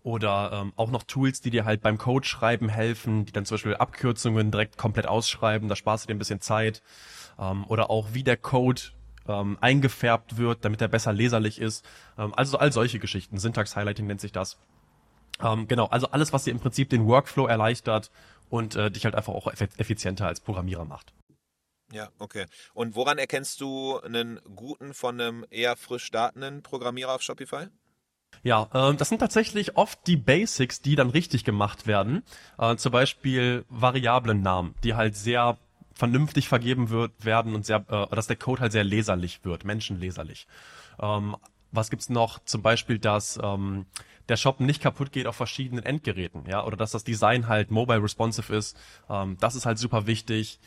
oder 0.04 0.50
ähm, 0.52 0.72
auch 0.76 0.90
noch 0.90 1.02
Tools, 1.02 1.40
die 1.40 1.50
dir 1.50 1.64
halt 1.64 1.80
beim 1.80 1.96
Code 1.98 2.26
schreiben 2.26 2.68
helfen, 2.68 3.24
die 3.24 3.32
dann 3.32 3.46
zum 3.46 3.54
Beispiel 3.54 3.74
Abkürzungen 3.74 4.50
direkt 4.50 4.76
komplett 4.76 5.08
ausschreiben, 5.08 5.68
da 5.68 5.74
sparst 5.74 6.04
du 6.04 6.08
dir 6.08 6.14
ein 6.14 6.18
bisschen 6.18 6.42
Zeit. 6.42 6.82
Ähm, 7.38 7.64
oder 7.66 7.90
auch 7.90 8.08
wie 8.12 8.22
der 8.22 8.36
Code 8.36 8.82
ähm, 9.26 9.56
eingefärbt 9.62 10.36
wird, 10.36 10.64
damit 10.64 10.82
er 10.82 10.88
besser 10.88 11.14
leserlich 11.14 11.58
ist. 11.58 11.86
Ähm, 12.18 12.34
also 12.34 12.58
all 12.58 12.70
solche 12.70 12.98
Geschichten. 12.98 13.38
Syntax-Highlighting 13.38 14.06
nennt 14.06 14.20
sich 14.20 14.30
das. 14.30 14.58
Ähm, 15.42 15.66
genau, 15.68 15.86
also 15.86 16.10
alles, 16.10 16.34
was 16.34 16.44
dir 16.44 16.50
im 16.50 16.60
Prinzip 16.60 16.90
den 16.90 17.06
Workflow 17.06 17.46
erleichtert 17.46 18.10
und 18.50 18.76
äh, 18.76 18.90
dich 18.90 19.06
halt 19.06 19.14
einfach 19.14 19.32
auch 19.32 19.46
effizienter 19.46 20.26
als 20.26 20.40
Programmierer 20.40 20.84
macht. 20.84 21.14
Ja, 21.92 22.10
okay. 22.18 22.44
Und 22.74 22.94
woran 22.94 23.16
erkennst 23.16 23.62
du 23.62 23.98
einen 24.00 24.38
guten 24.54 24.92
von 24.92 25.18
einem 25.18 25.46
eher 25.48 25.76
frisch 25.76 26.04
startenden 26.04 26.62
Programmierer 26.62 27.14
auf 27.14 27.22
Shopify? 27.22 27.68
Ja, 28.42 28.68
äh, 28.72 28.94
das 28.94 29.08
sind 29.08 29.18
tatsächlich 29.18 29.76
oft 29.76 30.06
die 30.06 30.16
Basics, 30.16 30.82
die 30.82 30.96
dann 30.96 31.10
richtig 31.10 31.44
gemacht 31.44 31.86
werden. 31.86 32.22
Äh, 32.58 32.76
zum 32.76 32.92
Beispiel 32.92 33.64
Variablennamen, 33.68 34.74
die 34.82 34.94
halt 34.94 35.16
sehr 35.16 35.58
vernünftig 35.94 36.48
vergeben 36.48 36.90
wird, 36.90 37.12
werden 37.24 37.54
und 37.54 37.64
sehr, 37.64 37.84
äh, 37.88 38.14
dass 38.14 38.26
der 38.26 38.36
Code 38.36 38.62
halt 38.62 38.72
sehr 38.72 38.84
leserlich 38.84 39.44
wird, 39.44 39.64
menschenleserlich. 39.64 40.46
Ähm, 41.00 41.36
was 41.70 41.90
gibt's 41.90 42.08
noch? 42.08 42.40
Zum 42.44 42.62
Beispiel, 42.62 42.98
dass 42.98 43.38
ähm, 43.42 43.86
der 44.28 44.36
Shop 44.36 44.60
nicht 44.60 44.82
kaputt 44.82 45.12
geht 45.12 45.26
auf 45.26 45.36
verschiedenen 45.36 45.84
Endgeräten, 45.84 46.44
ja, 46.46 46.64
oder 46.64 46.76
dass 46.76 46.92
das 46.92 47.04
Design 47.04 47.48
halt 47.48 47.70
mobile 47.70 48.02
responsive 48.02 48.54
ist. 48.54 48.76
Ähm, 49.08 49.36
das 49.40 49.54
ist 49.54 49.66
halt 49.66 49.78
super 49.78 50.06
wichtig. 50.06 50.60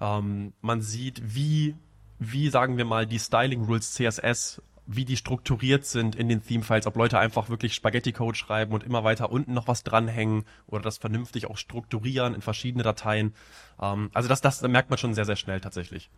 Ähm, 0.00 0.52
man 0.60 0.80
sieht, 0.82 1.22
wie 1.34 1.76
wie 2.24 2.48
sagen 2.50 2.76
wir 2.76 2.84
mal 2.84 3.06
die 3.06 3.18
Styling 3.18 3.64
Rules 3.64 3.94
CSS 3.94 4.62
wie 4.86 5.04
die 5.04 5.16
strukturiert 5.16 5.84
sind 5.84 6.16
in 6.16 6.28
den 6.28 6.42
Theme-Files, 6.42 6.86
ob 6.86 6.96
Leute 6.96 7.18
einfach 7.18 7.48
wirklich 7.48 7.74
Spaghetti-Code 7.74 8.36
schreiben 8.36 8.72
und 8.72 8.84
immer 8.84 9.04
weiter 9.04 9.30
unten 9.30 9.54
noch 9.54 9.68
was 9.68 9.84
dranhängen 9.84 10.44
oder 10.66 10.82
das 10.82 10.98
vernünftig 10.98 11.46
auch 11.46 11.56
strukturieren 11.56 12.34
in 12.34 12.42
verschiedene 12.42 12.82
Dateien. 12.82 13.34
Ähm, 13.80 14.10
also 14.12 14.28
das, 14.28 14.40
das 14.40 14.62
merkt 14.62 14.90
man 14.90 14.98
schon 14.98 15.14
sehr, 15.14 15.24
sehr 15.24 15.36
schnell 15.36 15.60
tatsächlich. 15.60 16.10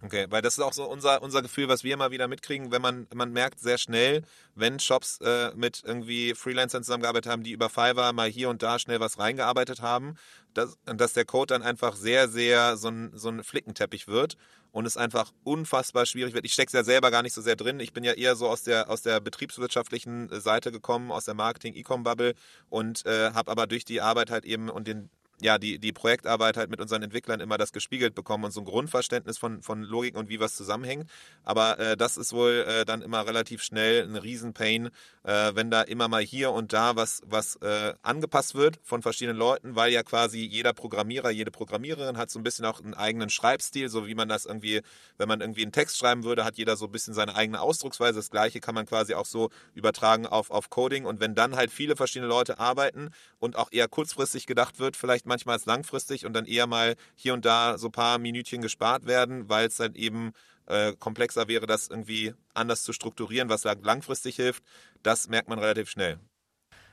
Okay, 0.00 0.26
weil 0.30 0.42
das 0.42 0.56
ist 0.56 0.62
auch 0.62 0.72
so 0.72 0.84
unser, 0.88 1.22
unser 1.22 1.42
Gefühl, 1.42 1.68
was 1.68 1.82
wir 1.82 1.92
immer 1.92 2.12
wieder 2.12 2.28
mitkriegen, 2.28 2.70
wenn 2.70 2.80
man, 2.80 3.08
man 3.12 3.32
merkt 3.32 3.58
sehr 3.58 3.78
schnell, 3.78 4.22
wenn 4.54 4.78
Shops 4.78 5.18
äh, 5.22 5.50
mit 5.56 5.82
irgendwie 5.84 6.34
Freelancern 6.34 6.84
zusammengearbeitet 6.84 7.30
haben, 7.30 7.42
die 7.42 7.50
über 7.50 7.68
Fiverr 7.68 8.12
mal 8.12 8.28
hier 8.28 8.48
und 8.48 8.62
da 8.62 8.78
schnell 8.78 9.00
was 9.00 9.18
reingearbeitet 9.18 9.82
haben, 9.82 10.14
dass, 10.54 10.78
dass 10.84 11.14
der 11.14 11.24
Code 11.24 11.52
dann 11.54 11.62
einfach 11.62 11.96
sehr, 11.96 12.28
sehr 12.28 12.76
so 12.76 12.88
ein, 12.88 13.10
so 13.12 13.28
ein 13.28 13.42
Flickenteppich 13.42 14.06
wird 14.06 14.36
und 14.70 14.86
es 14.86 14.96
einfach 14.96 15.32
unfassbar 15.42 16.06
schwierig 16.06 16.32
wird. 16.32 16.44
Ich 16.44 16.52
stecke 16.52 16.76
ja 16.76 16.84
selber 16.84 17.10
gar 17.10 17.24
nicht 17.24 17.34
so 17.34 17.42
sehr 17.42 17.56
drin. 17.56 17.80
Ich 17.80 17.92
bin 17.92 18.04
ja 18.04 18.12
eher 18.12 18.36
so 18.36 18.48
aus 18.48 18.62
der, 18.62 18.90
aus 18.90 19.02
der 19.02 19.18
betriebswirtschaftlichen 19.18 20.28
Seite 20.40 20.70
gekommen, 20.70 21.10
aus 21.10 21.24
der 21.24 21.34
Marketing-E-Com-Bubble 21.34 22.34
und 22.68 23.04
äh, 23.04 23.32
habe 23.32 23.50
aber 23.50 23.66
durch 23.66 23.84
die 23.84 24.00
Arbeit 24.00 24.30
halt 24.30 24.44
eben 24.44 24.68
und 24.70 24.86
den 24.86 25.10
ja, 25.40 25.58
die, 25.58 25.78
die 25.78 25.92
Projektarbeit 25.92 26.56
halt 26.56 26.70
mit 26.70 26.80
unseren 26.80 27.02
Entwicklern 27.02 27.40
immer 27.40 27.58
das 27.58 27.72
gespiegelt 27.72 28.14
bekommen 28.14 28.44
und 28.44 28.50
so 28.50 28.60
ein 28.60 28.64
Grundverständnis 28.64 29.38
von, 29.38 29.62
von 29.62 29.82
Logik 29.82 30.16
und 30.16 30.28
wie 30.28 30.40
was 30.40 30.56
zusammenhängt. 30.56 31.08
Aber 31.44 31.78
äh, 31.78 31.96
das 31.96 32.16
ist 32.16 32.32
wohl 32.32 32.64
äh, 32.66 32.84
dann 32.84 33.02
immer 33.02 33.26
relativ 33.26 33.62
schnell 33.62 34.04
ein 34.04 34.16
Riesenpain, 34.16 34.90
äh, 35.22 35.52
wenn 35.54 35.70
da 35.70 35.82
immer 35.82 36.08
mal 36.08 36.22
hier 36.22 36.50
und 36.50 36.72
da 36.72 36.96
was, 36.96 37.22
was 37.26 37.56
äh, 37.56 37.94
angepasst 38.02 38.54
wird 38.54 38.80
von 38.82 39.02
verschiedenen 39.02 39.36
Leuten, 39.36 39.76
weil 39.76 39.92
ja 39.92 40.02
quasi 40.02 40.40
jeder 40.40 40.72
Programmierer, 40.72 41.30
jede 41.30 41.50
Programmiererin 41.50 42.16
hat 42.16 42.30
so 42.30 42.38
ein 42.40 42.42
bisschen 42.42 42.64
auch 42.64 42.80
einen 42.80 42.94
eigenen 42.94 43.30
Schreibstil, 43.30 43.88
so 43.88 44.06
wie 44.06 44.14
man 44.14 44.28
das 44.28 44.44
irgendwie, 44.44 44.82
wenn 45.18 45.28
man 45.28 45.40
irgendwie 45.40 45.62
einen 45.62 45.72
Text 45.72 45.98
schreiben 45.98 46.24
würde, 46.24 46.44
hat 46.44 46.58
jeder 46.58 46.76
so 46.76 46.86
ein 46.86 46.92
bisschen 46.92 47.14
seine 47.14 47.36
eigene 47.36 47.60
Ausdrucksweise. 47.60 48.18
Das 48.18 48.30
gleiche 48.30 48.60
kann 48.60 48.74
man 48.74 48.86
quasi 48.86 49.14
auch 49.14 49.26
so 49.26 49.50
übertragen 49.74 50.26
auf, 50.26 50.50
auf 50.50 50.70
Coding. 50.70 51.04
Und 51.04 51.20
wenn 51.20 51.34
dann 51.34 51.54
halt 51.54 51.70
viele 51.70 51.94
verschiedene 51.94 52.28
Leute 52.28 52.58
arbeiten 52.58 53.10
und 53.38 53.56
auch 53.56 53.70
eher 53.70 53.88
kurzfristig 53.88 54.46
gedacht 54.46 54.78
wird, 54.78 54.96
vielleicht 54.96 55.26
manchmal 55.28 55.54
als 55.54 55.66
langfristig 55.66 56.26
und 56.26 56.32
dann 56.32 56.46
eher 56.46 56.66
mal 56.66 56.96
hier 57.14 57.34
und 57.34 57.44
da 57.44 57.78
so 57.78 57.88
ein 57.88 57.92
paar 57.92 58.18
Minütchen 58.18 58.60
gespart 58.60 59.06
werden, 59.06 59.48
weil 59.48 59.68
es 59.68 59.76
dann 59.76 59.94
eben 59.94 60.32
äh, 60.66 60.92
komplexer 60.98 61.48
wäre, 61.48 61.66
das 61.66 61.88
irgendwie 61.88 62.34
anders 62.54 62.82
zu 62.82 62.92
strukturieren, 62.92 63.48
was 63.48 63.64
langfristig 63.64 64.36
hilft. 64.36 64.64
Das 65.02 65.28
merkt 65.28 65.48
man 65.48 65.58
relativ 65.58 65.88
schnell. 65.88 66.18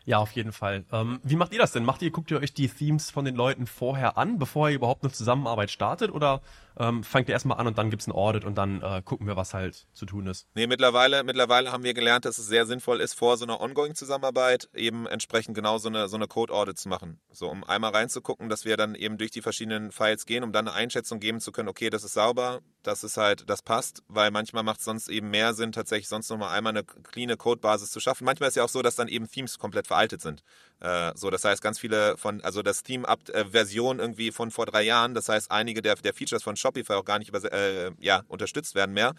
Ja, 0.05 0.19
auf 0.19 0.31
jeden 0.33 0.51
Fall. 0.51 0.85
Ähm, 0.91 1.19
wie 1.23 1.35
macht 1.35 1.51
ihr 1.51 1.57
das 1.59 1.71
denn? 1.71 1.83
Macht 1.83 2.03
ihr, 2.03 2.11
guckt 2.11 2.29
ihr 2.29 2.39
euch 2.39 2.53
die 2.53 2.67
Themes 2.67 3.09
von 3.09 3.25
den 3.25 3.35
Leuten 3.35 3.65
vorher 3.65 4.17
an, 4.17 4.37
bevor 4.37 4.69
ihr 4.69 4.75
überhaupt 4.75 5.03
eine 5.03 5.11
Zusammenarbeit 5.11 5.71
startet? 5.71 6.11
Oder 6.11 6.41
ähm, 6.77 7.03
fangt 7.03 7.29
ihr 7.29 7.33
erstmal 7.33 7.57
an 7.57 7.67
und 7.67 7.77
dann 7.77 7.89
gibt's 7.89 8.07
ein 8.07 8.11
Audit 8.11 8.45
und 8.45 8.55
dann 8.55 8.81
äh, 8.81 9.01
gucken 9.03 9.27
wir, 9.27 9.35
was 9.35 9.53
halt 9.53 9.87
zu 9.93 10.05
tun 10.05 10.27
ist? 10.27 10.47
Nee, 10.55 10.67
mittlerweile, 10.67 11.23
mittlerweile 11.23 11.71
haben 11.71 11.83
wir 11.83 11.93
gelernt, 11.93 12.25
dass 12.25 12.37
es 12.37 12.47
sehr 12.47 12.65
sinnvoll 12.65 13.01
ist, 13.01 13.13
vor 13.13 13.37
so 13.37 13.45
einer 13.45 13.61
Ongoing-Zusammenarbeit 13.61 14.69
eben 14.73 15.07
entsprechend 15.07 15.55
genau 15.55 15.77
so 15.77 15.89
eine, 15.89 16.07
so 16.07 16.15
eine 16.15 16.27
Code-Audit 16.27 16.77
zu 16.77 16.89
machen. 16.89 17.19
So, 17.31 17.49
um 17.49 17.63
einmal 17.63 17.91
reinzugucken, 17.91 18.49
dass 18.49 18.65
wir 18.65 18.77
dann 18.77 18.95
eben 18.95 19.17
durch 19.17 19.31
die 19.31 19.41
verschiedenen 19.41 19.91
Files 19.91 20.25
gehen, 20.25 20.43
um 20.43 20.51
dann 20.51 20.67
eine 20.67 20.75
Einschätzung 20.75 21.19
geben 21.19 21.39
zu 21.39 21.51
können, 21.51 21.69
okay, 21.69 21.89
das 21.89 22.03
ist 22.03 22.13
sauber, 22.13 22.61
das 22.83 23.03
ist 23.03 23.17
halt, 23.17 23.49
das 23.49 23.61
passt, 23.61 24.03
weil 24.07 24.31
manchmal 24.31 24.63
macht 24.63 24.79
es 24.79 24.85
sonst 24.85 25.07
eben 25.09 25.29
mehr 25.29 25.53
Sinn, 25.53 25.71
tatsächlich 25.71 26.07
sonst 26.07 26.29
nochmal 26.29 26.55
einmal 26.55 26.71
eine 26.71 26.83
cleane 26.83 27.37
Codebasis 27.37 27.91
zu 27.91 27.99
schaffen. 27.99 28.25
Manchmal 28.25 28.49
ist 28.49 28.55
ja 28.55 28.63
auch 28.63 28.69
so, 28.69 28.81
dass 28.81 28.95
dann 28.95 29.07
eben 29.07 29.29
Themes 29.29 29.57
komplett 29.57 29.87
veraltet 29.87 30.21
sind. 30.21 30.43
Äh, 30.79 31.11
so, 31.15 31.29
das 31.29 31.43
heißt, 31.45 31.61
ganz 31.61 31.79
viele 31.79 32.17
von, 32.17 32.41
also 32.41 32.61
das 32.61 32.83
Team 32.83 33.05
ab 33.05 33.19
äh, 33.29 33.45
Version 33.45 33.99
irgendwie 33.99 34.31
von 34.31 34.51
vor 34.51 34.65
drei 34.65 34.83
Jahren, 34.83 35.13
das 35.13 35.29
heißt, 35.29 35.51
einige 35.51 35.81
der, 35.81 35.95
der 35.95 36.13
Features 36.13 36.43
von 36.43 36.55
Shopify 36.55 36.93
auch 36.93 37.05
gar 37.05 37.19
nicht 37.19 37.29
über, 37.29 37.41
äh, 37.51 37.91
ja, 37.99 38.23
unterstützt 38.27 38.75
werden 38.75 38.93
mehr. 38.93 39.13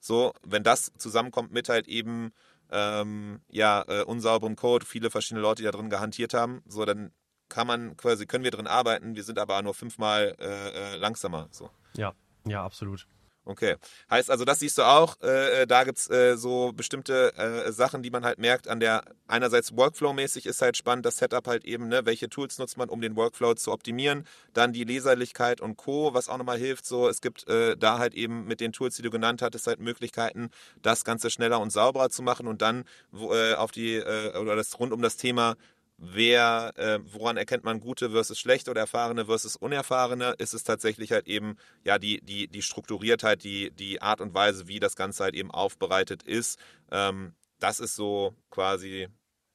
So, 0.00 0.32
wenn 0.42 0.64
das 0.64 0.92
zusammenkommt 0.98 1.52
mit 1.52 1.68
halt 1.68 1.86
eben 1.86 2.32
ähm, 2.70 3.40
ja, 3.48 3.84
äh, 3.86 4.02
unsauberem 4.02 4.56
Code, 4.56 4.86
viele 4.86 5.10
verschiedene 5.10 5.42
Leute, 5.42 5.62
die 5.62 5.66
da 5.66 5.72
drin 5.72 5.90
gehantiert 5.90 6.34
haben, 6.34 6.62
so, 6.66 6.84
dann 6.84 7.12
kann 7.48 7.66
man 7.66 7.96
quasi, 7.98 8.26
können 8.26 8.44
wir 8.44 8.50
drin 8.50 8.66
arbeiten, 8.66 9.14
wir 9.14 9.24
sind 9.24 9.38
aber 9.38 9.60
nur 9.62 9.74
fünfmal 9.74 10.34
äh, 10.40 10.94
äh 10.94 10.96
langsamer. 10.96 11.48
So. 11.50 11.68
Ja, 11.94 12.14
ja, 12.46 12.64
absolut. 12.64 13.06
Okay. 13.44 13.74
Heißt 14.08 14.30
also, 14.30 14.44
das 14.44 14.60
siehst 14.60 14.78
du 14.78 14.82
auch, 14.82 15.20
äh, 15.20 15.62
äh 15.62 15.66
da 15.66 15.82
gibt's 15.82 16.08
äh, 16.08 16.36
so 16.36 16.72
bestimmte 16.72 17.34
äh, 17.36 17.72
Sachen, 17.72 18.02
die 18.02 18.10
man 18.10 18.24
halt 18.24 18.38
merkt 18.38 18.68
an 18.68 18.78
der, 18.78 19.02
einerseits 19.26 19.72
Workflow-mäßig 19.76 20.46
ist 20.46 20.62
halt 20.62 20.76
spannend, 20.76 21.04
das 21.04 21.16
Setup 21.16 21.44
halt 21.48 21.64
eben, 21.64 21.88
ne, 21.88 22.06
welche 22.06 22.28
Tools 22.28 22.58
nutzt 22.58 22.76
man, 22.76 22.88
um 22.88 23.00
den 23.00 23.16
Workflow 23.16 23.54
zu 23.54 23.72
optimieren, 23.72 24.28
dann 24.52 24.72
die 24.72 24.84
Leserlichkeit 24.84 25.60
und 25.60 25.76
Co., 25.76 26.14
was 26.14 26.28
auch 26.28 26.38
nochmal 26.38 26.58
hilft, 26.58 26.86
so, 26.86 27.08
es 27.08 27.20
gibt 27.20 27.48
äh, 27.48 27.76
da 27.76 27.98
halt 27.98 28.14
eben 28.14 28.44
mit 28.46 28.60
den 28.60 28.72
Tools, 28.72 28.94
die 28.94 29.02
du 29.02 29.10
genannt 29.10 29.42
hattest, 29.42 29.66
halt 29.66 29.80
Möglichkeiten, 29.80 30.50
das 30.80 31.04
Ganze 31.04 31.28
schneller 31.28 31.58
und 31.58 31.70
sauberer 31.70 32.10
zu 32.10 32.22
machen 32.22 32.46
und 32.46 32.62
dann 32.62 32.84
wo, 33.10 33.34
äh, 33.34 33.54
auf 33.54 33.72
die, 33.72 33.96
äh, 33.96 34.36
oder 34.36 34.54
das 34.54 34.78
rund 34.78 34.92
um 34.92 35.02
das 35.02 35.16
Thema 35.16 35.56
wer, 36.04 36.72
äh, 36.76 36.98
woran 37.12 37.36
erkennt 37.36 37.62
man 37.62 37.78
gute 37.78 38.10
versus 38.10 38.38
schlechte 38.38 38.72
oder 38.72 38.80
erfahrene 38.80 39.26
versus 39.26 39.54
unerfahrene, 39.54 40.34
ist 40.38 40.52
es 40.52 40.64
tatsächlich 40.64 41.12
halt 41.12 41.28
eben, 41.28 41.56
ja, 41.84 41.98
die, 41.98 42.20
die, 42.20 42.48
die 42.48 42.62
Strukturiertheit, 42.62 43.44
die, 43.44 43.70
die 43.70 44.02
Art 44.02 44.20
und 44.20 44.34
Weise, 44.34 44.66
wie 44.66 44.80
das 44.80 44.96
Ganze 44.96 45.22
halt 45.22 45.36
eben 45.36 45.52
aufbereitet 45.52 46.24
ist. 46.24 46.58
Ähm, 46.90 47.34
das 47.60 47.78
ist 47.78 47.94
so 47.94 48.34
quasi 48.50 49.06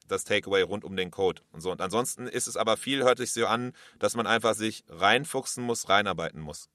das 0.08 0.24
Takeaway 0.24 0.62
rund 0.62 0.86
um 0.86 0.96
den 0.96 1.12
Code 1.12 1.42
und 1.52 1.60
so. 1.60 1.70
Und 1.70 1.82
ansonsten 1.82 2.28
ist 2.28 2.48
es 2.48 2.56
aber 2.56 2.78
viel, 2.78 3.04
hört 3.04 3.18
sich 3.18 3.34
so 3.34 3.46
an, 3.46 3.74
dass 4.00 4.16
man 4.16 4.26
einfach 4.26 4.56
sich 4.56 4.86
reinfuchsen 4.88 5.66
muss, 5.66 5.90
reinarbeiten 5.90 6.40
muss. 6.40 6.70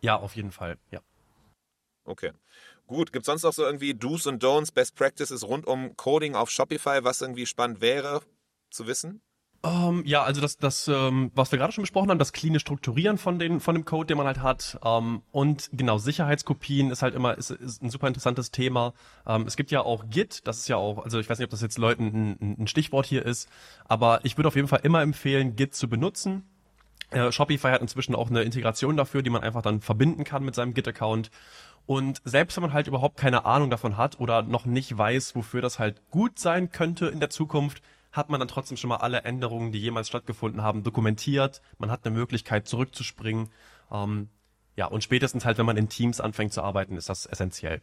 Ja, 0.00 0.16
auf 0.16 0.36
jeden 0.36 0.52
Fall, 0.52 0.78
ja. 0.92 1.00
Okay. 2.04 2.30
Gut, 2.86 3.12
gibt 3.12 3.24
es 3.24 3.26
sonst 3.26 3.42
noch 3.42 3.52
so 3.52 3.64
irgendwie 3.64 3.94
Do's 3.94 4.28
und 4.28 4.44
Don'ts, 4.44 4.72
Best 4.72 4.94
Practices 4.94 5.42
rund 5.42 5.66
um 5.66 5.96
Coding 5.96 6.36
auf 6.36 6.50
Shopify, 6.50 7.02
was 7.02 7.20
irgendwie 7.20 7.46
spannend 7.46 7.80
wäre, 7.80 8.22
zu 8.72 8.86
wissen? 8.86 9.22
Um, 9.64 10.00
ähm, 10.00 10.02
ja, 10.06 10.24
also 10.24 10.40
das, 10.40 10.56
das 10.56 10.88
ähm, 10.88 11.30
was 11.36 11.52
wir 11.52 11.58
gerade 11.58 11.72
schon 11.72 11.82
besprochen 11.82 12.10
haben, 12.10 12.18
das 12.18 12.32
cleane 12.32 12.58
Strukturieren 12.58 13.16
von, 13.16 13.38
den, 13.38 13.60
von 13.60 13.76
dem 13.76 13.84
Code, 13.84 14.08
den 14.08 14.16
man 14.16 14.26
halt 14.26 14.42
hat. 14.42 14.78
Ähm, 14.84 15.22
und 15.30 15.70
genau, 15.72 15.98
Sicherheitskopien 15.98 16.90
ist 16.90 17.02
halt 17.02 17.14
immer 17.14 17.38
ist, 17.38 17.52
ist 17.52 17.80
ein 17.80 17.90
super 17.90 18.08
interessantes 18.08 18.50
Thema. 18.50 18.92
Ähm, 19.24 19.44
es 19.46 19.56
gibt 19.56 19.70
ja 19.70 19.82
auch 19.82 20.06
Git, 20.10 20.48
das 20.48 20.58
ist 20.58 20.68
ja 20.68 20.76
auch, 20.76 21.04
also 21.04 21.20
ich 21.20 21.30
weiß 21.30 21.38
nicht, 21.38 21.44
ob 21.44 21.50
das 21.52 21.62
jetzt 21.62 21.78
Leuten 21.78 22.36
ein, 22.40 22.56
ein 22.58 22.66
Stichwort 22.66 23.06
hier 23.06 23.24
ist, 23.24 23.48
aber 23.84 24.24
ich 24.24 24.36
würde 24.36 24.48
auf 24.48 24.56
jeden 24.56 24.66
Fall 24.66 24.80
immer 24.82 25.00
empfehlen, 25.00 25.54
Git 25.54 25.76
zu 25.76 25.88
benutzen. 25.88 26.44
Äh, 27.10 27.30
Shopify 27.30 27.68
hat 27.68 27.82
inzwischen 27.82 28.16
auch 28.16 28.30
eine 28.30 28.42
Integration 28.42 28.96
dafür, 28.96 29.22
die 29.22 29.30
man 29.30 29.42
einfach 29.42 29.62
dann 29.62 29.80
verbinden 29.80 30.24
kann 30.24 30.42
mit 30.44 30.56
seinem 30.56 30.74
Git-Account. 30.74 31.30
Und 31.86 32.20
selbst 32.24 32.56
wenn 32.56 32.62
man 32.62 32.72
halt 32.72 32.88
überhaupt 32.88 33.16
keine 33.16 33.44
Ahnung 33.44 33.70
davon 33.70 33.96
hat 33.96 34.18
oder 34.18 34.42
noch 34.42 34.66
nicht 34.66 34.96
weiß, 34.96 35.36
wofür 35.36 35.60
das 35.60 35.78
halt 35.78 36.00
gut 36.10 36.40
sein 36.40 36.72
könnte 36.72 37.06
in 37.06 37.20
der 37.20 37.30
Zukunft, 37.30 37.80
hat 38.12 38.28
man 38.28 38.38
dann 38.38 38.48
trotzdem 38.48 38.76
schon 38.76 38.88
mal 38.88 38.96
alle 38.96 39.22
Änderungen, 39.22 39.72
die 39.72 39.80
jemals 39.80 40.08
stattgefunden 40.08 40.62
haben, 40.62 40.82
dokumentiert. 40.82 41.62
Man 41.78 41.90
hat 41.90 42.04
eine 42.04 42.14
Möglichkeit 42.14 42.68
zurückzuspringen. 42.68 43.48
Ähm, 43.90 44.28
ja, 44.76 44.86
und 44.86 45.02
spätestens 45.02 45.44
halt, 45.44 45.58
wenn 45.58 45.66
man 45.66 45.76
in 45.76 45.88
Teams 45.88 46.20
anfängt 46.20 46.52
zu 46.52 46.62
arbeiten, 46.62 46.96
ist 46.96 47.08
das 47.08 47.26
essentiell. 47.26 47.82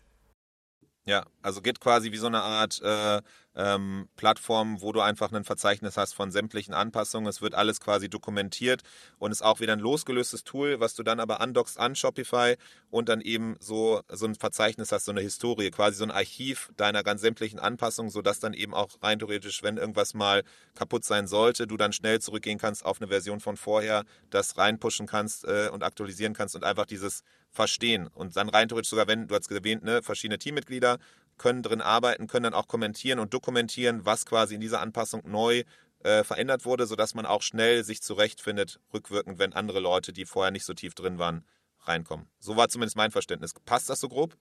Ja, 1.09 1.25
also 1.41 1.63
geht 1.63 1.79
quasi 1.79 2.11
wie 2.11 2.17
so 2.17 2.27
eine 2.27 2.43
Art 2.43 2.79
äh, 2.83 3.23
ähm, 3.55 4.07
Plattform, 4.15 4.79
wo 4.79 4.91
du 4.91 5.01
einfach 5.01 5.31
ein 5.31 5.43
Verzeichnis 5.43 5.97
hast 5.97 6.13
von 6.13 6.29
sämtlichen 6.29 6.75
Anpassungen. 6.75 7.27
Es 7.27 7.41
wird 7.41 7.55
alles 7.55 7.79
quasi 7.79 8.09
dokumentiert 8.09 8.83
und 9.17 9.31
ist 9.31 9.41
auch 9.41 9.59
wieder 9.59 9.73
ein 9.73 9.79
losgelöstes 9.79 10.43
Tool, 10.43 10.79
was 10.79 10.93
du 10.93 11.01
dann 11.01 11.19
aber 11.19 11.41
andockst 11.41 11.79
an 11.79 11.95
Shopify 11.95 12.57
und 12.91 13.09
dann 13.09 13.21
eben 13.21 13.55
so, 13.59 14.03
so 14.07 14.27
ein 14.27 14.35
Verzeichnis 14.35 14.91
hast, 14.91 15.05
so 15.05 15.11
eine 15.11 15.21
Historie, 15.21 15.71
quasi 15.71 15.97
so 15.97 16.03
ein 16.03 16.11
Archiv 16.11 16.69
deiner 16.77 17.01
ganz 17.01 17.21
sämtlichen 17.21 17.57
Anpassungen, 17.57 18.11
sodass 18.11 18.39
dann 18.39 18.53
eben 18.53 18.75
auch 18.75 18.89
rein 19.01 19.17
theoretisch, 19.17 19.63
wenn 19.63 19.77
irgendwas 19.77 20.13
mal 20.13 20.43
kaputt 20.75 21.05
sein 21.05 21.25
sollte, 21.25 21.65
du 21.65 21.75
dann 21.75 21.91
schnell 21.91 22.21
zurückgehen 22.21 22.59
kannst 22.59 22.85
auf 22.85 23.01
eine 23.01 23.07
Version 23.07 23.39
von 23.39 23.57
vorher, 23.57 24.03
das 24.29 24.59
reinpushen 24.59 25.07
kannst 25.07 25.45
äh, 25.45 25.69
und 25.73 25.83
aktualisieren 25.83 26.35
kannst 26.35 26.55
und 26.55 26.63
einfach 26.63 26.85
dieses 26.85 27.23
verstehen. 27.51 28.07
Und 28.07 28.35
dann 28.35 28.49
rein 28.49 28.67
theoretisch 28.67 28.89
sogar, 28.89 29.07
wenn, 29.07 29.27
du 29.27 29.35
hast 29.35 29.51
erwähnt, 29.51 29.83
ne, 29.83 30.01
verschiedene 30.03 30.39
Teammitglieder 30.39 30.99
können 31.37 31.63
drin 31.63 31.81
arbeiten, 31.81 32.27
können 32.27 32.43
dann 32.43 32.53
auch 32.53 32.67
kommentieren 32.67 33.19
und 33.19 33.33
dokumentieren, 33.33 34.05
was 34.05 34.25
quasi 34.25 34.55
in 34.55 34.61
dieser 34.61 34.81
Anpassung 34.81 35.21
neu 35.25 35.63
äh, 36.03 36.23
verändert 36.23 36.65
wurde, 36.65 36.85
sodass 36.85 37.15
man 37.15 37.25
auch 37.25 37.41
schnell 37.41 37.83
sich 37.83 38.01
zurechtfindet, 38.01 38.79
rückwirkend, 38.93 39.39
wenn 39.39 39.53
andere 39.53 39.79
Leute, 39.79 40.13
die 40.13 40.25
vorher 40.25 40.51
nicht 40.51 40.65
so 40.65 40.73
tief 40.73 40.93
drin 40.93 41.17
waren, 41.17 41.45
reinkommen. 41.81 42.27
So 42.39 42.55
war 42.55 42.69
zumindest 42.69 42.97
mein 42.97 43.11
Verständnis. 43.11 43.53
Passt 43.65 43.89
das 43.89 43.99
so 43.99 44.09
grob? 44.09 44.37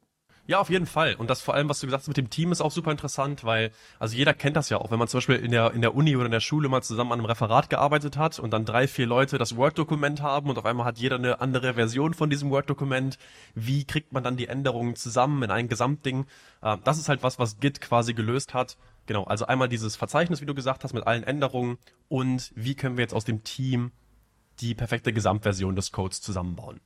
Ja, 0.49 0.61
auf 0.61 0.71
jeden 0.71 0.87
Fall. 0.87 1.15
Und 1.15 1.29
das 1.29 1.43
vor 1.43 1.53
allem, 1.53 1.69
was 1.69 1.79
du 1.79 1.87
gesagt 1.87 2.05
hast 2.05 2.09
mit 2.09 2.17
dem 2.17 2.31
Team, 2.31 2.53
ist 2.53 2.63
auch 2.63 2.71
super 2.71 2.91
interessant, 2.91 3.45
weil, 3.45 3.70
also 3.99 4.16
jeder 4.16 4.33
kennt 4.33 4.57
das 4.57 4.70
ja 4.70 4.79
auch, 4.79 4.91
wenn 4.91 4.99
man 4.99 5.07
zum 5.07 5.18
Beispiel 5.18 5.37
in 5.37 5.51
der, 5.51 5.75
in 5.75 5.83
der 5.83 5.95
Uni 5.95 6.16
oder 6.16 6.25
in 6.25 6.33
der 6.33 6.41
Schule 6.41 6.70
mal 6.70 6.83
zusammen 6.83 7.12
an 7.12 7.18
einem 7.18 7.27
Referat 7.27 7.68
gearbeitet 7.68 8.16
hat 8.16 8.39
und 8.39 8.51
dann 8.51 8.64
drei, 8.64 8.89
vier 8.89 9.07
Leute 9.07 9.37
das 9.37 9.57
Word-Dokument 9.57 10.22
haben 10.22 10.49
und 10.49 10.57
auf 10.57 10.64
einmal 10.64 10.87
hat 10.87 10.97
jeder 10.97 11.16
eine 11.16 11.43
andere 11.43 11.75
Version 11.75 12.14
von 12.14 12.31
diesem 12.31 12.49
Word-Dokument. 12.49 13.18
Wie 13.55 13.85
kriegt 13.85 14.14
man 14.14 14.25
dann 14.25 14.39
die 14.39 14.47
Änderungen 14.47 14.97
zusammen 14.97 15.43
in 15.43 15.51
ein 15.51 15.68
Gesamtding? 15.68 16.25
Äh, 16.62 16.79
das 16.83 16.97
ist 16.97 17.11
halt 17.11 17.22
was, 17.22 17.39
was 17.39 17.61
Git 17.61 17.83
quasi 17.83 18.14
gelöst 18.14 18.55
hat. 18.55 18.79
Genau, 19.05 19.25
also 19.25 19.45
einmal 19.45 19.68
dieses 19.68 19.97
Verzeichnis, 19.97 20.41
wie 20.41 20.47
du 20.47 20.55
gesagt 20.55 20.83
hast, 20.83 20.95
mit 20.95 21.07
allen 21.07 21.25
Änderungen 21.25 21.77
und 22.09 22.53
wie 22.55 22.75
können 22.75 22.97
wir 22.97 23.03
jetzt 23.03 23.14
aus 23.14 23.27
dem 23.27 23.45
Team 23.45 23.93
die 24.61 24.75
perfekte 24.75 25.12
Gesamtversion 25.12 25.77
des 25.77 25.93
Codes 25.93 26.22
zusammenbauen. 26.22 26.81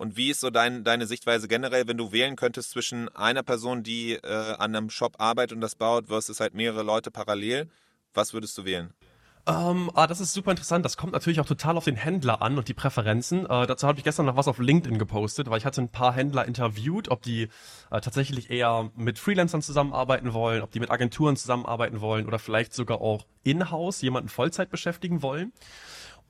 Und 0.00 0.16
wie 0.16 0.30
ist 0.30 0.40
so 0.40 0.48
dein, 0.48 0.82
deine 0.82 1.06
Sichtweise 1.06 1.46
generell, 1.46 1.86
wenn 1.86 1.98
du 1.98 2.10
wählen 2.10 2.34
könntest 2.34 2.70
zwischen 2.70 3.14
einer 3.14 3.42
Person, 3.42 3.82
die 3.82 4.14
äh, 4.14 4.54
an 4.54 4.74
einem 4.74 4.88
Shop 4.88 5.16
arbeitet 5.18 5.52
und 5.56 5.60
das 5.60 5.74
baut, 5.74 6.06
versus 6.06 6.40
halt 6.40 6.54
mehrere 6.54 6.82
Leute 6.82 7.10
parallel? 7.10 7.68
Was 8.14 8.32
würdest 8.32 8.56
du 8.56 8.64
wählen? 8.64 8.94
Ähm, 9.46 9.90
ah, 9.92 10.06
das 10.06 10.22
ist 10.22 10.32
super 10.32 10.52
interessant. 10.52 10.86
Das 10.86 10.96
kommt 10.96 11.12
natürlich 11.12 11.38
auch 11.38 11.44
total 11.44 11.76
auf 11.76 11.84
den 11.84 11.96
Händler 11.96 12.40
an 12.40 12.56
und 12.56 12.68
die 12.68 12.72
Präferenzen. 12.72 13.44
Äh, 13.44 13.66
dazu 13.66 13.86
habe 13.86 13.98
ich 13.98 14.04
gestern 14.04 14.24
noch 14.24 14.36
was 14.36 14.48
auf 14.48 14.58
LinkedIn 14.58 14.98
gepostet, 14.98 15.50
weil 15.50 15.58
ich 15.58 15.66
hatte 15.66 15.82
ein 15.82 15.90
paar 15.90 16.14
Händler 16.14 16.46
interviewt, 16.46 17.10
ob 17.10 17.20
die 17.20 17.48
äh, 17.90 18.00
tatsächlich 18.00 18.48
eher 18.48 18.90
mit 18.96 19.18
Freelancern 19.18 19.60
zusammenarbeiten 19.60 20.32
wollen, 20.32 20.62
ob 20.62 20.70
die 20.70 20.80
mit 20.80 20.90
Agenturen 20.90 21.36
zusammenarbeiten 21.36 22.00
wollen 22.00 22.26
oder 22.26 22.38
vielleicht 22.38 22.72
sogar 22.72 23.02
auch 23.02 23.26
in-house 23.42 24.00
jemanden 24.00 24.30
Vollzeit 24.30 24.70
beschäftigen 24.70 25.20
wollen. 25.20 25.52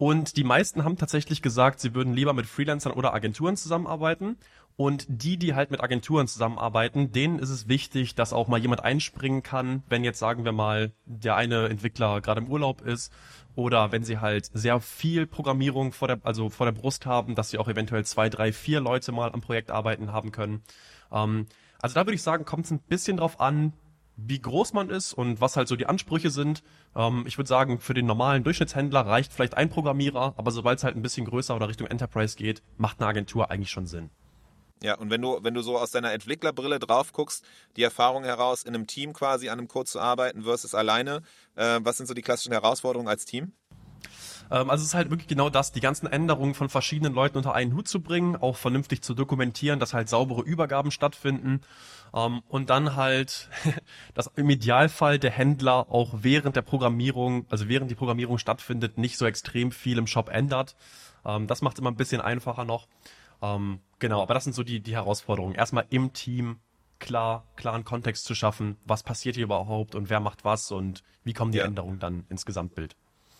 Und 0.00 0.38
die 0.38 0.44
meisten 0.44 0.82
haben 0.82 0.96
tatsächlich 0.96 1.42
gesagt, 1.42 1.78
sie 1.78 1.94
würden 1.94 2.14
lieber 2.14 2.32
mit 2.32 2.46
Freelancern 2.46 2.94
oder 2.94 3.12
Agenturen 3.12 3.58
zusammenarbeiten. 3.58 4.38
Und 4.76 5.04
die, 5.08 5.36
die 5.36 5.54
halt 5.54 5.70
mit 5.70 5.82
Agenturen 5.82 6.26
zusammenarbeiten, 6.26 7.12
denen 7.12 7.38
ist 7.38 7.50
es 7.50 7.68
wichtig, 7.68 8.14
dass 8.14 8.32
auch 8.32 8.48
mal 8.48 8.58
jemand 8.58 8.82
einspringen 8.82 9.42
kann, 9.42 9.82
wenn 9.90 10.02
jetzt 10.02 10.18
sagen 10.18 10.46
wir 10.46 10.52
mal, 10.52 10.92
der 11.04 11.36
eine 11.36 11.68
Entwickler 11.68 12.22
gerade 12.22 12.40
im 12.40 12.48
Urlaub 12.48 12.80
ist 12.80 13.12
oder 13.56 13.92
wenn 13.92 14.02
sie 14.02 14.20
halt 14.20 14.48
sehr 14.54 14.80
viel 14.80 15.26
Programmierung 15.26 15.92
vor 15.92 16.08
der, 16.08 16.20
also 16.22 16.48
vor 16.48 16.64
der 16.64 16.72
Brust 16.72 17.04
haben, 17.04 17.34
dass 17.34 17.50
sie 17.50 17.58
auch 17.58 17.68
eventuell 17.68 18.06
zwei, 18.06 18.30
drei, 18.30 18.54
vier 18.54 18.80
Leute 18.80 19.12
mal 19.12 19.30
am 19.30 19.42
Projekt 19.42 19.70
arbeiten 19.70 20.14
haben 20.14 20.32
können. 20.32 20.62
Ähm, 21.12 21.44
also 21.82 21.94
da 21.94 22.06
würde 22.06 22.14
ich 22.14 22.22
sagen, 22.22 22.46
kommt 22.46 22.64
es 22.64 22.70
ein 22.70 22.80
bisschen 22.80 23.18
drauf 23.18 23.38
an, 23.38 23.74
wie 24.26 24.40
groß 24.40 24.72
man 24.72 24.90
ist 24.90 25.12
und 25.12 25.40
was 25.40 25.56
halt 25.56 25.68
so 25.68 25.76
die 25.76 25.86
Ansprüche 25.86 26.30
sind. 26.30 26.62
Ähm, 26.94 27.24
ich 27.26 27.38
würde 27.38 27.48
sagen, 27.48 27.80
für 27.80 27.94
den 27.94 28.06
normalen 28.06 28.44
Durchschnittshändler 28.44 29.06
reicht 29.06 29.32
vielleicht 29.32 29.56
ein 29.56 29.70
Programmierer, 29.70 30.34
aber 30.36 30.50
sobald 30.50 30.78
es 30.78 30.84
halt 30.84 30.96
ein 30.96 31.02
bisschen 31.02 31.26
größer 31.26 31.54
oder 31.54 31.68
Richtung 31.68 31.86
Enterprise 31.86 32.36
geht, 32.36 32.62
macht 32.76 33.00
eine 33.00 33.08
Agentur 33.08 33.50
eigentlich 33.50 33.70
schon 33.70 33.86
Sinn. 33.86 34.10
Ja, 34.82 34.94
und 34.94 35.10
wenn 35.10 35.20
du, 35.20 35.38
wenn 35.42 35.52
du 35.52 35.60
so 35.60 35.78
aus 35.78 35.90
deiner 35.90 36.12
Entwicklerbrille 36.12 36.78
drauf 36.78 37.12
guckst, 37.12 37.44
die 37.76 37.82
Erfahrung 37.82 38.24
heraus, 38.24 38.62
in 38.62 38.74
einem 38.74 38.86
Team 38.86 39.12
quasi 39.12 39.50
an 39.50 39.58
einem 39.58 39.68
Code 39.68 39.90
zu 39.90 40.00
arbeiten 40.00 40.44
versus 40.44 40.74
alleine, 40.74 41.22
äh, 41.54 41.80
was 41.82 41.98
sind 41.98 42.06
so 42.06 42.14
die 42.14 42.22
klassischen 42.22 42.52
Herausforderungen 42.52 43.08
als 43.08 43.26
Team? 43.26 43.52
Ähm, 44.50 44.70
also 44.70 44.82
es 44.82 44.88
ist 44.88 44.94
halt 44.94 45.10
wirklich 45.10 45.28
genau 45.28 45.50
das, 45.50 45.72
die 45.72 45.80
ganzen 45.80 46.06
Änderungen 46.06 46.54
von 46.54 46.68
verschiedenen 46.68 47.14
Leuten 47.14 47.36
unter 47.36 47.54
einen 47.54 47.74
Hut 47.74 47.88
zu 47.88 48.00
bringen, 48.00 48.36
auch 48.36 48.56
vernünftig 48.56 49.02
zu 49.02 49.14
dokumentieren, 49.14 49.80
dass 49.80 49.94
halt 49.94 50.08
saubere 50.08 50.42
Übergaben 50.42 50.90
stattfinden 50.90 51.60
ähm, 52.14 52.42
und 52.48 52.70
dann 52.70 52.96
halt, 52.96 53.48
dass 54.14 54.28
im 54.36 54.50
Idealfall 54.50 55.18
der 55.18 55.30
Händler 55.30 55.90
auch 55.90 56.14
während 56.22 56.56
der 56.56 56.62
Programmierung, 56.62 57.46
also 57.50 57.68
während 57.68 57.90
die 57.90 57.94
Programmierung 57.94 58.38
stattfindet, 58.38 58.98
nicht 58.98 59.16
so 59.16 59.26
extrem 59.26 59.72
viel 59.72 59.98
im 59.98 60.06
Shop 60.06 60.28
ändert. 60.28 60.76
Ähm, 61.24 61.46
das 61.46 61.62
macht 61.62 61.76
es 61.76 61.80
immer 61.80 61.90
ein 61.90 61.96
bisschen 61.96 62.20
einfacher 62.20 62.64
noch. 62.64 62.88
Ähm, 63.42 63.80
genau, 63.98 64.22
aber 64.22 64.34
das 64.34 64.44
sind 64.44 64.52
so 64.52 64.62
die, 64.62 64.80
die 64.80 64.94
Herausforderungen. 64.94 65.54
Erstmal 65.54 65.86
im 65.90 66.12
Team 66.12 66.58
klar, 66.98 67.46
klaren 67.56 67.84
Kontext 67.84 68.24
zu 68.24 68.34
schaffen, 68.34 68.76
was 68.84 69.02
passiert 69.02 69.36
hier 69.36 69.44
überhaupt 69.44 69.94
und 69.94 70.10
wer 70.10 70.20
macht 70.20 70.44
was 70.44 70.70
und 70.70 71.02
wie 71.24 71.32
kommen 71.32 71.50
die 71.50 71.58
ja. 71.58 71.64
Änderungen 71.64 71.98
dann 71.98 72.26
ins 72.28 72.44
Gesamtbild. 72.44 72.94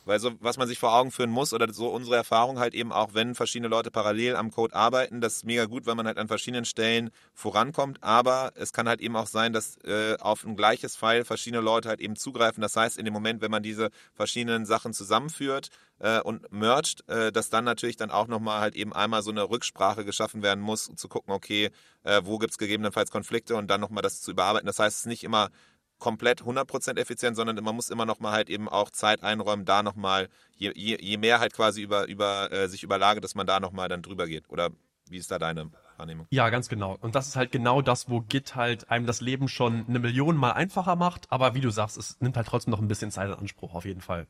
Weil 0.05 0.19
so, 0.21 0.33
was 0.41 0.57
man 0.57 0.69
sich 0.69 0.79
vor 0.79 0.95
Augen 0.95 1.11
führen 1.11 1.31
muss, 1.31 1.53
oder 1.53 1.73
so 1.73 1.89
unsere 1.89 2.17
Erfahrung 2.17 2.59
halt 2.59 2.75
eben 2.75 2.93
auch, 2.93 3.15
wenn 3.15 3.35
verschiedene 3.35 3.69
Leute 3.69 3.91
parallel 3.91 4.37
am 4.37 4.51
Code 4.51 4.75
arbeiten, 4.75 5.21
das 5.21 5.37
ist 5.37 5.45
mega 5.45 5.67
gut, 5.67 5.87
weil 5.87 5.95
man 5.95 6.07
halt 6.07 6.19
an 6.19 6.29
verschiedenen 6.29 6.65
Stellen 6.65 7.11
vorankommt, 7.35 8.03
aber 8.03 8.53
es 8.55 8.73
kann 8.73 8.89
halt 8.89 9.01
eben 9.01 9.17
auch 9.17 9.27
sein, 9.27 9.53
dass 9.53 9.77
äh, 9.85 10.17
auf 10.21 10.45
ein 10.45 10.57
gleiches 10.57 10.97
File 10.97 11.25
verschiedene 11.25 11.63
Leute 11.63 11.89
halt 11.89 12.01
eben 12.01 12.17
zugreifen. 12.17 12.61
Das 12.61 12.77
heißt, 12.77 12.99
in 12.99 13.05
dem 13.05 13.15
Moment, 13.15 13.41
wenn 13.41 13.51
man 13.51 13.63
diese 13.63 13.91
verschiedenen 14.15 14.67
Sachen 14.67 14.93
zusammenführt 14.93 15.71
äh, 15.99 16.21
und 16.21 16.51
merged, 16.53 17.09
äh, 17.09 17.31
dass 17.33 17.51
dann 17.51 17.65
natürlich 17.65 17.97
dann 17.97 18.11
auch 18.11 18.27
nochmal 18.27 18.61
halt 18.61 18.75
eben 18.75 18.93
einmal 18.93 19.23
so 19.23 19.31
eine 19.31 19.49
Rücksprache 19.49 20.05
geschaffen 20.05 20.43
werden 20.43 20.61
muss, 20.61 20.89
um 20.89 20.97
zu 20.97 21.09
gucken, 21.09 21.33
okay, 21.33 21.71
äh, 22.05 22.23
wo 22.25 22.39
gibt 22.39 22.53
es 22.53 22.59
gegebenenfalls 22.59 23.11
Konflikte 23.11 23.57
und 23.57 23.69
dann 23.69 23.81
nochmal 23.81 24.03
das 24.03 24.21
zu 24.21 24.31
überarbeiten. 24.33 24.67
Das 24.67 24.79
heißt, 24.79 24.97
es 24.97 25.01
ist 25.03 25.07
nicht 25.07 25.25
immer 25.25 25.51
komplett 26.01 26.43
100% 26.43 26.99
effizient, 26.99 27.37
sondern 27.37 27.63
man 27.63 27.77
muss 27.77 27.91
immer 27.91 28.07
noch 28.07 28.19
mal 28.19 28.33
halt 28.33 28.51
eben 28.51 28.69
auch 28.69 28.91
Zeit 28.91 29.23
einräumen, 29.23 29.65
da 29.65 29.85
noch 29.85 29.95
mal, 29.95 30.29
je, 30.57 30.73
je, 30.75 30.99
je 31.01 31.17
mehr 31.17 31.39
halt 31.39 31.53
quasi 31.53 31.83
über, 31.83 32.09
über 32.09 32.51
äh, 32.51 32.69
sich 32.69 32.83
überlagert, 32.83 33.23
dass 33.23 33.37
man 33.37 33.47
da 33.47 33.61
noch 33.61 33.71
mal 33.71 33.89
dann 33.89 34.03
drüber 34.03 34.27
geht. 34.27 34.51
Oder 34.51 34.71
wie 35.09 35.19
ist 35.19 35.31
da 35.31 35.39
deine 35.39 35.71
Wahrnehmung? 35.97 36.27
Ja, 36.31 36.49
ganz 36.51 36.69
genau. 36.69 36.97
Und 37.01 37.15
das 37.15 37.29
ist 37.29 37.37
halt 37.37 37.53
genau 37.53 37.83
das, 37.83 38.09
wo 38.09 38.21
Git 38.21 38.57
halt 38.57 38.91
einem 38.91 39.07
das 39.07 39.21
Leben 39.21 39.49
schon 39.49 39.85
eine 39.87 39.99
Million 39.99 40.37
Mal 40.37 40.53
einfacher 40.53 40.97
macht. 40.97 41.31
Aber 41.31 41.55
wie 41.55 41.61
du 41.61 41.71
sagst, 41.71 41.97
es 41.97 42.21
nimmt 42.21 42.37
halt 42.37 42.49
trotzdem 42.49 42.71
noch 42.73 42.81
ein 42.81 42.89
bisschen 42.89 43.11
Zeit 43.11 43.29
in 43.29 43.35
Anspruch, 43.35 43.75
auf 43.75 43.85
jeden 43.85 44.01
Fall. 44.01 44.27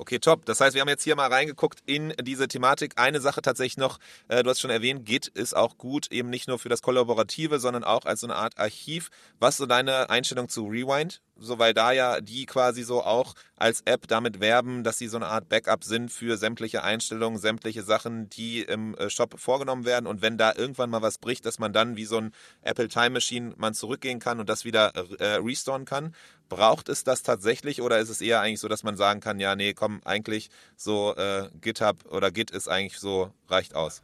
Okay, 0.00 0.20
top. 0.20 0.44
Das 0.44 0.60
heißt, 0.60 0.74
wir 0.74 0.80
haben 0.80 0.88
jetzt 0.88 1.02
hier 1.02 1.16
mal 1.16 1.26
reingeguckt 1.26 1.80
in 1.84 2.14
diese 2.22 2.46
Thematik. 2.46 2.92
Eine 2.96 3.20
Sache 3.20 3.42
tatsächlich 3.42 3.78
noch, 3.78 3.98
äh, 4.28 4.44
du 4.44 4.50
hast 4.50 4.60
schon 4.60 4.70
erwähnt, 4.70 5.04
Git 5.04 5.26
ist 5.26 5.56
auch 5.56 5.76
gut, 5.76 6.12
eben 6.12 6.30
nicht 6.30 6.46
nur 6.46 6.60
für 6.60 6.68
das 6.68 6.82
Kollaborative, 6.82 7.58
sondern 7.58 7.82
auch 7.82 8.04
als 8.04 8.20
so 8.20 8.28
eine 8.28 8.36
Art 8.36 8.58
Archiv. 8.58 9.10
Was 9.40 9.56
so 9.56 9.66
deine 9.66 10.08
Einstellung 10.08 10.48
zu 10.48 10.66
Rewind? 10.66 11.20
so 11.38 11.58
weil 11.58 11.74
da 11.74 11.92
ja 11.92 12.20
die 12.20 12.46
quasi 12.46 12.82
so 12.82 13.02
auch 13.02 13.34
als 13.56 13.82
App 13.84 14.06
damit 14.08 14.40
werben, 14.40 14.84
dass 14.84 14.98
sie 14.98 15.08
so 15.08 15.16
eine 15.16 15.26
Art 15.26 15.48
Backup 15.48 15.84
sind 15.84 16.10
für 16.12 16.36
sämtliche 16.36 16.82
Einstellungen, 16.82 17.38
sämtliche 17.38 17.82
Sachen, 17.82 18.28
die 18.30 18.62
im 18.62 18.94
äh, 18.96 19.10
Shop 19.10 19.38
vorgenommen 19.38 19.84
werden 19.84 20.06
und 20.06 20.22
wenn 20.22 20.38
da 20.38 20.52
irgendwann 20.54 20.90
mal 20.90 21.02
was 21.02 21.18
bricht, 21.18 21.46
dass 21.46 21.58
man 21.58 21.72
dann 21.72 21.96
wie 21.96 22.04
so 22.04 22.18
ein 22.18 22.32
Apple 22.62 22.88
Time 22.88 23.10
Machine 23.10 23.54
man 23.56 23.74
zurückgehen 23.74 24.18
kann 24.18 24.40
und 24.40 24.48
das 24.48 24.64
wieder 24.64 24.92
äh, 25.18 25.36
restoren 25.36 25.84
kann. 25.84 26.14
Braucht 26.48 26.88
es 26.88 27.04
das 27.04 27.22
tatsächlich 27.22 27.82
oder 27.82 27.98
ist 27.98 28.08
es 28.08 28.20
eher 28.20 28.40
eigentlich 28.40 28.60
so, 28.60 28.68
dass 28.68 28.82
man 28.82 28.96
sagen 28.96 29.20
kann, 29.20 29.38
ja, 29.38 29.54
nee, 29.54 29.74
komm, 29.74 30.00
eigentlich 30.04 30.50
so 30.76 31.14
äh, 31.16 31.50
GitHub 31.60 32.06
oder 32.10 32.30
Git 32.30 32.50
ist 32.50 32.68
eigentlich 32.68 32.98
so, 32.98 33.32
reicht 33.48 33.74
aus? 33.74 34.02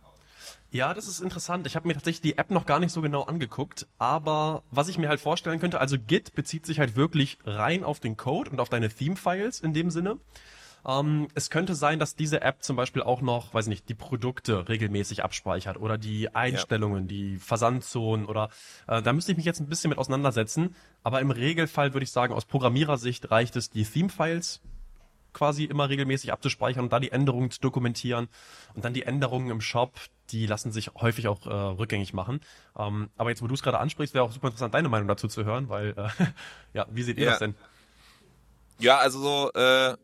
Ja, 0.71 0.93
das 0.93 1.07
ist 1.07 1.21
interessant. 1.21 1.67
Ich 1.67 1.77
habe 1.77 1.87
mir 1.87 1.95
tatsächlich 1.95 2.21
die 2.21 2.37
App 2.37 2.51
noch 2.51 2.67
gar 2.67 2.81
nicht 2.81 2.91
so 2.91 3.01
genau 3.01 3.23
angeguckt, 3.23 3.87
aber 3.99 4.65
was 4.73 4.89
ich 4.89 4.99
mir 4.99 5.09
halt 5.09 5.21
vorstellen 5.21 5.61
könnte, 5.61 5.81
also 5.81 5.97
Git 5.99 6.35
bezieht 6.35 6.67
sich 6.67 6.81
halt 6.81 6.97
wirklich 6.97 7.39
rein 7.45 7.85
auf 7.85 8.01
den 8.01 8.17
Code 8.17 8.51
und 8.51 8.61
auf 8.61 8.69
deine 8.69 8.89
Theme-Files 8.89 9.61
in 9.61 9.73
dem 9.73 9.91
Sinne. 9.91 10.19
Ähm, 10.87 11.28
es 11.35 11.51
könnte 11.51 11.74
sein, 11.74 11.99
dass 11.99 12.14
diese 12.14 12.43
App 12.43 12.62
zum 12.62 12.76
Beispiel 12.76 13.03
auch 13.03 13.20
noch, 13.20 13.55
weiß 13.55 13.68
nicht, 13.68 13.89
die 13.89 13.95
Produkte 13.95 14.68
regelmäßig 14.68 15.24
abspeichert 15.24 15.78
oder 15.78 15.99
die 15.99 16.35
Einstellungen, 16.35 17.05
ja. 17.05 17.09
die 17.09 17.39
Versandzonen 17.39 18.26
oder 18.26 18.51
äh, 18.87 19.01
da 19.01 19.12
müsste 19.12 19.32
ich 19.32 19.37
mich 19.37 19.47
jetzt 19.47 19.61
ein 19.61 19.68
bisschen 19.68 19.89
mit 19.89 19.99
auseinandersetzen. 19.99 20.74
Aber 21.03 21.20
im 21.20 21.30
Regelfall 21.30 21.95
würde 21.95 22.05
ich 22.05 22.12
sagen, 22.12 22.35
aus 22.35 22.45
Programmierersicht 22.45 23.30
reicht 23.30 23.57
es, 23.57 23.70
die 23.70 23.85
Theme-Files 23.85 24.61
quasi 25.32 25.64
immer 25.64 25.89
regelmäßig 25.89 26.32
abzuspeichern 26.32 26.85
und 26.85 26.93
da 26.93 27.01
die 27.01 27.12
Änderungen 27.12 27.51
zu 27.51 27.61
dokumentieren 27.61 28.28
und 28.74 28.85
dann 28.85 28.95
die 28.95 29.03
Änderungen 29.03 29.51
im 29.51 29.61
Shop, 29.61 29.93
die 30.30 30.47
lassen 30.47 30.72
sich 30.72 30.93
häufig 30.95 31.28
auch 31.28 31.47
äh, 31.47 31.51
rückgängig 31.51 32.14
machen. 32.14 32.41
Ähm, 32.78 33.11
aber 33.16 33.30
jetzt, 33.30 33.43
wo 33.43 33.47
du 33.47 33.55
es 33.55 33.62
gerade 33.62 33.80
ansprichst, 33.80 34.14
wäre 34.14 34.24
auch 34.24 34.32
super 34.32 34.47
interessant, 34.47 34.72
deine 34.72 34.89
Meinung 34.89 35.09
dazu 35.09 35.28
zu 35.28 35.45
hören, 35.45 35.68
weil, 35.68 35.91
äh, 35.97 36.09
ja, 36.72 36.87
wie 36.91 37.03
seht 37.03 37.18
ihr 37.18 37.24
ja. 37.24 37.30
das 37.30 37.41
denn? 37.41 37.55
Ja, 38.78 38.99
also 38.99 39.20
so, 39.20 39.53
äh, 39.53 39.97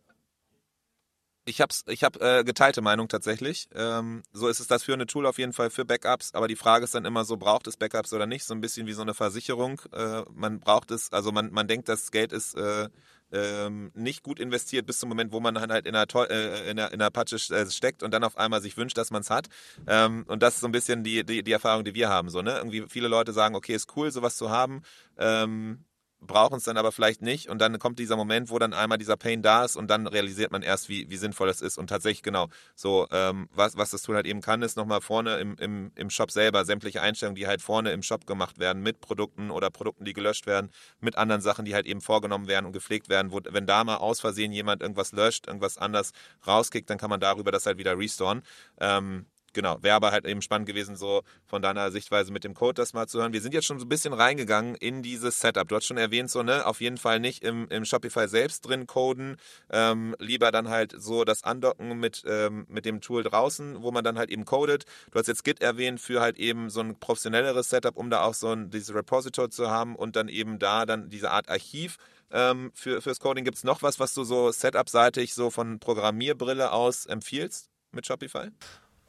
ich 1.44 1.60
habe 1.60 1.74
ich 1.86 2.04
hab, 2.04 2.20
äh, 2.20 2.44
geteilte 2.44 2.82
Meinung 2.82 3.08
tatsächlich. 3.08 3.68
Ähm, 3.74 4.22
so 4.32 4.48
ist 4.48 4.60
es 4.60 4.66
das 4.66 4.84
führende 4.84 5.06
Tool 5.06 5.26
auf 5.26 5.38
jeden 5.38 5.52
Fall 5.52 5.70
für 5.70 5.84
Backups, 5.84 6.34
aber 6.34 6.48
die 6.48 6.56
Frage 6.56 6.84
ist 6.84 6.94
dann 6.94 7.04
immer 7.04 7.24
so, 7.24 7.36
braucht 7.36 7.66
es 7.66 7.76
Backups 7.76 8.12
oder 8.12 8.26
nicht? 8.26 8.44
So 8.44 8.54
ein 8.54 8.60
bisschen 8.60 8.86
wie 8.86 8.92
so 8.92 9.02
eine 9.02 9.14
Versicherung. 9.14 9.80
Äh, 9.92 10.22
man 10.32 10.60
braucht 10.60 10.90
es, 10.90 11.12
also 11.12 11.32
man, 11.32 11.50
man 11.50 11.66
denkt, 11.66 11.88
das 11.88 12.10
Geld 12.10 12.32
ist 12.32 12.54
äh, 12.56 12.88
ähm, 13.32 13.90
nicht 13.94 14.22
gut 14.22 14.40
investiert 14.40 14.86
bis 14.86 14.98
zum 14.98 15.08
Moment, 15.08 15.32
wo 15.32 15.40
man 15.40 15.54
dann 15.54 15.70
halt 15.70 15.86
in 15.86 15.94
einer, 15.94 16.06
äh, 16.30 16.70
in 16.70 16.78
einer, 16.78 16.92
in 16.92 17.00
einer 17.00 17.10
Patsche 17.10 17.36
äh, 17.54 17.70
steckt 17.70 18.02
und 18.02 18.12
dann 18.12 18.24
auf 18.24 18.36
einmal 18.36 18.60
sich 18.60 18.76
wünscht, 18.76 18.98
dass 18.98 19.10
man 19.10 19.22
es 19.22 19.30
hat. 19.30 19.48
Ähm, 19.86 20.24
und 20.28 20.42
das 20.42 20.54
ist 20.54 20.60
so 20.60 20.68
ein 20.68 20.72
bisschen 20.72 21.04
die, 21.04 21.24
die, 21.24 21.42
die 21.42 21.52
Erfahrung, 21.52 21.84
die 21.84 21.94
wir 21.94 22.08
haben. 22.08 22.28
So, 22.28 22.42
ne? 22.42 22.56
Irgendwie 22.56 22.84
viele 22.88 23.08
Leute 23.08 23.32
sagen, 23.32 23.54
okay, 23.54 23.74
ist 23.74 23.96
cool, 23.96 24.10
sowas 24.10 24.36
zu 24.36 24.50
haben. 24.50 24.82
Ähm, 25.18 25.84
brauchen 26.20 26.58
es 26.58 26.64
dann 26.64 26.76
aber 26.76 26.92
vielleicht 26.92 27.22
nicht 27.22 27.48
und 27.48 27.60
dann 27.60 27.78
kommt 27.78 27.98
dieser 27.98 28.16
Moment, 28.16 28.50
wo 28.50 28.58
dann 28.58 28.74
einmal 28.74 28.98
dieser 28.98 29.16
Pain 29.16 29.42
da 29.42 29.64
ist 29.64 29.76
und 29.76 29.88
dann 29.88 30.06
realisiert 30.06 30.52
man 30.52 30.62
erst, 30.62 30.88
wie, 30.88 31.08
wie 31.10 31.16
sinnvoll 31.16 31.48
das 31.48 31.60
ist 31.60 31.78
und 31.78 31.88
tatsächlich 31.88 32.22
genau 32.22 32.48
so, 32.74 33.06
ähm, 33.10 33.48
was, 33.54 33.76
was 33.76 33.90
das 33.90 34.02
Tool 34.02 34.16
halt 34.16 34.26
eben 34.26 34.40
kann, 34.40 34.62
ist 34.62 34.76
nochmal 34.76 35.00
vorne 35.00 35.38
im, 35.38 35.56
im, 35.56 35.92
im 35.94 36.10
Shop 36.10 36.30
selber 36.30 36.64
sämtliche 36.64 37.00
Einstellungen, 37.00 37.36
die 37.36 37.46
halt 37.46 37.62
vorne 37.62 37.92
im 37.92 38.02
Shop 38.02 38.26
gemacht 38.26 38.58
werden 38.58 38.82
mit 38.82 39.00
Produkten 39.00 39.50
oder 39.50 39.70
Produkten, 39.70 40.04
die 40.04 40.12
gelöscht 40.12 40.46
werden, 40.46 40.70
mit 41.00 41.16
anderen 41.16 41.40
Sachen, 41.40 41.64
die 41.64 41.74
halt 41.74 41.86
eben 41.86 42.00
vorgenommen 42.00 42.48
werden 42.48 42.66
und 42.66 42.72
gepflegt 42.72 43.08
werden, 43.08 43.32
wo, 43.32 43.40
wenn 43.48 43.66
da 43.66 43.84
mal 43.84 43.96
aus 43.96 44.20
Versehen 44.20 44.52
jemand 44.52 44.82
irgendwas 44.82 45.12
löscht, 45.12 45.46
irgendwas 45.46 45.78
anders 45.78 46.12
rauskickt, 46.46 46.90
dann 46.90 46.98
kann 46.98 47.10
man 47.10 47.20
darüber 47.20 47.50
das 47.50 47.66
halt 47.66 47.78
wieder 47.78 47.98
restoren. 47.98 48.42
Ähm, 48.78 49.26
genau, 49.52 49.78
wäre 49.82 49.96
aber 49.96 50.12
halt 50.12 50.26
eben 50.26 50.42
spannend 50.42 50.66
gewesen, 50.66 50.96
so 50.96 51.22
von 51.46 51.62
deiner 51.62 51.90
Sichtweise 51.90 52.32
mit 52.32 52.44
dem 52.44 52.54
Code 52.54 52.74
das 52.74 52.92
mal 52.92 53.06
zu 53.06 53.20
hören. 53.20 53.32
Wir 53.32 53.40
sind 53.40 53.54
jetzt 53.54 53.66
schon 53.66 53.78
so 53.78 53.84
ein 53.84 53.88
bisschen 53.88 54.12
reingegangen 54.12 54.74
in 54.74 55.02
dieses 55.02 55.40
Setup. 55.40 55.68
Du 55.68 55.76
hast 55.76 55.86
schon 55.86 55.96
erwähnt, 55.96 56.30
so, 56.30 56.42
ne, 56.42 56.66
auf 56.66 56.80
jeden 56.80 56.98
Fall 56.98 57.20
nicht 57.20 57.42
im, 57.42 57.68
im 57.68 57.84
Shopify 57.84 58.28
selbst 58.28 58.66
drin 58.66 58.86
coden, 58.86 59.36
ähm, 59.70 60.14
lieber 60.18 60.50
dann 60.50 60.68
halt 60.68 60.94
so 60.96 61.24
das 61.24 61.44
Andocken 61.44 61.98
mit, 61.98 62.22
ähm, 62.26 62.66
mit 62.68 62.84
dem 62.84 63.00
Tool 63.00 63.22
draußen, 63.22 63.82
wo 63.82 63.90
man 63.90 64.04
dann 64.04 64.18
halt 64.18 64.30
eben 64.30 64.44
codet. 64.44 64.84
Du 65.10 65.18
hast 65.18 65.26
jetzt 65.26 65.44
Git 65.44 65.60
erwähnt 65.60 66.00
für 66.00 66.20
halt 66.20 66.38
eben 66.38 66.70
so 66.70 66.80
ein 66.80 66.98
professionelleres 66.98 67.70
Setup, 67.70 67.96
um 67.96 68.10
da 68.10 68.22
auch 68.22 68.34
so 68.34 68.48
ein, 68.48 68.70
dieses 68.70 68.94
Repository 68.94 69.50
zu 69.50 69.70
haben 69.70 69.96
und 69.96 70.16
dann 70.16 70.28
eben 70.28 70.58
da 70.58 70.86
dann 70.86 71.08
diese 71.08 71.30
Art 71.30 71.48
Archiv 71.48 71.98
ähm, 72.30 72.70
für, 72.74 73.00
fürs 73.00 73.20
Coding. 73.20 73.44
Gibt 73.44 73.56
es 73.56 73.64
noch 73.64 73.82
was, 73.82 73.98
was 74.00 74.14
du 74.14 74.24
so 74.24 74.50
Setup-seitig 74.50 75.34
so 75.34 75.50
von 75.50 75.78
Programmierbrille 75.80 76.72
aus 76.72 77.06
empfiehlst 77.06 77.70
mit 77.92 78.06
Shopify? 78.06 78.50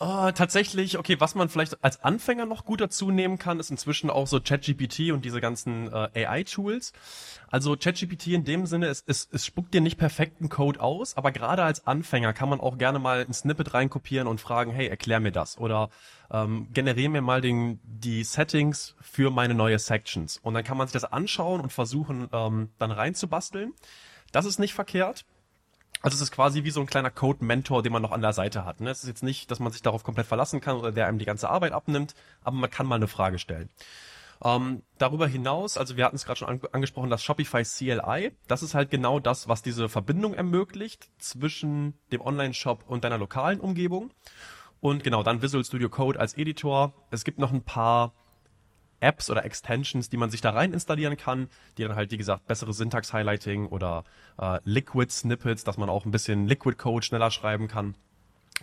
Uh, 0.04 0.32
tatsächlich, 0.32 0.98
okay, 0.98 1.20
was 1.20 1.36
man 1.36 1.48
vielleicht 1.48 1.84
als 1.84 2.04
Anfänger 2.04 2.48
noch 2.48 2.66
gut 2.66 2.82
dazu 2.82 3.12
nehmen 3.12 3.38
kann, 3.38 3.60
ist 3.60 3.70
inzwischen 3.70 4.10
auch 4.10 4.26
so 4.26 4.40
ChatGPT 4.42 5.12
und 5.12 5.26
diese 5.26 5.42
ganzen 5.42 5.94
äh, 5.94 6.26
AI-Tools. 6.26 6.92
Also 7.52 7.76
ChatGPT 7.78 8.30
in 8.30 8.44
dem 8.44 8.66
Sinne, 8.66 8.88
es, 8.88 9.04
es, 9.06 9.30
es 9.32 9.46
spuckt 9.46 9.76
dir 9.76 9.82
nicht 9.82 10.00
perfekten 10.00 10.50
Code 10.50 10.82
aus, 10.82 11.18
aber 11.18 11.32
gerade 11.32 11.62
als 11.62 11.86
Anfänger 11.86 12.34
kann 12.34 12.50
man 12.50 12.60
auch 12.60 12.80
gerne 12.80 12.98
mal 12.98 13.24
ein 13.24 13.34
Snippet 13.34 13.76
reinkopieren 13.76 14.28
und 14.28 14.42
fragen, 14.42 14.72
hey, 14.72 14.88
erklär 14.88 15.20
mir 15.20 15.32
das 15.32 15.60
oder 15.60 15.92
ähm, 16.32 16.70
generiere 16.74 17.10
mir 17.10 17.22
mal 17.22 17.42
den, 17.42 17.80
die 17.84 18.24
Settings 18.24 18.96
für 19.02 19.30
meine 19.30 19.54
neue 19.54 19.78
Sections. 19.78 20.40
Und 20.42 20.56
dann 20.56 20.64
kann 20.64 20.78
man 20.78 20.88
sich 20.88 20.94
das 20.94 21.06
anschauen 21.06 21.62
und 21.62 21.72
versuchen, 21.72 22.28
ähm, 22.34 22.70
dann 22.80 22.90
reinzubasteln. 22.90 23.76
Das 24.32 24.46
ist 24.46 24.58
nicht 24.58 24.74
verkehrt. 24.74 25.26
Also 26.02 26.16
es 26.16 26.22
ist 26.22 26.32
quasi 26.32 26.64
wie 26.64 26.72
so 26.72 26.80
ein 26.82 26.88
kleiner 26.88 27.12
Code-Mentor, 27.12 27.84
den 27.84 27.94
man 27.94 28.02
noch 28.02 28.12
an 28.12 28.22
der 28.22 28.34
Seite 28.34 28.66
hat. 28.66 28.82
Ne? 28.82 28.90
Es 28.90 29.04
ist 29.04 29.08
jetzt 29.08 29.24
nicht, 29.24 29.52
dass 29.52 29.60
man 29.60 29.72
sich 29.72 29.82
darauf 29.82 30.04
komplett 30.04 30.26
verlassen 30.26 30.60
kann 30.60 30.78
oder 30.78 30.92
der 30.92 31.08
einem 31.08 31.20
die 31.20 31.26
ganze 31.26 31.50
Arbeit 31.50 31.74
abnimmt, 31.74 32.16
aber 32.44 32.56
man 32.56 32.70
kann 32.70 32.88
mal 32.88 32.96
eine 32.96 33.08
Frage 33.08 33.38
stellen. 33.38 33.70
Ähm, 34.44 34.82
darüber 34.98 35.28
hinaus, 35.28 35.78
also 35.78 35.98
wir 35.98 36.06
hatten 36.06 36.16
es 36.16 36.26
gerade 36.26 36.40
schon 36.40 36.48
an 36.48 36.60
angesprochen, 36.72 37.12
das 37.12 37.24
Shopify 37.24 37.64
CLI, 37.64 38.32
das 38.48 38.64
ist 38.64 38.74
halt 38.74 38.90
genau 38.90 39.20
das, 39.20 39.48
was 39.48 39.62
diese 39.62 39.88
Verbindung 39.88 40.34
ermöglicht 40.34 41.10
zwischen 41.20 41.94
dem 42.12 42.22
Online-Shop 42.22 42.84
und 42.88 43.04
deiner 43.04 43.20
lokalen 43.20 43.60
Umgebung. 43.60 44.10
Und 44.80 45.04
genau, 45.04 45.22
dann 45.22 45.44
Visual 45.44 45.64
Studio 45.64 45.90
Code 45.90 46.20
als 46.20 46.36
Editor. 46.36 46.94
Es 47.12 47.24
gibt 47.24 47.38
noch 47.38 47.54
ein 47.54 47.62
paar 47.62 48.14
Apps 49.02 49.30
oder 49.30 49.44
Extensions, 49.44 50.10
die 50.10 50.18
man 50.18 50.30
sich 50.30 50.42
da 50.42 50.52
rein 50.52 50.74
installieren 50.74 51.18
kann, 51.18 51.50
die 51.78 51.84
dann 51.84 51.96
halt, 51.96 52.12
wie 52.12 52.18
gesagt, 52.18 52.48
bessere 52.48 52.74
Syntax-Highlighting 52.74 53.68
oder 53.68 54.04
äh, 54.40 54.60
Liquid-Snippets, 54.64 55.64
dass 55.64 55.78
man 55.78 55.90
auch 55.90 56.06
ein 56.06 56.12
bisschen 56.12 56.48
Liquid-Code 56.48 57.06
schneller 57.06 57.32
schreiben 57.32 57.68
kann. 57.68 57.96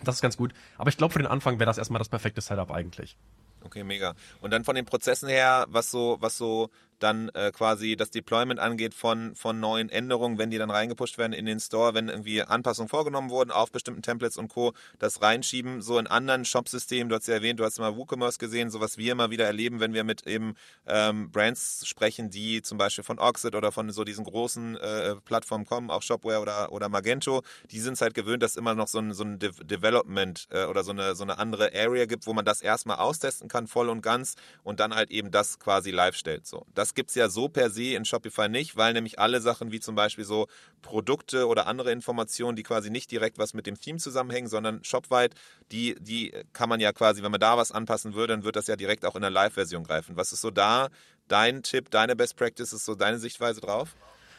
Das 0.03 0.15
ist 0.15 0.21
ganz 0.21 0.37
gut. 0.37 0.53
Aber 0.77 0.89
ich 0.89 0.97
glaube, 0.97 1.13
für 1.13 1.19
den 1.19 1.27
Anfang 1.27 1.59
wäre 1.59 1.67
das 1.67 1.77
erstmal 1.77 1.99
das 1.99 2.09
perfekte 2.09 2.41
Setup 2.41 2.71
eigentlich. 2.71 3.17
Okay, 3.63 3.83
mega. 3.83 4.15
Und 4.41 4.51
dann 4.51 4.63
von 4.63 4.75
den 4.75 4.85
Prozessen 4.85 5.27
her, 5.27 5.65
was 5.69 5.91
so, 5.91 6.17
was 6.21 6.37
so 6.37 6.69
dann 6.99 7.29
äh, 7.29 7.51
quasi 7.51 7.95
das 7.95 8.11
Deployment 8.11 8.59
angeht 8.59 8.93
von, 8.93 9.35
von 9.35 9.59
neuen 9.59 9.89
Änderungen, 9.89 10.37
wenn 10.37 10.49
die 10.49 10.57
dann 10.57 10.69
reingepusht 10.69 11.17
werden 11.17 11.33
in 11.33 11.45
den 11.45 11.59
Store, 11.59 11.93
wenn 11.93 12.09
irgendwie 12.09 12.41
Anpassungen 12.41 12.89
vorgenommen 12.89 13.29
wurden 13.29 13.51
auf 13.51 13.71
bestimmten 13.71 14.01
Templates 14.01 14.37
und 14.37 14.49
Co., 14.49 14.73
das 14.99 15.21
reinschieben, 15.21 15.81
so 15.81 15.97
in 15.97 16.07
anderen 16.07 16.45
Shop-Systemen, 16.45 17.09
du 17.09 17.15
hast 17.15 17.27
ja 17.27 17.35
erwähnt, 17.35 17.59
du 17.59 17.65
hast 17.65 17.79
mal 17.79 17.95
WooCommerce 17.95 18.37
gesehen, 18.37 18.69
so 18.69 18.79
was 18.79 18.97
wir 18.97 19.11
immer 19.11 19.31
wieder 19.31 19.45
erleben, 19.45 19.79
wenn 19.79 19.93
wir 19.93 20.03
mit 20.03 20.27
eben 20.27 20.55
ähm, 20.87 21.31
Brands 21.31 21.87
sprechen, 21.87 22.29
die 22.29 22.61
zum 22.61 22.77
Beispiel 22.77 23.03
von 23.03 23.19
Oxid 23.19 23.55
oder 23.55 23.71
von 23.71 23.89
so 23.91 24.03
diesen 24.03 24.25
großen 24.25 24.77
äh, 24.77 25.15
Plattformen 25.25 25.65
kommen, 25.65 25.89
auch 25.89 26.01
Shopware 26.01 26.39
oder, 26.39 26.71
oder 26.71 26.89
Magento, 26.89 27.43
die 27.71 27.79
sind 27.79 27.93
es 27.93 28.01
halt 28.01 28.13
gewöhnt, 28.13 28.43
dass 28.43 28.55
immer 28.55 28.75
noch 28.75 28.87
so 28.87 28.99
ein, 28.99 29.13
so 29.13 29.23
ein 29.23 29.39
De 29.39 29.51
Development 29.63 30.47
äh, 30.51 30.65
oder 30.65 30.83
so 30.83 30.91
eine, 30.91 31.15
so 31.15 31.23
eine 31.23 31.37
andere 31.37 31.71
Area 31.73 32.05
gibt, 32.05 32.27
wo 32.27 32.33
man 32.33 32.45
das 32.45 32.61
erstmal 32.61 32.97
austesten 32.97 33.47
kann, 33.47 33.67
voll 33.67 33.89
und 33.89 34.01
ganz 34.01 34.35
und 34.63 34.79
dann 34.79 34.93
halt 34.95 35.11
eben 35.11 35.31
das 35.31 35.59
quasi 35.59 35.91
live 35.91 36.15
stellt. 36.15 36.45
So. 36.45 36.65
Das 36.75 36.88
das 36.89 36.95
gibt 36.95 37.11
es 37.11 37.15
ja 37.15 37.29
so 37.29 37.49
per 37.49 37.69
se 37.69 37.93
in 37.93 38.03
Shopify 38.03 38.49
nicht, 38.49 38.75
weil 38.75 38.93
nämlich 38.93 39.19
alle 39.19 39.41
Sachen 39.41 39.71
wie 39.71 39.79
zum 39.79 39.93
Beispiel 39.93 40.25
so 40.25 40.47
Produkte 40.81 41.47
oder 41.47 41.67
andere 41.67 41.91
Informationen, 41.91 42.55
die 42.55 42.63
quasi 42.63 42.89
nicht 42.89 43.11
direkt 43.11 43.37
was 43.37 43.53
mit 43.53 43.67
dem 43.67 43.79
Theme 43.79 43.99
zusammenhängen, 43.99 44.49
sondern 44.49 44.83
shopweit, 44.83 45.35
die, 45.71 45.95
die 45.99 46.33
kann 46.51 46.67
man 46.67 46.79
ja 46.79 46.91
quasi, 46.91 47.21
wenn 47.21 47.29
man 47.29 47.39
da 47.39 47.57
was 47.57 47.71
anpassen 47.71 48.15
würde, 48.15 48.33
dann 48.33 48.43
wird 48.43 48.55
das 48.55 48.65
ja 48.65 48.75
direkt 48.75 49.05
auch 49.05 49.15
in 49.15 49.21
der 49.21 49.29
Live-Version 49.29 49.83
greifen. 49.83 50.17
Was 50.17 50.31
ist 50.31 50.41
so 50.41 50.49
da 50.49 50.89
dein 51.27 51.61
Tipp, 51.61 51.91
deine 51.91 52.15
Best 52.15 52.37
Practices, 52.37 52.83
so 52.83 52.95
deine 52.95 53.19
Sichtweise 53.19 53.61
drauf? 53.61 53.95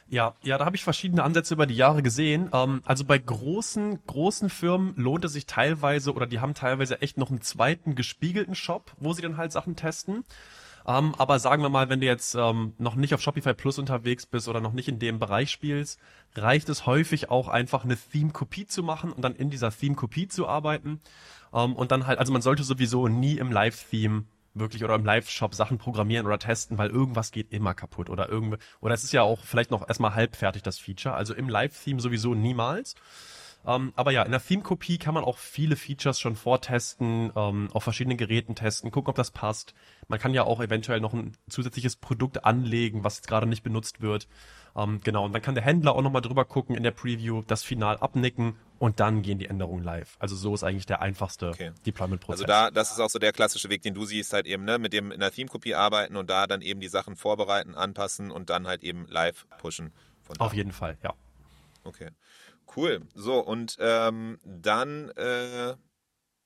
Ja, 0.09 0.35
ja, 0.43 0.59
da 0.59 0.65
habe 0.65 0.75
ich 0.75 0.83
verschiedene 0.83 1.23
Ansätze 1.23 1.55
über 1.55 1.67
die 1.67 1.77
Jahre 1.77 2.03
gesehen. 2.03 2.51
Ähm, 2.53 2.83
also 2.85 3.05
bei 3.05 3.17
großen, 3.17 4.05
großen 4.09 4.51
Firmen 4.51 4.97
lohnt 4.97 5.25
es 5.25 5.35
sich 5.35 5.47
teilweise 5.47 6.13
oder 6.13 6.27
die 6.27 6.41
haben 6.41 6.55
teilweise 6.55 7.01
echt 7.01 7.17
noch 7.17 7.31
einen 7.31 7.43
zweiten 7.43 7.95
gespiegelten 7.95 8.57
Shop, 8.57 8.91
wo 8.99 9.13
sie 9.13 9.23
dann 9.23 9.37
halt 9.37 9.53
Sachen 9.53 9.77
testen. 9.77 10.25
Ähm, 10.87 11.15
aber 11.19 11.39
sagen 11.39 11.63
wir 11.63 11.69
mal, 11.69 11.89
wenn 11.89 12.01
du 12.01 12.07
jetzt 12.07 12.35
ähm, 12.35 12.75
noch 12.79 12.95
nicht 12.95 13.15
auf 13.15 13.21
Shopify 13.21 13.55
Plus 13.55 13.79
unterwegs 13.79 14.27
bist 14.27 14.49
oder 14.49 14.61
noch 14.61 14.73
nicht 14.73 14.89
in 14.89 14.99
dem 14.99 15.19
Bereich 15.19 15.51
spielst, 15.51 16.01
reicht 16.35 16.69
es 16.69 16.87
häufig 16.87 17.31
auch 17.31 17.49
einfach 17.49 17.85
eine 17.85 17.97
Theme-Kopie 17.97 18.67
zu 18.67 18.83
machen 18.83 19.13
und 19.13 19.23
dann 19.23 19.35
in 19.35 19.51
dieser 19.51 19.71
Theme-Kopie 19.71 20.29
zu 20.29 20.49
arbeiten. 20.49 21.01
Ähm, 21.53 21.75
und 21.75 21.93
dann 21.93 22.07
halt, 22.07 22.19
also 22.19 22.33
man 22.33 22.43
sollte 22.43 22.63
sowieso 22.63 23.09
nie 23.09 23.39
im 23.39 23.53
Live-Theme 23.53 24.25
wirklich 24.55 24.83
oder 24.85 24.97
im 24.97 25.05
Live-Shop 25.05 25.55
Sachen 25.55 25.79
programmieren 25.79 26.27
oder 26.27 26.39
testen, 26.39 26.79
weil 26.79 26.91
irgendwas 26.91 27.31
geht 27.31 27.53
immer 27.53 27.75
kaputt 27.75 28.11
oder 28.11 28.29
irgendwie, 28.29 28.59
oder 28.81 28.95
es 28.95 29.05
ist 29.05 29.13
ja 29.13 29.23
auch 29.23 29.41
vielleicht 29.45 29.71
noch 29.71 29.87
erstmal 29.87 30.15
halbfertig 30.15 30.63
das 30.63 30.79
Feature. 30.79 31.15
Also 31.15 31.35
im 31.35 31.49
Live-Theme 31.49 32.01
sowieso 32.01 32.35
niemals. 32.35 32.95
Ähm, 33.67 33.93
aber 33.97 34.11
ja, 34.11 34.23
in 34.23 34.31
der 34.31 34.43
Theme-Kopie 34.43 34.99
kann 34.99 35.15
man 35.15 35.25
auch 35.25 35.39
viele 35.39 35.77
Features 35.77 36.19
schon 36.19 36.37
vortesten, 36.37 37.31
ähm, 37.37 37.69
auf 37.73 37.85
verschiedenen 37.85 38.17
Geräten 38.17 38.55
testen, 38.55 38.91
gucken, 38.91 39.11
ob 39.11 39.17
das 39.17 39.31
passt. 39.31 39.75
Man 40.09 40.19
kann 40.19 40.33
ja 40.33 40.45
auch 40.45 40.61
eventuell 40.61 41.01
noch 41.01 41.13
ein 41.13 41.37
zusätzliches 41.49 41.97
Produkt 41.97 42.45
anlegen, 42.45 43.05
was 43.05 43.17
jetzt 43.17 43.29
gerade 43.29 43.47
nicht 43.47 43.63
benutzt 43.63 44.01
wird. 44.01 44.29
Ähm, 44.77 45.01
genau, 45.03 45.25
und 45.25 45.33
dann 45.33 45.43
kann 45.43 45.55
der 45.55 45.65
Händler 45.65 45.95
auch 45.95 46.03
nochmal 46.03 46.23
drüber 46.23 46.45
gucken 46.45 46.77
in 46.77 46.83
der 46.83 46.93
Preview, 46.93 47.43
das 47.43 47.63
Final 47.63 47.99
abnicken 47.99 48.57
und 48.79 49.01
dann 49.01 49.23
gehen 49.23 49.39
die 49.39 49.47
Änderungen 49.47 49.85
live. 49.85 50.17
Also 50.21 50.37
so 50.37 50.55
ist 50.55 50.63
eigentlich 50.63 50.87
der 50.87 51.03
einfachste 51.03 51.49
okay. 51.49 51.73
Deployment-Prozess. 51.85 52.43
Also 52.43 52.47
da, 52.47 52.71
das 52.71 52.93
ist 52.93 53.01
auch 53.01 53.11
so 53.11 53.19
der 53.19 53.33
klassische 53.33 53.69
Weg, 53.69 53.83
den 53.83 53.95
du 53.95 54.05
siehst, 54.05 54.33
halt 54.33 54.47
eben, 54.47 54.65
ne, 54.65 54.79
mit 54.79 54.93
dem 54.93 55.11
in 55.11 55.21
der 55.21 55.33
Theme-Kopie 55.33 55.75
arbeiten 55.75 56.17
und 56.17 56.31
da 56.31 56.47
dann 56.47 56.63
eben 56.63 56.81
die 56.81 56.89
Sachen 56.89 57.17
vorbereiten, 57.17 57.75
anpassen 57.75 58.31
und 58.31 58.49
dann 58.49 58.67
halt 58.67 58.83
eben 58.83 59.07
live 59.09 59.47
pushen. 59.59 59.93
Auf 60.39 60.55
jeden 60.55 60.73
Fall, 60.73 60.97
ja. 61.03 61.15
Okay. 61.83 62.11
Cool. 62.77 63.01
So, 63.15 63.41
und 63.41 63.77
ähm, 63.81 64.39
dann 64.45 65.11
äh, 65.11 65.75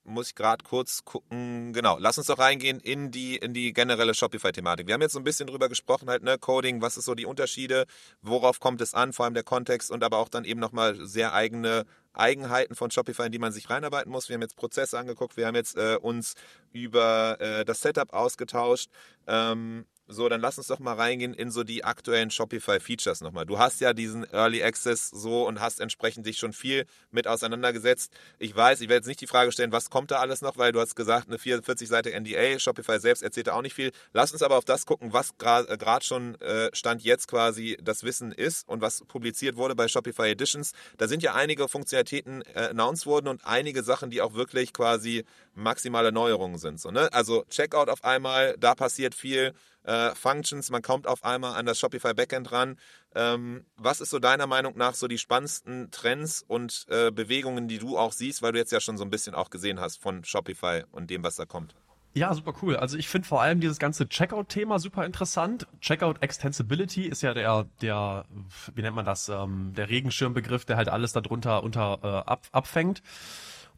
muss 0.05 0.29
ich 0.29 0.35
gerade 0.35 0.65
kurz 0.65 1.05
gucken. 1.05 1.73
Genau, 1.73 1.99
lass 1.99 2.19
uns 2.19 2.27
doch 2.29 2.39
reingehen 2.39 2.81
in 2.81 3.11
die, 3.11 3.37
in 3.37 3.55
die 3.55 3.73
generelle 3.73 4.15
Shopify-Thematik. 4.15 4.87
Wir 4.87 4.95
haben 4.95 5.03
jetzt 5.03 5.13
so 5.13 5.19
ein 5.19 5.25
bisschen 5.25 5.47
drüber 5.47 5.69
gesprochen, 5.69 6.09
halt, 6.09 6.23
ne, 6.23 6.39
Coding, 6.39 6.83
was 6.83 6.97
ist 6.97 7.07
so 7.07 7.15
die 7.15 7.27
Unterschiede, 7.27 7.87
worauf 8.23 8.61
kommt 8.61 8.81
es 8.81 8.95
an, 8.95 9.13
vor 9.13 9.25
allem 9.25 9.35
der 9.35 9.43
Kontext 9.43 9.91
und 9.91 10.05
aber 10.05 10.19
auch 10.19 10.29
dann 10.29 10.45
eben 10.45 10.61
nochmal 10.61 10.97
sehr 11.07 11.33
eigene 11.35 11.85
Eigenheiten 12.13 12.75
von 12.75 12.91
Shopify, 12.91 13.27
in 13.27 13.33
die 13.33 13.39
man 13.39 13.53
sich 13.53 13.71
reinarbeiten 13.71 14.13
muss. 14.13 14.29
Wir 14.29 14.35
haben 14.35 14.43
jetzt 14.43 14.57
Prozesse 14.57 14.99
angeguckt, 14.99 15.37
wir 15.37 15.47
haben 15.47 15.57
jetzt 15.57 15.77
äh, 15.77 15.97
uns 16.01 16.35
über 16.73 17.41
äh, 17.41 17.65
das 17.65 17.81
Setup 17.81 18.13
ausgetauscht. 18.13 18.91
Ähm, 19.27 19.87
so, 20.07 20.29
dann 20.29 20.41
lass 20.41 20.59
uns 20.59 20.67
doch 20.67 20.81
mal 20.81 20.95
reingehen 20.95 21.33
in 21.33 21.51
so 21.51 21.65
die 21.65 21.83
aktuellen 21.83 22.31
Shopify-Features 22.31 23.23
nochmal. 23.23 23.47
Du 23.47 23.59
hast 23.59 23.81
ja 23.81 23.95
diesen 23.95 24.25
Early 24.33 24.63
Access 24.63 25.09
so 25.09 25.47
und 25.47 25.61
hast 25.61 25.81
entsprechend 25.81 26.27
dich 26.27 26.37
schon 26.37 26.53
viel 26.53 26.85
mit 27.11 27.27
auseinandergesetzt. 27.27 28.13
Ich 28.39 28.55
weiß, 28.55 28.83
ich 28.83 28.89
werde 28.89 28.97
jetzt 28.97 29.07
nicht 29.07 29.23
die 29.23 29.27
Frage 29.27 29.51
stellen, 29.51 29.73
was 29.73 29.89
kommt 29.89 30.11
da 30.11 30.21
alles 30.21 30.43
noch, 30.43 30.59
weil 30.59 30.73
du 30.73 30.81
hast 30.81 30.95
gesagt, 30.95 31.29
eine 31.29 31.39
44 31.39 31.89
Seite 31.89 32.11
NDA, 32.11 32.59
Shopify 32.59 33.01
selbst 33.01 33.23
erzählt 33.23 33.47
da 33.47 33.55
auch 33.55 33.63
nicht 33.63 33.75
viel. 33.75 33.93
Lass 34.13 34.33
uns 34.33 34.43
aber 34.43 34.59
auf 34.59 34.67
das 34.67 34.85
gucken, 34.85 35.15
was 35.15 35.39
gerade 35.39 35.69
äh, 35.69 36.03
schon 36.03 36.39
äh, 36.41 36.69
Stand 36.75 37.03
jetzt 37.03 37.29
quasi 37.29 37.79
das 37.83 38.03
Wissen 38.05 38.31
ist 38.31 38.69
und 38.69 38.83
was 38.83 39.05
publiziert 39.07 39.57
wurde 39.57 39.75
bei 39.75 39.89
Shopify 39.89 40.31
Editions. 40.31 40.73
Da 40.99 41.09
sind 41.09 41.23
ja 41.23 41.35
einige 41.35 41.67
Funktionalitäten 41.67 42.43
äh, 42.55 42.69
announced 42.71 43.07
worden 43.07 43.29
und 43.29 43.47
einige 43.47 43.83
Sachen, 43.83 44.11
die 44.11 44.21
auch 44.21 44.35
wirklich 44.35 44.75
quasi 44.75 45.25
maximale 45.55 46.13
Neuerungen 46.13 46.59
sind. 46.59 46.79
So, 46.79 46.91
ne? 46.91 47.11
Also 47.13 47.45
Checkout 47.49 47.89
auf 47.89 48.05
einmal, 48.05 48.57
da 48.59 48.75
passiert 48.75 49.15
viel 49.15 49.55
äh, 49.85 50.15
Functions, 50.15 50.71
man 50.71 50.83
kommt 50.83 51.07
auf 51.07 51.25
einmal 51.25 51.55
an 51.55 51.67
das 51.67 51.79
Shopify 51.79 52.15
Backend 52.15 52.53
ran. 52.53 52.79
Ähm, 53.15 53.65
was 53.77 54.01
ist 54.01 54.11
so 54.11 54.19
deiner 54.19 54.47
Meinung 54.47 54.77
nach 54.77 54.95
so 54.95 55.07
die 55.07 55.19
spannendsten 55.19 55.91
Trends 55.91 56.45
und 56.47 56.87
äh, 56.89 57.11
Bewegungen, 57.11 57.69
die 57.69 57.79
du 57.79 57.97
auch 57.97 58.13
siehst, 58.13 58.43
weil 58.43 58.53
du 58.53 58.59
jetzt 58.59 58.73
ja 58.73 58.81
schon 58.81 58.99
so 58.99 59.05
ein 59.05 59.11
bisschen 59.11 59.35
auch 59.35 59.51
gesehen 59.51 59.81
hast 59.81 60.01
von 60.01 60.25
Shopify 60.25 60.83
und 60.91 61.11
dem, 61.11 61.23
was 61.23 61.37
da 61.37 61.47
kommt? 61.47 61.75
Ja, 62.17 62.33
super 62.33 62.55
cool. 62.63 62.77
Also 62.77 62.97
ich 62.97 63.09
finde 63.09 63.27
vor 63.27 63.43
allem 63.43 63.59
dieses 63.61 63.81
ganze 63.81 64.09
Checkout-Thema 64.09 64.79
super 64.79 65.05
interessant. 65.05 65.67
Checkout 65.81 66.23
Extensibility 66.23 67.07
ist 67.07 67.23
ja 67.23 67.35
der, 67.35 67.67
der, 67.83 68.25
wie 68.73 68.83
nennt 68.83 68.95
man 68.95 69.05
das, 69.05 69.29
ähm, 69.29 69.73
der 69.77 69.91
Regenschirmbegriff, 69.91 70.65
der 70.65 70.77
halt 70.77 70.89
alles 70.89 71.13
darunter 71.13 71.65
unter 71.65 71.99
äh, 72.05 72.31
ab, 72.31 72.47
abfängt. 72.53 73.03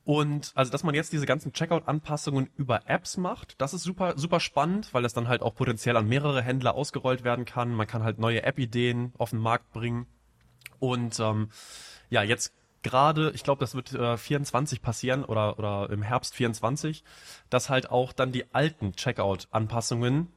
Und 0.07 0.53
also, 0.55 0.71
dass 0.71 0.85
man 0.85 0.95
jetzt 0.95 1.13
diese 1.13 1.27
ganzen 1.27 1.53
Checkout-Anpassungen 1.53 2.49
über 2.57 2.89
Apps 2.89 3.17
macht, 3.17 3.61
das 3.61 3.75
ist 3.75 3.83
super, 3.83 4.17
super 4.17 4.39
spannend, 4.39 4.95
weil 4.95 5.03
das 5.03 5.15
dann 5.15 5.27
halt 5.27 5.43
auch 5.43 5.57
potenziell 5.57 5.97
an 5.97 6.07
mehrere 6.07 6.43
Händler 6.43 6.77
ausgerollt 6.77 7.25
werden 7.25 7.45
kann. 7.45 7.75
Man 7.75 7.89
kann 7.89 8.05
halt 8.05 8.21
neue 8.21 8.45
App-Ideen 8.45 9.13
auf 9.19 9.31
den 9.31 9.41
Markt 9.41 9.73
bringen. 9.73 10.07
Und 10.79 11.19
ähm, 11.19 11.49
ja, 12.09 12.23
jetzt 12.23 12.55
gerade, 12.83 13.33
ich 13.35 13.43
glaube, 13.43 13.59
das 13.59 13.75
wird 13.75 13.95
äh, 13.95 14.17
24 14.17 14.81
passieren 14.81 15.25
oder, 15.25 15.59
oder 15.59 15.91
im 15.91 16.03
Herbst 16.03 16.37
24, 16.37 17.03
dass 17.51 17.69
halt 17.69 17.91
auch 17.91 18.13
dann 18.13 18.31
die 18.31 18.45
alten 18.55 18.93
Checkout-Anpassungen 18.93 20.29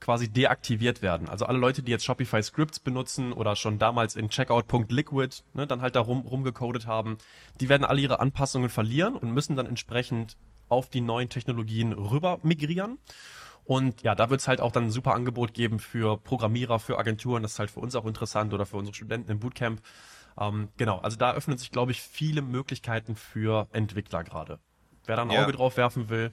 quasi 0.00 0.28
deaktiviert 0.32 1.02
werden. 1.02 1.28
Also 1.28 1.44
alle 1.46 1.58
Leute, 1.58 1.82
die 1.82 1.90
jetzt 1.92 2.04
Shopify 2.04 2.42
Scripts 2.42 2.80
benutzen 2.80 3.32
oder 3.32 3.54
schon 3.56 3.78
damals 3.78 4.16
in 4.16 4.28
checkout.liquid 4.30 5.42
ne, 5.54 5.66
dann 5.66 5.82
halt 5.82 5.94
da 5.94 6.00
rum, 6.00 6.22
rumgecodet 6.22 6.86
haben, 6.86 7.18
die 7.60 7.68
werden 7.68 7.84
alle 7.84 8.00
ihre 8.00 8.18
Anpassungen 8.20 8.70
verlieren 8.70 9.14
und 9.16 9.30
müssen 9.32 9.56
dann 9.56 9.66
entsprechend 9.66 10.36
auf 10.68 10.88
die 10.88 11.00
neuen 11.00 11.28
Technologien 11.28 11.92
rüber 11.92 12.38
migrieren. 12.42 12.98
Und 13.64 14.02
ja, 14.02 14.14
da 14.14 14.30
wird 14.30 14.40
es 14.40 14.48
halt 14.48 14.60
auch 14.60 14.72
dann 14.72 14.84
ein 14.84 14.90
super 14.90 15.14
Angebot 15.14 15.52
geben 15.54 15.78
für 15.78 16.16
Programmierer, 16.18 16.78
für 16.80 16.98
Agenturen. 16.98 17.42
Das 17.42 17.52
ist 17.52 17.58
halt 17.58 17.70
für 17.70 17.80
uns 17.80 17.94
auch 17.94 18.06
interessant 18.06 18.52
oder 18.54 18.66
für 18.66 18.76
unsere 18.78 18.94
Studenten 18.94 19.30
im 19.30 19.38
Bootcamp. 19.38 19.80
Ähm, 20.38 20.68
genau, 20.76 20.98
also 20.98 21.16
da 21.16 21.34
öffnen 21.34 21.58
sich, 21.58 21.70
glaube 21.70 21.92
ich, 21.92 22.00
viele 22.00 22.42
Möglichkeiten 22.42 23.14
für 23.16 23.68
Entwickler 23.72 24.24
gerade. 24.24 24.58
wer 25.06 25.16
da 25.16 25.22
ein 25.22 25.30
Ja. 25.30 25.42
Auge 25.42 25.52
drauf 25.52 25.76
werfen 25.76 26.08
will. 26.08 26.32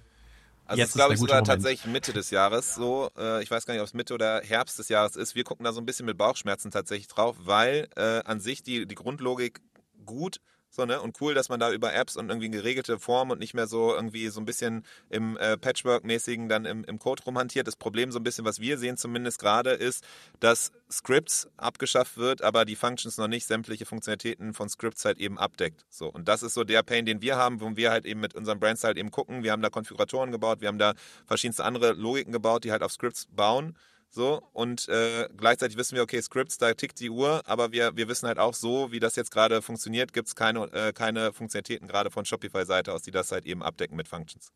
Also 0.68 0.80
Jetzt 0.80 0.90
es 0.90 0.96
ist, 0.96 1.00
glaube 1.00 1.14
ich, 1.14 1.20
sogar 1.20 1.38
Moment. 1.38 1.48
tatsächlich 1.48 1.92
Mitte 1.92 2.12
des 2.12 2.30
Jahres 2.30 2.76
so. 2.76 3.10
Äh, 3.18 3.42
ich 3.42 3.50
weiß 3.50 3.66
gar 3.66 3.74
nicht, 3.74 3.82
ob 3.82 3.88
es 3.88 3.94
Mitte 3.94 4.14
oder 4.14 4.42
Herbst 4.42 4.78
des 4.78 4.90
Jahres 4.90 5.16
ist. 5.16 5.34
Wir 5.34 5.44
gucken 5.44 5.64
da 5.64 5.72
so 5.72 5.80
ein 5.80 5.86
bisschen 5.86 6.06
mit 6.06 6.18
Bauchschmerzen 6.18 6.72
tatsächlich 6.72 7.08
drauf, 7.08 7.36
weil 7.40 7.88
äh, 7.96 8.22
an 8.26 8.40
sich 8.42 8.64
die, 8.64 8.86
die 8.86 8.96
Grundlogik 8.96 9.62
gut 10.06 10.42
so, 10.70 10.86
ne? 10.86 11.02
Und 11.02 11.20
cool, 11.22 11.34
dass 11.34 11.50
man 11.50 11.60
da 11.60 11.72
über 11.72 11.94
Apps 11.94 12.18
und 12.18 12.30
irgendwie 12.30 12.50
geregelte 12.50 13.00
Form 13.00 13.32
und 13.32 13.40
nicht 13.40 13.54
mehr 13.54 13.68
so 13.68 13.94
irgendwie 13.96 14.28
so 14.28 14.40
ein 14.40 14.46
bisschen 14.46 14.86
im 15.10 15.38
äh, 15.38 15.58
Patchwork-mäßigen 15.58 16.50
dann 16.50 16.66
im, 16.66 16.84
im 16.84 17.00
Code 17.00 17.24
rumhantiert. 17.24 17.68
Das 17.68 17.76
Problem 17.76 18.12
so 18.12 18.20
ein 18.20 18.24
bisschen, 18.24 18.46
was 18.46 18.60
wir 18.60 18.78
sehen 18.78 18.98
zumindest 18.98 19.40
gerade, 19.40 19.72
ist, 19.72 20.04
dass 20.40 20.72
Scripts 20.92 21.50
abgeschafft 21.58 22.18
wird, 22.18 22.42
aber 22.42 22.66
die 22.66 22.76
Functions 22.76 23.18
noch 23.18 23.28
nicht 23.28 23.48
sämtliche 23.48 23.86
Funktionalitäten 23.86 24.54
von 24.54 24.70
Scripts 24.70 25.06
halt 25.06 25.20
eben 25.20 25.38
abdeckt. 25.38 25.86
So. 25.90 26.08
Und 26.08 26.28
das 26.28 26.44
ist 26.44 26.54
so 26.54 26.64
der 26.64 26.84
Pain, 26.84 27.06
den 27.06 27.22
wir 27.22 27.38
haben, 27.38 27.62
wo 27.62 27.76
wir 27.76 27.92
halt 27.92 28.06
eben 28.06 28.20
mit 28.20 28.36
unseren 28.36 28.60
Brands 28.60 28.84
halt 28.84 28.98
eben 28.98 29.12
gucken. 29.12 29.44
Wir 29.44 29.52
haben 29.52 29.62
da 29.62 29.70
Konfiguratoren 29.70 30.32
gebaut, 30.32 30.62
wir 30.62 30.68
haben 30.68 30.80
da 30.80 30.94
verschiedenste 31.26 31.64
andere 31.64 31.94
Logiken 31.94 32.32
gebaut, 32.32 32.64
die 32.64 32.72
halt 32.72 32.84
auf 32.84 32.92
Scripts 32.92 33.28
bauen. 33.32 33.76
So, 34.10 34.42
und 34.54 34.88
äh, 34.90 35.28
gleichzeitig 35.38 35.78
wissen 35.78 35.96
wir, 35.96 36.04
okay, 36.04 36.22
Scripts, 36.22 36.58
da 36.58 36.74
tickt 36.74 37.00
die 37.00 37.10
Uhr, 37.10 37.42
aber 37.46 37.72
wir, 37.72 37.96
wir 37.98 38.08
wissen 38.08 38.28
halt 38.28 38.40
auch 38.40 38.54
so, 38.54 38.92
wie 38.92 39.00
das 39.00 39.16
jetzt 39.16 39.32
gerade 39.32 39.62
funktioniert, 39.62 40.14
gibt 40.14 40.28
es 40.30 40.36
keine, 40.36 40.72
äh, 40.72 40.94
keine 40.94 41.34
Funktionalitäten 41.34 41.88
gerade 41.88 42.10
von 42.10 42.26
Shopify-Seite 42.26 42.94
aus, 42.94 43.04
die 43.04 43.12
das 43.12 43.32
halt 43.32 43.46
eben 43.46 43.62
abdecken 43.62 43.98
mit 43.98 44.08
Functions. 44.08 44.52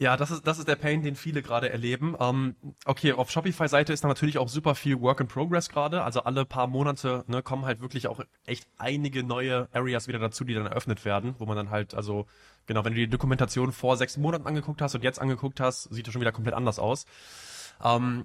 Ja, 0.00 0.16
das 0.16 0.30
ist, 0.30 0.46
das 0.46 0.60
ist 0.60 0.68
der 0.68 0.76
Pain, 0.76 1.02
den 1.02 1.16
viele 1.16 1.42
gerade 1.42 1.70
erleben. 1.70 2.16
Ähm, 2.20 2.54
okay, 2.84 3.12
auf 3.12 3.30
Shopify-Seite 3.32 3.92
ist 3.92 4.04
da 4.04 4.08
natürlich 4.08 4.38
auch 4.38 4.48
super 4.48 4.76
viel 4.76 5.00
Work 5.00 5.20
in 5.20 5.26
Progress 5.26 5.68
gerade. 5.68 6.04
Also 6.04 6.22
alle 6.22 6.44
paar 6.44 6.68
Monate 6.68 7.24
ne, 7.26 7.42
kommen 7.42 7.64
halt 7.64 7.80
wirklich 7.80 8.06
auch 8.06 8.20
echt 8.46 8.68
einige 8.78 9.24
neue 9.24 9.68
Areas 9.72 10.06
wieder 10.06 10.20
dazu, 10.20 10.44
die 10.44 10.54
dann 10.54 10.66
eröffnet 10.66 11.04
werden, 11.04 11.34
wo 11.38 11.46
man 11.46 11.56
dann 11.56 11.70
halt, 11.70 11.94
also 11.94 12.26
genau, 12.66 12.84
wenn 12.84 12.92
du 12.92 13.00
die 13.00 13.08
Dokumentation 13.08 13.72
vor 13.72 13.96
sechs 13.96 14.16
Monaten 14.16 14.46
angeguckt 14.46 14.80
hast 14.82 14.94
und 14.94 15.02
jetzt 15.02 15.20
angeguckt 15.20 15.58
hast, 15.58 15.84
sieht 15.92 16.06
das 16.06 16.12
schon 16.12 16.20
wieder 16.20 16.32
komplett 16.32 16.54
anders 16.54 16.78
aus. 16.78 17.04
Ähm, 17.82 18.24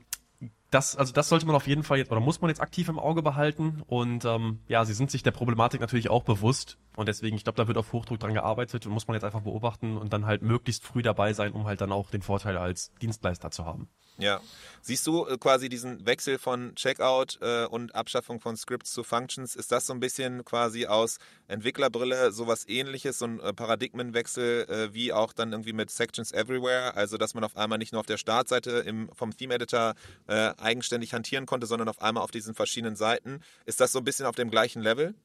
das, 0.74 0.96
also 0.96 1.14
das 1.14 1.30
sollte 1.30 1.46
man 1.46 1.56
auf 1.56 1.68
jeden 1.68 1.84
Fall 1.84 1.98
jetzt, 1.98 2.12
oder 2.12 2.20
muss 2.20 2.42
man 2.42 2.50
jetzt 2.50 2.62
aktiv 2.62 2.90
im 2.90 3.00
Auge 3.00 3.22
behalten. 3.22 3.84
Und 3.88 4.26
ähm, 4.26 4.60
ja, 4.68 4.86
sie 4.86 4.94
sind 4.94 5.12
sich 5.12 5.24
der 5.24 5.32
Problematik 5.32 5.82
natürlich 5.82 6.10
auch 6.10 6.24
bewusst. 6.24 6.78
Und 6.96 7.08
deswegen, 7.08 7.36
ich 7.36 7.44
glaube, 7.44 7.58
da 7.58 7.68
wird 7.68 7.78
auf 7.78 7.92
Hochdruck 7.92 8.20
dran 8.20 8.34
gearbeitet 8.34 8.86
und 8.86 8.92
muss 8.92 9.08
man 9.08 9.16
jetzt 9.16 9.24
einfach 9.24 9.42
beobachten 9.42 9.98
und 9.98 10.14
dann 10.14 10.26
halt 10.26 10.42
möglichst 10.42 10.84
früh 10.84 11.02
dabei 11.02 11.34
sein, 11.34 11.52
um 11.54 11.66
halt 11.66 11.82
dann 11.82 11.92
auch 11.92 12.10
den 12.12 12.22
Vorteil 12.22 12.58
als 12.58 12.92
Dienstleister 13.02 13.52
zu 13.52 13.66
haben. 13.66 13.90
Ja. 14.18 14.42
Siehst 14.82 15.08
du 15.08 15.26
äh, 15.26 15.38
quasi 15.38 15.70
diesen 15.70 16.06
Wechsel 16.06 16.38
von 16.38 16.76
Checkout 16.76 17.40
äh, 17.42 17.66
und 17.66 17.96
Abschaffung 17.96 18.40
von 18.40 18.56
Scripts 18.56 18.92
zu 18.92 19.04
Functions? 19.04 19.56
Ist 19.56 19.72
das 19.72 19.88
so 19.88 19.94
ein 19.94 20.00
bisschen 20.00 20.46
quasi 20.46 20.86
aus 20.86 21.18
Entwicklerbrille 21.48 22.32
sowas 22.32 22.68
ähnliches, 22.68 23.18
so 23.18 23.26
ein 23.26 23.40
äh, 23.40 23.54
Paradigmenwechsel 23.54 24.70
äh, 24.70 24.94
wie 24.94 25.14
auch 25.14 25.34
dann 25.34 25.52
irgendwie 25.52 25.74
mit 25.74 25.90
Sections 25.90 26.32
Everywhere? 26.32 26.96
Also, 26.96 27.18
dass 27.18 27.34
man 27.34 27.44
auf 27.44 27.58
einmal 27.58 27.80
nicht 27.80 27.92
nur 27.92 28.02
auf 28.02 28.06
der 28.06 28.18
Startseite 28.18 28.72
im, 28.72 29.10
vom 29.14 29.36
Theme-Editor 29.36 29.96
äh, 30.28 30.54
eigenständig 30.58 31.14
hantieren 31.14 31.46
konnte, 31.46 31.66
sondern 31.66 31.90
auf 31.90 32.02
einmal 32.02 32.24
auf 32.24 32.32
diesen 32.32 32.54
verschiedenen 32.54 32.96
Seiten. 32.96 33.40
Ist 33.66 33.80
das 33.80 33.92
so 33.94 34.00
ein 34.00 34.06
bisschen 34.06 34.26
auf 34.28 34.36
dem 34.36 34.52
gleichen 34.52 34.84
Level? 34.84 35.16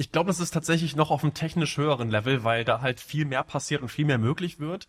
Ich 0.00 0.12
glaube, 0.12 0.28
das 0.28 0.40
ist 0.40 0.52
tatsächlich 0.52 0.96
noch 0.96 1.10
auf 1.10 1.22
einem 1.22 1.34
technisch 1.34 1.76
höheren 1.76 2.08
Level, 2.08 2.42
weil 2.42 2.64
da 2.64 2.80
halt 2.80 3.00
viel 3.00 3.26
mehr 3.26 3.42
passiert 3.42 3.82
und 3.82 3.90
viel 3.90 4.06
mehr 4.06 4.16
möglich 4.16 4.58
wird. 4.58 4.86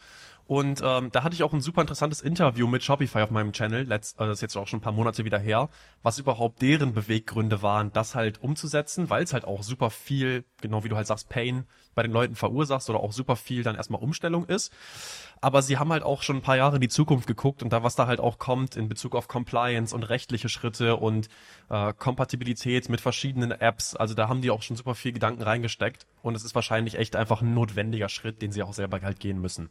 Und 0.48 0.82
ähm, 0.84 1.12
da 1.12 1.24
hatte 1.24 1.34
ich 1.34 1.44
auch 1.44 1.54
ein 1.54 1.62
super 1.62 1.82
interessantes 1.82 2.22
Interview 2.22 2.68
mit 2.68 2.84
Shopify 2.84 3.22
auf 3.22 3.32
meinem 3.32 3.54
Channel, 3.54 3.84
letzt, 3.84 4.20
äh, 4.20 4.26
das 4.26 4.40
ist 4.40 4.42
jetzt 4.42 4.58
auch 4.58 4.68
schon 4.68 4.80
ein 4.80 4.82
paar 4.82 4.92
Monate 4.92 5.24
wieder 5.24 5.40
her, 5.40 5.70
was 6.04 6.20
überhaupt 6.20 6.62
deren 6.62 6.94
Beweggründe 6.94 7.62
waren, 7.62 7.94
das 7.94 8.16
halt 8.16 8.42
umzusetzen, 8.42 9.10
weil 9.10 9.24
es 9.24 9.34
halt 9.34 9.46
auch 9.46 9.64
super 9.64 9.90
viel, 9.90 10.44
genau 10.60 10.84
wie 10.84 10.90
du 10.90 10.98
halt 10.98 11.08
sagst, 11.08 11.30
Pain 11.30 11.66
bei 11.96 12.04
den 12.04 12.12
Leuten 12.12 12.36
verursachst 12.36 12.90
oder 12.90 13.00
auch 13.00 13.14
super 13.14 13.36
viel 13.36 13.64
dann 13.64 13.76
erstmal 13.76 14.02
Umstellung 14.02 14.46
ist. 14.46 14.74
Aber 15.42 15.62
sie 15.62 15.78
haben 15.78 15.92
halt 15.92 16.04
auch 16.04 16.22
schon 16.22 16.38
ein 16.38 16.42
paar 16.42 16.58
Jahre 16.58 16.76
in 16.76 16.82
die 16.82 16.90
Zukunft 16.90 17.28
geguckt 17.28 17.64
und 17.64 17.74
da, 17.74 17.84
was 17.84 17.96
da 17.96 18.08
halt 18.08 18.20
auch 18.20 18.38
kommt 18.38 18.76
in 18.76 18.90
Bezug 18.90 19.16
auf 19.16 19.28
Compliance 19.28 19.96
und 19.96 20.04
rechtliche 20.04 20.50
Schritte 20.50 20.98
und 20.98 21.30
äh, 21.70 21.94
Kompatibilität 21.94 22.90
mit 22.90 23.02
verschiedenen 23.02 23.52
Apps, 23.52 23.96
also 23.96 24.14
da 24.14 24.28
haben 24.28 24.42
die 24.42 24.52
auch 24.52 24.62
schon 24.62 24.76
super 24.76 24.96
viel 24.96 25.14
Gedanken 25.14 25.42
reingesteckt 25.42 26.06
und 26.22 26.36
es 26.36 26.44
ist 26.44 26.56
wahrscheinlich 26.56 26.96
echt 26.96 27.16
einfach 27.16 27.42
ein 27.42 27.54
notwendiger 27.54 28.10
Schritt, 28.10 28.42
den 28.42 28.52
sie 28.52 28.64
auch 28.64 28.74
selber 28.74 29.02
halt 29.02 29.20
gehen 29.20 29.40
müssen. 29.42 29.70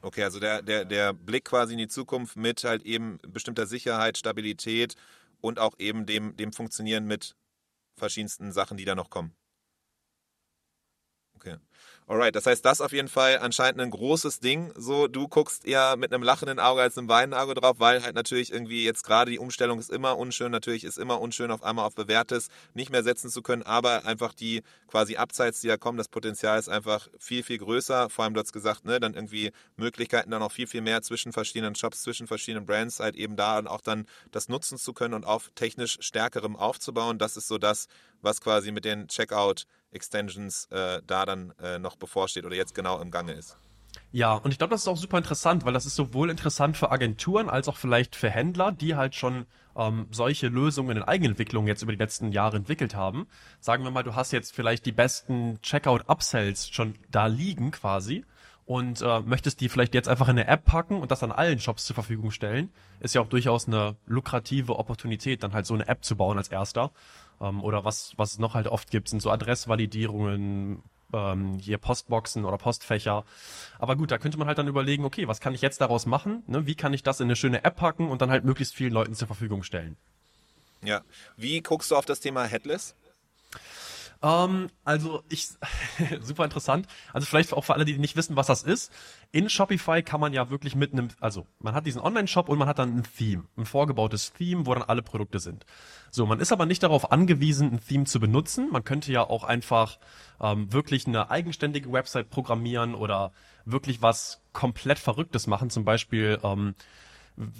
Okay, 0.00 0.22
also 0.22 0.38
der, 0.38 0.62
der, 0.62 0.84
der 0.84 1.12
Blick 1.12 1.44
quasi 1.44 1.72
in 1.72 1.78
die 1.78 1.88
Zukunft 1.88 2.36
mit 2.36 2.62
halt 2.64 2.84
eben 2.84 3.18
bestimmter 3.26 3.66
Sicherheit, 3.66 4.16
Stabilität 4.16 4.94
und 5.40 5.58
auch 5.58 5.74
eben 5.78 6.06
dem, 6.06 6.36
dem 6.36 6.52
Funktionieren 6.52 7.04
mit 7.04 7.34
verschiedensten 7.96 8.52
Sachen, 8.52 8.76
die 8.76 8.84
da 8.84 8.94
noch 8.94 9.10
kommen. 9.10 9.34
Alright, 12.10 12.34
das 12.34 12.46
heißt, 12.46 12.64
das 12.64 12.80
auf 12.80 12.92
jeden 12.92 13.08
Fall 13.08 13.38
anscheinend 13.38 13.82
ein 13.82 13.90
großes 13.90 14.40
Ding. 14.40 14.72
So, 14.74 15.08
du 15.08 15.28
guckst 15.28 15.66
eher 15.66 15.94
mit 15.98 16.10
einem 16.10 16.22
lachenden 16.22 16.58
Auge 16.58 16.80
als 16.80 16.96
einem 16.96 17.06
weinenden 17.10 17.38
Auge 17.38 17.52
drauf, 17.52 17.80
weil 17.80 18.02
halt 18.02 18.14
natürlich 18.14 18.50
irgendwie 18.50 18.82
jetzt 18.82 19.04
gerade 19.04 19.30
die 19.30 19.38
Umstellung 19.38 19.78
ist 19.78 19.90
immer 19.90 20.16
unschön. 20.16 20.50
Natürlich 20.50 20.84
ist 20.84 20.96
immer 20.96 21.20
unschön, 21.20 21.50
auf 21.50 21.62
einmal 21.62 21.84
auf 21.84 21.94
Bewährtes 21.94 22.48
nicht 22.72 22.90
mehr 22.90 23.02
setzen 23.02 23.28
zu 23.28 23.42
können, 23.42 23.62
aber 23.62 24.06
einfach 24.06 24.32
die 24.32 24.62
quasi 24.86 25.16
Abseits, 25.16 25.60
die 25.60 25.68
da 25.68 25.76
kommen, 25.76 25.98
das 25.98 26.08
Potenzial 26.08 26.58
ist 26.58 26.70
einfach 26.70 27.08
viel, 27.18 27.42
viel 27.42 27.58
größer. 27.58 28.08
Vor 28.08 28.24
allem, 28.24 28.32
du 28.32 28.40
hast 28.40 28.54
gesagt, 28.54 28.86
ne, 28.86 29.00
dann 29.00 29.12
irgendwie 29.12 29.52
Möglichkeiten 29.76 30.30
dann 30.30 30.40
auch 30.40 30.52
viel, 30.52 30.66
viel 30.66 30.80
mehr 30.80 31.02
zwischen 31.02 31.34
verschiedenen 31.34 31.74
Shops, 31.74 32.00
zwischen 32.00 32.26
verschiedenen 32.26 32.64
Brands, 32.64 33.00
halt 33.00 33.16
eben 33.16 33.36
da 33.36 33.62
auch 33.66 33.82
dann 33.82 34.06
das 34.30 34.48
nutzen 34.48 34.78
zu 34.78 34.94
können 34.94 35.12
und 35.12 35.26
auf 35.26 35.50
technisch 35.54 35.98
stärkerem 36.00 36.56
aufzubauen. 36.56 37.18
Das 37.18 37.36
ist 37.36 37.48
so 37.48 37.58
das, 37.58 37.86
was 38.22 38.40
quasi 38.40 38.72
mit 38.72 38.86
den 38.86 39.08
Checkout 39.08 39.66
Extensions 39.90 40.66
äh, 40.70 41.00
da 41.06 41.26
dann 41.26 41.52
äh, 41.62 41.78
noch 41.78 41.96
bevorsteht 41.96 42.44
oder 42.44 42.56
jetzt 42.56 42.74
genau 42.74 43.00
im 43.00 43.10
Gange 43.10 43.32
ist. 43.32 43.56
Ja, 44.10 44.34
und 44.34 44.50
ich 44.52 44.58
glaube, 44.58 44.70
das 44.70 44.82
ist 44.82 44.88
auch 44.88 44.96
super 44.96 45.18
interessant, 45.18 45.64
weil 45.64 45.72
das 45.72 45.86
ist 45.86 45.96
sowohl 45.96 46.30
interessant 46.30 46.76
für 46.76 46.90
Agenturen 46.90 47.50
als 47.50 47.68
auch 47.68 47.76
vielleicht 47.76 48.16
für 48.16 48.30
Händler, 48.30 48.72
die 48.72 48.96
halt 48.96 49.14
schon 49.14 49.46
ähm, 49.76 50.06
solche 50.10 50.48
Lösungen 50.48 50.96
in 50.96 51.02
Eigenentwicklung 51.02 51.66
jetzt 51.66 51.82
über 51.82 51.92
die 51.92 51.98
letzten 51.98 52.32
Jahre 52.32 52.56
entwickelt 52.56 52.94
haben. 52.94 53.26
Sagen 53.60 53.84
wir 53.84 53.90
mal, 53.90 54.02
du 54.02 54.14
hast 54.14 54.32
jetzt 54.32 54.54
vielleicht 54.54 54.86
die 54.86 54.92
besten 54.92 55.60
Checkout-Upsells 55.62 56.68
schon 56.70 56.94
da 57.10 57.26
liegen 57.26 57.70
quasi 57.70 58.24
und 58.64 59.00
äh, 59.00 59.20
möchtest 59.20 59.60
die 59.60 59.68
vielleicht 59.68 59.94
jetzt 59.94 60.08
einfach 60.08 60.28
in 60.28 60.38
eine 60.38 60.46
App 60.46 60.64
packen 60.64 61.00
und 61.00 61.10
das 61.10 61.22
an 61.22 61.32
allen 61.32 61.58
Shops 61.58 61.86
zur 61.86 61.94
Verfügung 61.94 62.30
stellen. 62.30 62.70
Ist 63.00 63.14
ja 63.14 63.20
auch 63.20 63.28
durchaus 63.28 63.66
eine 63.66 63.96
lukrative 64.06 64.78
Opportunität, 64.78 65.42
dann 65.42 65.54
halt 65.54 65.64
so 65.64 65.74
eine 65.74 65.88
App 65.88 66.04
zu 66.04 66.16
bauen 66.16 66.38
als 66.38 66.48
erster. 66.48 66.92
Ähm, 67.40 67.62
oder 67.62 67.84
was, 67.84 68.12
was 68.16 68.32
es 68.32 68.38
noch 68.38 68.54
halt 68.54 68.66
oft 68.66 68.90
gibt, 68.90 69.08
sind 69.08 69.20
so 69.20 69.30
Adressvalidierungen, 69.30 70.82
ähm, 71.12 71.58
hier 71.58 71.78
Postboxen 71.78 72.44
oder 72.44 72.58
Postfächer. 72.58 73.24
Aber 73.78 73.96
gut, 73.96 74.10
da 74.10 74.18
könnte 74.18 74.38
man 74.38 74.48
halt 74.48 74.58
dann 74.58 74.68
überlegen, 74.68 75.04
okay, 75.04 75.28
was 75.28 75.40
kann 75.40 75.54
ich 75.54 75.62
jetzt 75.62 75.80
daraus 75.80 76.06
machen? 76.06 76.42
Ne? 76.46 76.66
Wie 76.66 76.74
kann 76.74 76.92
ich 76.92 77.02
das 77.02 77.20
in 77.20 77.24
eine 77.24 77.36
schöne 77.36 77.64
App 77.64 77.76
packen 77.76 78.08
und 78.08 78.22
dann 78.22 78.30
halt 78.30 78.44
möglichst 78.44 78.74
vielen 78.74 78.92
Leuten 78.92 79.14
zur 79.14 79.26
Verfügung 79.26 79.62
stellen? 79.62 79.96
Ja. 80.82 81.02
Wie 81.36 81.60
guckst 81.60 81.90
du 81.90 81.96
auf 81.96 82.06
das 82.06 82.20
Thema 82.20 82.44
Headless? 82.44 82.94
Ähm, 84.22 84.68
also 84.84 85.22
ich, 85.28 85.48
super 86.20 86.44
interessant. 86.44 86.86
Also 87.12 87.26
vielleicht 87.26 87.52
auch 87.52 87.64
für 87.64 87.74
alle, 87.74 87.84
die 87.84 87.98
nicht 87.98 88.16
wissen, 88.16 88.36
was 88.36 88.48
das 88.48 88.62
ist. 88.62 88.92
In 89.30 89.48
Shopify 89.48 90.02
kann 90.02 90.20
man 90.20 90.32
ja 90.32 90.50
wirklich 90.50 90.74
mit 90.74 90.92
einem, 90.92 91.08
also 91.20 91.46
man 91.60 91.74
hat 91.74 91.86
diesen 91.86 92.00
Online-Shop 92.00 92.48
und 92.48 92.58
man 92.58 92.68
hat 92.68 92.78
dann 92.78 92.96
ein 92.96 93.04
Theme, 93.04 93.44
ein 93.56 93.66
vorgebautes 93.66 94.32
Theme, 94.32 94.66
wo 94.66 94.74
dann 94.74 94.82
alle 94.82 95.02
Produkte 95.02 95.38
sind. 95.38 95.64
So, 96.10 96.26
man 96.26 96.40
ist 96.40 96.52
aber 96.52 96.66
nicht 96.66 96.82
darauf 96.82 97.12
angewiesen, 97.12 97.72
ein 97.72 97.80
Theme 97.80 98.04
zu 98.04 98.18
benutzen. 98.18 98.70
Man 98.72 98.84
könnte 98.84 99.12
ja 99.12 99.22
auch 99.22 99.44
einfach 99.44 99.98
ähm, 100.40 100.72
wirklich 100.72 101.06
eine 101.06 101.30
eigenständige 101.30 101.92
Website 101.92 102.30
programmieren 102.30 102.94
oder 102.94 103.32
wirklich 103.64 104.02
was 104.02 104.42
komplett 104.52 104.98
Verrücktes 104.98 105.46
machen. 105.46 105.70
Zum 105.70 105.84
Beispiel 105.84 106.40
ähm, 106.42 106.74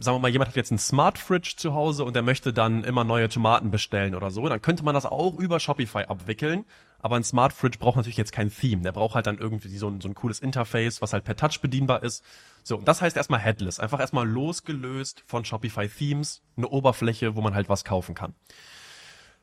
sagen 0.01 0.17
wir 0.17 0.19
mal, 0.21 0.29
jemand 0.29 0.49
hat 0.49 0.57
jetzt 0.57 0.73
einen 0.73 0.79
Smart 0.79 1.19
Fridge 1.19 1.55
zu 1.57 1.73
Hause 1.73 2.05
und 2.05 2.15
der 2.15 2.23
möchte 2.23 2.53
dann 2.53 2.83
immer 2.83 3.05
neue 3.05 3.29
Tomaten 3.29 3.71
bestellen 3.71 4.15
oder 4.15 4.31
so, 4.31 4.49
dann 4.49 4.61
könnte 4.61 4.85
man 4.85 4.95
das 4.95 5.07
auch 5.07 5.39
über 5.39 5.61
Shopify 5.61 6.05
abwickeln. 6.05 6.65
Aber 7.01 7.15
ein 7.15 7.23
Smart 7.23 7.53
Fridge 7.53 7.79
braucht 7.79 7.97
natürlich 7.97 8.17
jetzt 8.17 8.33
kein 8.33 8.51
Theme. 8.51 8.83
Der 8.83 8.91
braucht 8.91 9.15
halt 9.15 9.29
dann 9.29 9.39
irgendwie 9.39 9.77
so 9.77 9.89
ein, 9.89 10.01
so 10.01 10.09
ein 10.09 10.15
cooles 10.15 10.41
Interface, 10.41 11.01
was 11.01 11.13
halt 11.13 11.25
per 11.25 11.37
Touch 11.37 11.61
bedienbar 11.61 12.03
ist. 12.03 12.25
So, 12.65 12.77
und 12.77 12.89
das 12.89 13.01
heißt 13.01 13.17
erstmal 13.17 13.39
Headless. 13.39 13.79
Einfach 13.79 14.01
erstmal 14.01 14.29
losgelöst 14.29 15.23
von 15.27 15.45
Shopify 15.45 15.89
Themes, 15.89 16.43
eine 16.57 16.69
Oberfläche, 16.69 17.37
wo 17.37 17.41
man 17.41 17.55
halt 17.55 17.69
was 17.69 17.85
kaufen 17.85 18.17
kann. 18.17 18.35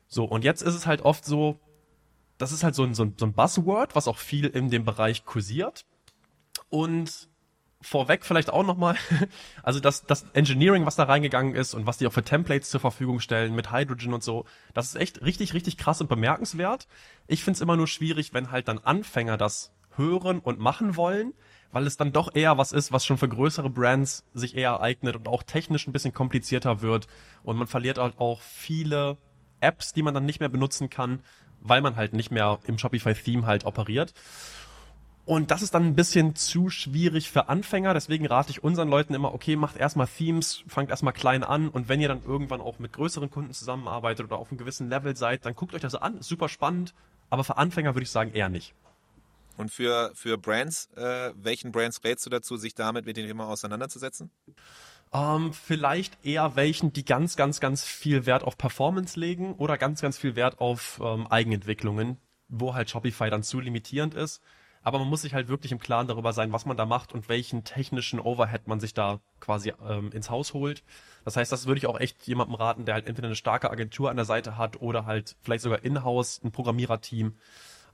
So, 0.06 0.24
und 0.24 0.44
jetzt 0.44 0.60
ist 0.60 0.74
es 0.74 0.86
halt 0.86 1.00
oft 1.00 1.24
so, 1.24 1.58
das 2.36 2.52
ist 2.52 2.62
halt 2.62 2.74
so 2.74 2.84
ein, 2.84 2.94
so 2.94 3.04
ein, 3.04 3.14
so 3.16 3.24
ein 3.24 3.32
Buzzword, 3.32 3.96
was 3.96 4.06
auch 4.06 4.18
viel 4.18 4.46
in 4.46 4.68
dem 4.68 4.84
Bereich 4.84 5.24
kursiert. 5.24 5.86
Und 6.68 7.30
vorweg 7.80 8.24
vielleicht 8.24 8.50
auch 8.50 8.64
nochmal, 8.64 8.96
also 9.62 9.80
das, 9.80 10.04
das 10.04 10.26
Engineering, 10.32 10.86
was 10.86 10.96
da 10.96 11.04
reingegangen 11.04 11.54
ist 11.54 11.74
und 11.74 11.86
was 11.86 11.98
die 11.98 12.06
auch 12.06 12.12
für 12.12 12.22
Templates 12.22 12.70
zur 12.70 12.80
Verfügung 12.80 13.20
stellen 13.20 13.54
mit 13.54 13.72
Hydrogen 13.72 14.14
und 14.14 14.22
so, 14.22 14.44
das 14.74 14.86
ist 14.86 14.96
echt 14.96 15.22
richtig, 15.22 15.54
richtig 15.54 15.76
krass 15.76 16.00
und 16.00 16.08
bemerkenswert. 16.08 16.88
Ich 17.26 17.44
find's 17.44 17.60
immer 17.60 17.76
nur 17.76 17.86
schwierig, 17.86 18.34
wenn 18.34 18.50
halt 18.50 18.68
dann 18.68 18.78
Anfänger 18.78 19.36
das 19.36 19.72
hören 19.96 20.40
und 20.40 20.58
machen 20.58 20.96
wollen, 20.96 21.34
weil 21.72 21.86
es 21.86 21.96
dann 21.96 22.12
doch 22.12 22.34
eher 22.34 22.58
was 22.58 22.72
ist, 22.72 22.92
was 22.92 23.04
schon 23.04 23.18
für 23.18 23.28
größere 23.28 23.70
Brands 23.70 24.24
sich 24.34 24.56
eher 24.56 24.80
eignet 24.80 25.16
und 25.16 25.28
auch 25.28 25.42
technisch 25.42 25.86
ein 25.86 25.92
bisschen 25.92 26.12
komplizierter 26.12 26.80
wird 26.82 27.06
und 27.42 27.56
man 27.56 27.66
verliert 27.66 27.98
halt 27.98 28.18
auch 28.18 28.40
viele 28.40 29.18
Apps, 29.60 29.92
die 29.92 30.02
man 30.02 30.14
dann 30.14 30.26
nicht 30.26 30.40
mehr 30.40 30.48
benutzen 30.48 30.90
kann, 30.90 31.20
weil 31.60 31.80
man 31.80 31.96
halt 31.96 32.12
nicht 32.12 32.30
mehr 32.30 32.58
im 32.66 32.78
Shopify-Theme 32.78 33.46
halt 33.46 33.64
operiert. 33.64 34.12
Und 35.26 35.50
das 35.50 35.60
ist 35.60 35.74
dann 35.74 35.84
ein 35.84 35.96
bisschen 35.96 36.36
zu 36.36 36.70
schwierig 36.70 37.32
für 37.32 37.48
Anfänger. 37.48 37.92
Deswegen 37.92 38.26
rate 38.26 38.52
ich 38.52 38.62
unseren 38.62 38.88
Leuten 38.88 39.12
immer, 39.12 39.34
okay, 39.34 39.56
macht 39.56 39.76
erstmal 39.76 40.06
Themes, 40.06 40.62
fangt 40.68 40.88
erstmal 40.88 41.12
klein 41.12 41.42
an. 41.42 41.68
Und 41.68 41.88
wenn 41.88 42.00
ihr 42.00 42.06
dann 42.06 42.22
irgendwann 42.22 42.60
auch 42.60 42.78
mit 42.78 42.92
größeren 42.92 43.28
Kunden 43.28 43.52
zusammenarbeitet 43.52 44.24
oder 44.24 44.38
auf 44.38 44.50
einem 44.50 44.58
gewissen 44.58 44.88
Level 44.88 45.16
seid, 45.16 45.44
dann 45.44 45.56
guckt 45.56 45.74
euch 45.74 45.80
das 45.80 45.96
an. 45.96 46.18
Ist 46.18 46.28
super 46.28 46.48
spannend. 46.48 46.94
Aber 47.28 47.42
für 47.42 47.56
Anfänger 47.56 47.96
würde 47.96 48.04
ich 48.04 48.10
sagen 48.10 48.34
eher 48.34 48.48
nicht. 48.48 48.72
Und 49.56 49.72
für, 49.72 50.12
für 50.14 50.38
Brands, 50.38 50.90
äh, 50.94 51.32
welchen 51.34 51.72
Brands 51.72 52.04
rätst 52.04 52.24
du 52.24 52.30
dazu, 52.30 52.56
sich 52.56 52.76
damit 52.76 53.04
mit 53.04 53.16
dem 53.16 53.26
Thema 53.26 53.48
auseinanderzusetzen? 53.48 54.30
Ähm, 55.12 55.52
vielleicht 55.52 56.24
eher 56.24 56.54
welchen, 56.54 56.92
die 56.92 57.04
ganz, 57.04 57.34
ganz, 57.34 57.58
ganz 57.58 57.82
viel 57.82 58.26
Wert 58.26 58.44
auf 58.44 58.56
Performance 58.56 59.18
legen 59.18 59.54
oder 59.54 59.76
ganz, 59.76 60.00
ganz 60.02 60.18
viel 60.18 60.36
Wert 60.36 60.60
auf 60.60 61.00
ähm, 61.02 61.26
Eigenentwicklungen, 61.26 62.18
wo 62.46 62.74
halt 62.74 62.90
Shopify 62.90 63.28
dann 63.28 63.42
zu 63.42 63.58
limitierend 63.58 64.14
ist 64.14 64.40
aber 64.86 65.00
man 65.00 65.08
muss 65.08 65.22
sich 65.22 65.34
halt 65.34 65.48
wirklich 65.48 65.72
im 65.72 65.80
Klaren 65.80 66.06
darüber 66.06 66.32
sein, 66.32 66.52
was 66.52 66.64
man 66.64 66.76
da 66.76 66.86
macht 66.86 67.12
und 67.12 67.28
welchen 67.28 67.64
technischen 67.64 68.20
Overhead 68.20 68.68
man 68.68 68.78
sich 68.78 68.94
da 68.94 69.18
quasi 69.40 69.72
ähm, 69.84 70.12
ins 70.12 70.30
Haus 70.30 70.54
holt. 70.54 70.84
Das 71.24 71.36
heißt, 71.36 71.50
das 71.50 71.66
würde 71.66 71.78
ich 71.78 71.88
auch 71.88 71.98
echt 71.98 72.24
jemandem 72.24 72.54
raten, 72.54 72.84
der 72.84 72.94
halt 72.94 73.08
entweder 73.08 73.26
eine 73.26 73.34
starke 73.34 73.68
Agentur 73.68 74.10
an 74.10 74.16
der 74.16 74.24
Seite 74.24 74.56
hat 74.56 74.80
oder 74.80 75.04
halt 75.04 75.34
vielleicht 75.42 75.64
sogar 75.64 75.82
in-house 75.82 76.40
ein 76.44 76.52
Programmiererteam. 76.52 77.34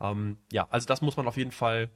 Ähm, 0.02 0.36
ja, 0.52 0.68
also 0.68 0.86
das 0.86 1.00
muss 1.00 1.16
man 1.16 1.26
auf 1.26 1.38
jeden 1.38 1.50
Fall 1.50 1.88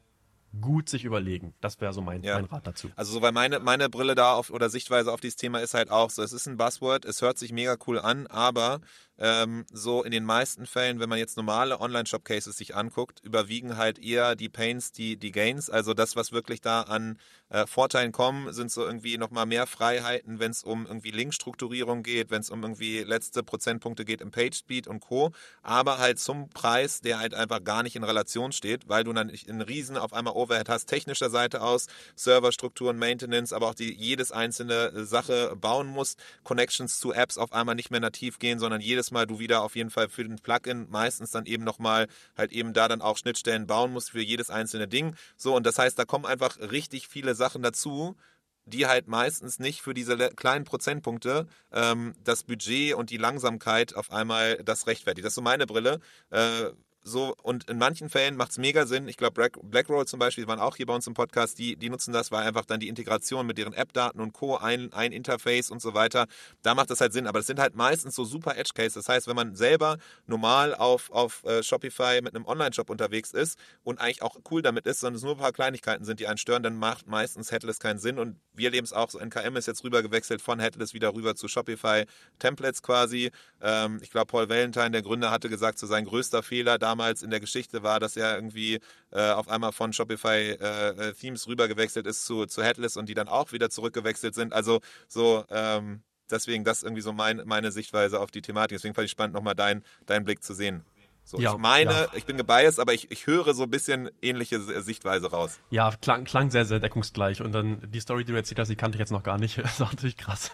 gut 0.62 0.88
sich 0.88 1.04
überlegen. 1.04 1.52
Das 1.60 1.78
wäre 1.82 1.92
so 1.92 2.00
mein, 2.00 2.22
ja. 2.22 2.36
mein 2.36 2.46
Rat 2.46 2.66
dazu. 2.66 2.90
Also 2.96 3.12
so, 3.12 3.20
weil 3.20 3.32
meine, 3.32 3.60
meine 3.60 3.90
Brille 3.90 4.14
da 4.14 4.32
auf 4.32 4.48
oder 4.48 4.70
Sichtweise 4.70 5.12
auf 5.12 5.20
dieses 5.20 5.36
Thema 5.36 5.58
ist 5.58 5.74
halt 5.74 5.90
auch 5.90 6.08
so, 6.08 6.22
es 6.22 6.32
ist 6.32 6.46
ein 6.46 6.56
Buzzword, 6.56 7.04
es 7.04 7.20
hört 7.20 7.36
sich 7.36 7.52
mega 7.52 7.76
cool 7.86 7.98
an, 7.98 8.26
aber 8.28 8.80
ähm, 9.18 9.64
so 9.72 10.02
in 10.02 10.10
den 10.10 10.24
meisten 10.24 10.66
Fällen, 10.66 11.00
wenn 11.00 11.08
man 11.08 11.18
jetzt 11.18 11.36
normale 11.36 11.80
Online-Shop-Cases 11.80 12.56
sich 12.56 12.74
anguckt, 12.74 13.20
überwiegen 13.24 13.76
halt 13.76 13.98
eher 13.98 14.36
die 14.36 14.48
Pains, 14.48 14.92
die, 14.92 15.16
die 15.16 15.32
Gains. 15.32 15.70
Also 15.70 15.94
das, 15.94 16.16
was 16.16 16.32
wirklich 16.32 16.60
da 16.60 16.82
an 16.82 17.18
äh, 17.48 17.66
Vorteilen 17.66 18.12
kommen, 18.12 18.52
sind 18.52 18.70
so 18.70 18.84
irgendwie 18.84 19.18
nochmal 19.18 19.46
mehr 19.46 19.66
Freiheiten, 19.66 20.38
wenn 20.38 20.50
es 20.50 20.62
um 20.64 20.86
irgendwie 20.86 21.10
Linkstrukturierung 21.10 22.02
geht, 22.02 22.30
wenn 22.30 22.40
es 22.40 22.50
um 22.50 22.62
irgendwie 22.62 23.00
letzte 23.00 23.42
Prozentpunkte 23.42 24.04
geht 24.04 24.20
im 24.20 24.30
PageSpeed 24.30 24.88
und 24.88 25.00
Co. 25.00 25.32
Aber 25.62 25.98
halt 25.98 26.18
zum 26.18 26.50
Preis, 26.50 27.00
der 27.00 27.18
halt 27.18 27.34
einfach 27.34 27.62
gar 27.62 27.82
nicht 27.82 27.96
in 27.96 28.04
Relation 28.04 28.52
steht, 28.52 28.88
weil 28.88 29.04
du 29.04 29.12
dann 29.12 29.30
einen 29.30 29.60
riesen 29.60 29.96
auf 29.96 30.12
einmal 30.12 30.34
Overhead 30.34 30.68
hast, 30.68 30.86
technischer 30.86 31.30
Seite 31.30 31.62
aus, 31.62 31.86
Serverstrukturen, 32.16 32.98
Maintenance, 32.98 33.52
aber 33.52 33.68
auch 33.68 33.74
die 33.74 33.94
jedes 33.94 34.32
einzelne 34.32 35.06
Sache 35.06 35.54
bauen 35.56 35.86
musst, 35.86 36.18
Connections 36.44 36.98
zu 36.98 37.12
Apps 37.12 37.38
auf 37.38 37.52
einmal 37.52 37.74
nicht 37.74 37.90
mehr 37.90 38.00
nativ 38.00 38.38
gehen, 38.38 38.58
sondern 38.58 38.80
jedes 38.80 39.05
jedes 39.06 39.10
Mal 39.12 39.26
du 39.26 39.38
wieder 39.38 39.62
auf 39.62 39.76
jeden 39.76 39.90
Fall 39.90 40.08
für 40.08 40.24
den 40.24 40.36
Plugin 40.36 40.88
meistens 40.90 41.30
dann 41.30 41.46
eben 41.46 41.64
nochmal 41.64 42.08
halt 42.36 42.52
eben 42.52 42.72
da 42.72 42.88
dann 42.88 43.02
auch 43.02 43.16
Schnittstellen 43.16 43.66
bauen 43.66 43.92
musst 43.92 44.10
für 44.10 44.20
jedes 44.20 44.50
einzelne 44.50 44.88
Ding. 44.88 45.14
So, 45.36 45.54
und 45.54 45.64
das 45.66 45.78
heißt, 45.78 45.98
da 45.98 46.04
kommen 46.04 46.26
einfach 46.26 46.58
richtig 46.58 47.08
viele 47.08 47.34
Sachen 47.34 47.62
dazu, 47.62 48.16
die 48.64 48.86
halt 48.86 49.06
meistens 49.06 49.60
nicht 49.60 49.80
für 49.80 49.94
diese 49.94 50.16
kleinen 50.16 50.64
Prozentpunkte 50.64 51.46
ähm, 51.72 52.14
das 52.24 52.42
Budget 52.42 52.94
und 52.94 53.10
die 53.10 53.16
Langsamkeit 53.16 53.94
auf 53.94 54.10
einmal 54.10 54.56
das 54.64 54.88
rechtfertigt. 54.88 55.24
Das 55.24 55.32
ist 55.32 55.36
so 55.36 55.42
meine 55.42 55.66
Brille. 55.66 56.00
Äh, 56.30 56.72
so, 57.08 57.36
und 57.44 57.70
in 57.70 57.78
manchen 57.78 58.08
Fällen 58.08 58.36
macht 58.36 58.50
es 58.50 58.58
mega 58.58 58.84
Sinn. 58.84 59.06
Ich 59.06 59.16
glaube, 59.16 59.34
Black, 59.34 59.58
Blackroll 59.62 60.08
zum 60.08 60.18
Beispiel, 60.18 60.42
die 60.42 60.48
waren 60.48 60.58
auch 60.58 60.74
hier 60.74 60.86
bei 60.86 60.94
uns 60.94 61.06
im 61.06 61.14
Podcast, 61.14 61.56
die, 61.56 61.76
die 61.76 61.88
nutzen 61.88 62.12
das, 62.12 62.32
weil 62.32 62.44
einfach 62.44 62.64
dann 62.64 62.80
die 62.80 62.88
Integration 62.88 63.46
mit 63.46 63.58
deren 63.58 63.74
App-Daten 63.74 64.18
und 64.18 64.32
Co., 64.32 64.56
ein, 64.56 64.92
ein 64.92 65.12
Interface 65.12 65.70
und 65.70 65.80
so 65.80 65.94
weiter, 65.94 66.26
da 66.62 66.74
macht 66.74 66.90
das 66.90 67.00
halt 67.00 67.12
Sinn. 67.12 67.28
Aber 67.28 67.38
das 67.38 67.46
sind 67.46 67.60
halt 67.60 67.76
meistens 67.76 68.16
so 68.16 68.24
super 68.24 68.56
Edge-Cases. 68.56 68.94
Das 68.94 69.08
heißt, 69.08 69.28
wenn 69.28 69.36
man 69.36 69.54
selber 69.54 69.98
normal 70.26 70.74
auf, 70.74 71.08
auf 71.12 71.44
äh, 71.44 71.62
Shopify 71.62 72.22
mit 72.22 72.34
einem 72.34 72.44
Online-Shop 72.44 72.90
unterwegs 72.90 73.30
ist 73.30 73.56
und 73.84 74.00
eigentlich 74.00 74.22
auch 74.22 74.36
cool 74.50 74.60
damit 74.60 74.86
ist, 74.86 74.98
sondern 74.98 75.18
es 75.18 75.22
nur 75.22 75.36
ein 75.36 75.38
paar 75.38 75.52
Kleinigkeiten 75.52 76.04
sind, 76.04 76.18
die 76.18 76.26
einen 76.26 76.38
stören, 76.38 76.64
dann 76.64 76.76
macht 76.76 77.06
meistens 77.06 77.52
Headless 77.52 77.78
keinen 77.78 78.00
Sinn. 78.00 78.18
Und 78.18 78.40
wir 78.52 78.72
leben 78.72 78.84
es 78.84 78.92
auch 78.92 79.10
so, 79.10 79.20
NKM 79.20 79.54
ist 79.54 79.66
jetzt 79.66 79.84
rüber 79.84 80.02
gewechselt 80.02 80.42
von 80.42 80.58
Headless 80.58 80.92
wieder 80.92 81.14
rüber 81.14 81.36
zu 81.36 81.46
Shopify 81.46 82.04
Templates 82.40 82.82
quasi. 82.82 83.30
Ähm, 83.60 84.00
ich 84.02 84.10
glaube, 84.10 84.26
Paul 84.26 84.48
Valentine, 84.48 84.90
der 84.90 85.02
Gründer, 85.02 85.30
hatte 85.30 85.48
gesagt, 85.48 85.78
so 85.78 85.86
sein 85.86 86.04
größter 86.04 86.42
Fehler 86.42 86.78
damals 86.78 86.95
damals 86.96 87.22
in 87.22 87.30
der 87.30 87.40
Geschichte 87.40 87.82
war, 87.82 88.00
dass 88.00 88.16
er 88.16 88.36
irgendwie 88.36 88.80
äh, 89.10 89.30
auf 89.30 89.48
einmal 89.48 89.72
von 89.72 89.92
Shopify 89.92 90.56
äh, 90.58 91.08
äh, 91.08 91.12
Themes 91.12 91.46
rübergewechselt 91.46 92.06
ist 92.06 92.24
zu, 92.24 92.46
zu 92.46 92.62
Headless 92.62 92.96
und 92.96 93.08
die 93.08 93.14
dann 93.14 93.28
auch 93.28 93.52
wieder 93.52 93.68
zurückgewechselt 93.68 94.34
sind. 94.34 94.54
Also 94.54 94.80
so, 95.08 95.44
ähm, 95.50 96.02
deswegen 96.30 96.64
das 96.64 96.82
irgendwie 96.82 97.02
so 97.02 97.12
mein, 97.12 97.42
meine 97.44 97.70
Sichtweise 97.70 98.18
auf 98.18 98.30
die 98.30 98.40
Thematik. 98.40 98.78
Deswegen 98.78 98.94
fand 98.94 99.04
ich 99.04 99.10
spannend, 99.10 99.34
nochmal 99.34 99.54
deinen 99.54 99.84
dein 100.06 100.24
Blick 100.24 100.42
zu 100.42 100.54
sehen. 100.54 100.84
So, 101.22 101.38
ja, 101.40 101.52
ich 101.52 101.58
meine, 101.58 101.90
ja. 101.90 102.06
ich 102.14 102.24
bin 102.24 102.36
gebiased, 102.36 102.78
aber 102.78 102.94
ich, 102.94 103.10
ich 103.10 103.26
höre 103.26 103.52
so 103.52 103.64
ein 103.64 103.70
bisschen 103.70 104.10
ähnliche 104.22 104.60
Sichtweise 104.60 105.28
raus. 105.28 105.58
Ja, 105.70 105.92
klang, 106.00 106.24
klang 106.24 106.52
sehr, 106.52 106.64
sehr 106.64 106.78
deckungsgleich. 106.78 107.42
Und 107.42 107.50
dann 107.50 107.82
die 107.90 107.98
Story, 107.98 108.24
die 108.24 108.30
du 108.30 108.38
erzählt 108.38 108.60
hast, 108.60 108.68
die 108.68 108.76
kannte 108.76 108.96
ich 108.96 109.00
jetzt 109.00 109.10
noch 109.10 109.24
gar 109.24 109.36
nicht. 109.36 109.56
Das 109.66 109.72
ist 109.72 109.80
natürlich 109.80 110.16
krass. 110.16 110.52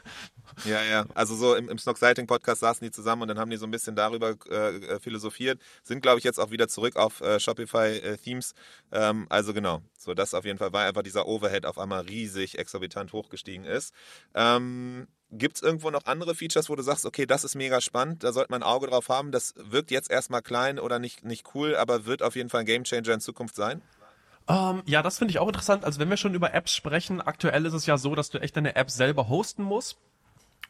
Ja, 0.65 0.83
ja. 0.83 1.07
Also 1.15 1.35
so 1.35 1.55
im, 1.55 1.69
im 1.69 1.79
Snock 1.79 1.99
Sighting 1.99 2.27
Podcast 2.27 2.61
saßen 2.61 2.85
die 2.85 2.91
zusammen 2.91 3.23
und 3.23 3.29
dann 3.29 3.39
haben 3.39 3.51
die 3.51 3.57
so 3.57 3.67
ein 3.67 3.71
bisschen 3.71 3.97
darüber 3.97 4.35
äh, 4.51 4.77
äh 4.77 5.01
philosophiert. 5.01 5.61
Sind, 5.83 6.03
glaube 6.03 6.19
ich, 6.19 6.25
jetzt 6.25 6.39
auch 6.39 6.51
wieder 6.51 6.69
zurück 6.69 6.97
auf 6.97 7.21
äh, 7.21 7.41
Shopify 7.41 7.99
äh, 7.99 8.17
Themes. 8.17 8.55
Ähm, 8.91 9.27
also 9.29 9.55
genau. 9.55 9.83
So, 9.99 10.15
das 10.15 10.35
auf 10.35 10.45
jeden 10.45 10.59
Fall 10.59 10.73
war 10.73 10.85
einfach 10.85 11.03
dieser 11.03 11.27
Overhead 11.27 11.67
auf 11.67 11.79
einmal 11.79 12.03
riesig 12.03 12.59
exorbitant 12.59 13.13
hochgestiegen 13.13 13.65
ist. 13.65 13.95
Ähm, 14.35 15.07
Gibt 15.35 15.57
es 15.57 15.63
irgendwo 15.63 15.91
noch 15.91 16.05
andere 16.05 16.35
Features, 16.35 16.69
wo 16.69 16.77
du 16.77 16.83
sagst, 16.83 17.07
okay, 17.07 17.25
das 17.25 17.43
ist 17.43 17.55
mega 17.55 17.81
spannend, 17.81 18.23
da 18.23 18.35
sollte 18.35 18.53
man 18.53 18.63
ein 18.63 18.69
Auge 18.69 18.89
drauf 18.89 19.09
haben. 19.09 19.33
Das 19.33 19.55
wirkt 19.57 19.91
jetzt 19.91 20.11
erstmal 20.11 20.43
klein 20.43 20.79
oder 20.79 20.99
nicht, 20.99 21.25
nicht 21.25 21.55
cool, 21.55 21.75
aber 21.75 22.05
wird 22.05 22.23
auf 22.23 22.37
jeden 22.37 22.51
Fall 22.51 22.61
ein 22.61 22.67
Gamechanger 22.67 23.15
in 23.15 23.21
Zukunft 23.21 23.55
sein? 23.55 23.81
Um, 24.47 24.57
ähm, 24.57 24.83
ja, 24.87 25.03
das 25.03 25.19
finde 25.19 25.31
ich 25.31 25.39
auch 25.39 25.47
interessant. 25.47 25.85
Also 25.85 26.01
wenn 26.01 26.11
wir 26.11 26.17
schon 26.17 26.35
über 26.35 26.53
Apps 26.53 26.75
sprechen, 26.75 27.21
aktuell 27.21 27.65
ist 27.65 27.73
es 27.73 27.87
ja 27.87 27.97
so, 27.97 28.15
dass 28.15 28.29
du 28.29 28.39
echt 28.39 28.57
deine 28.57 28.77
App 28.77 28.91
selber 28.91 29.29
hosten 29.29 29.63
musst. 29.63 29.99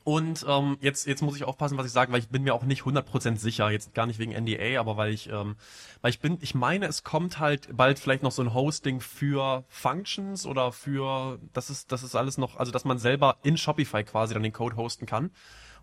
Und 0.05 0.45
ähm, 0.49 0.79
jetzt, 0.81 1.07
jetzt 1.07 1.23
muss 1.23 1.37
ich 1.37 1.45
aufpassen, 1.45 1.79
was 1.79 1.87
ich 1.87 1.93
sage, 1.93 2.13
weil 2.13 2.19
ich 2.19 2.29
bin 2.29 2.43
mir 2.43 2.55
auch 2.55 2.65
nicht 2.65 2.83
100% 2.83 3.37
sicher, 3.37 3.71
jetzt 3.71 3.95
gar 3.95 4.07
nicht 4.07 4.19
wegen 4.19 4.33
NDA, 4.33 4.81
aber 4.81 4.97
weil 4.97 5.13
ich, 5.13 5.29
ähm, 5.29 5.57
weil 6.01 6.11
ich 6.11 6.21
bin, 6.21 6.39
ich 6.41 6.55
meine, 6.55 6.87
es 6.87 7.05
kommt 7.05 7.39
halt 7.39 7.69
bald 7.77 7.99
vielleicht 7.99 8.23
noch 8.23 8.33
so 8.33 8.43
ein 8.43 8.53
Hosting 8.53 9.01
für 9.01 9.65
Functions 9.69 10.47
oder 10.47 10.73
für, 10.73 11.39
das 11.53 11.71
ist, 11.71 11.93
das 11.93 12.03
ist 12.03 12.17
alles 12.17 12.37
noch, 12.37 12.57
also 12.57 12.73
dass 12.73 12.85
man 12.85 12.99
selber 12.99 13.37
in 13.43 13.57
Shopify 13.57 14.03
quasi 14.03 14.35
dann 14.35 14.43
den 14.43 14.53
Code 14.53 14.77
hosten 14.77 15.07
kann. 15.07 15.31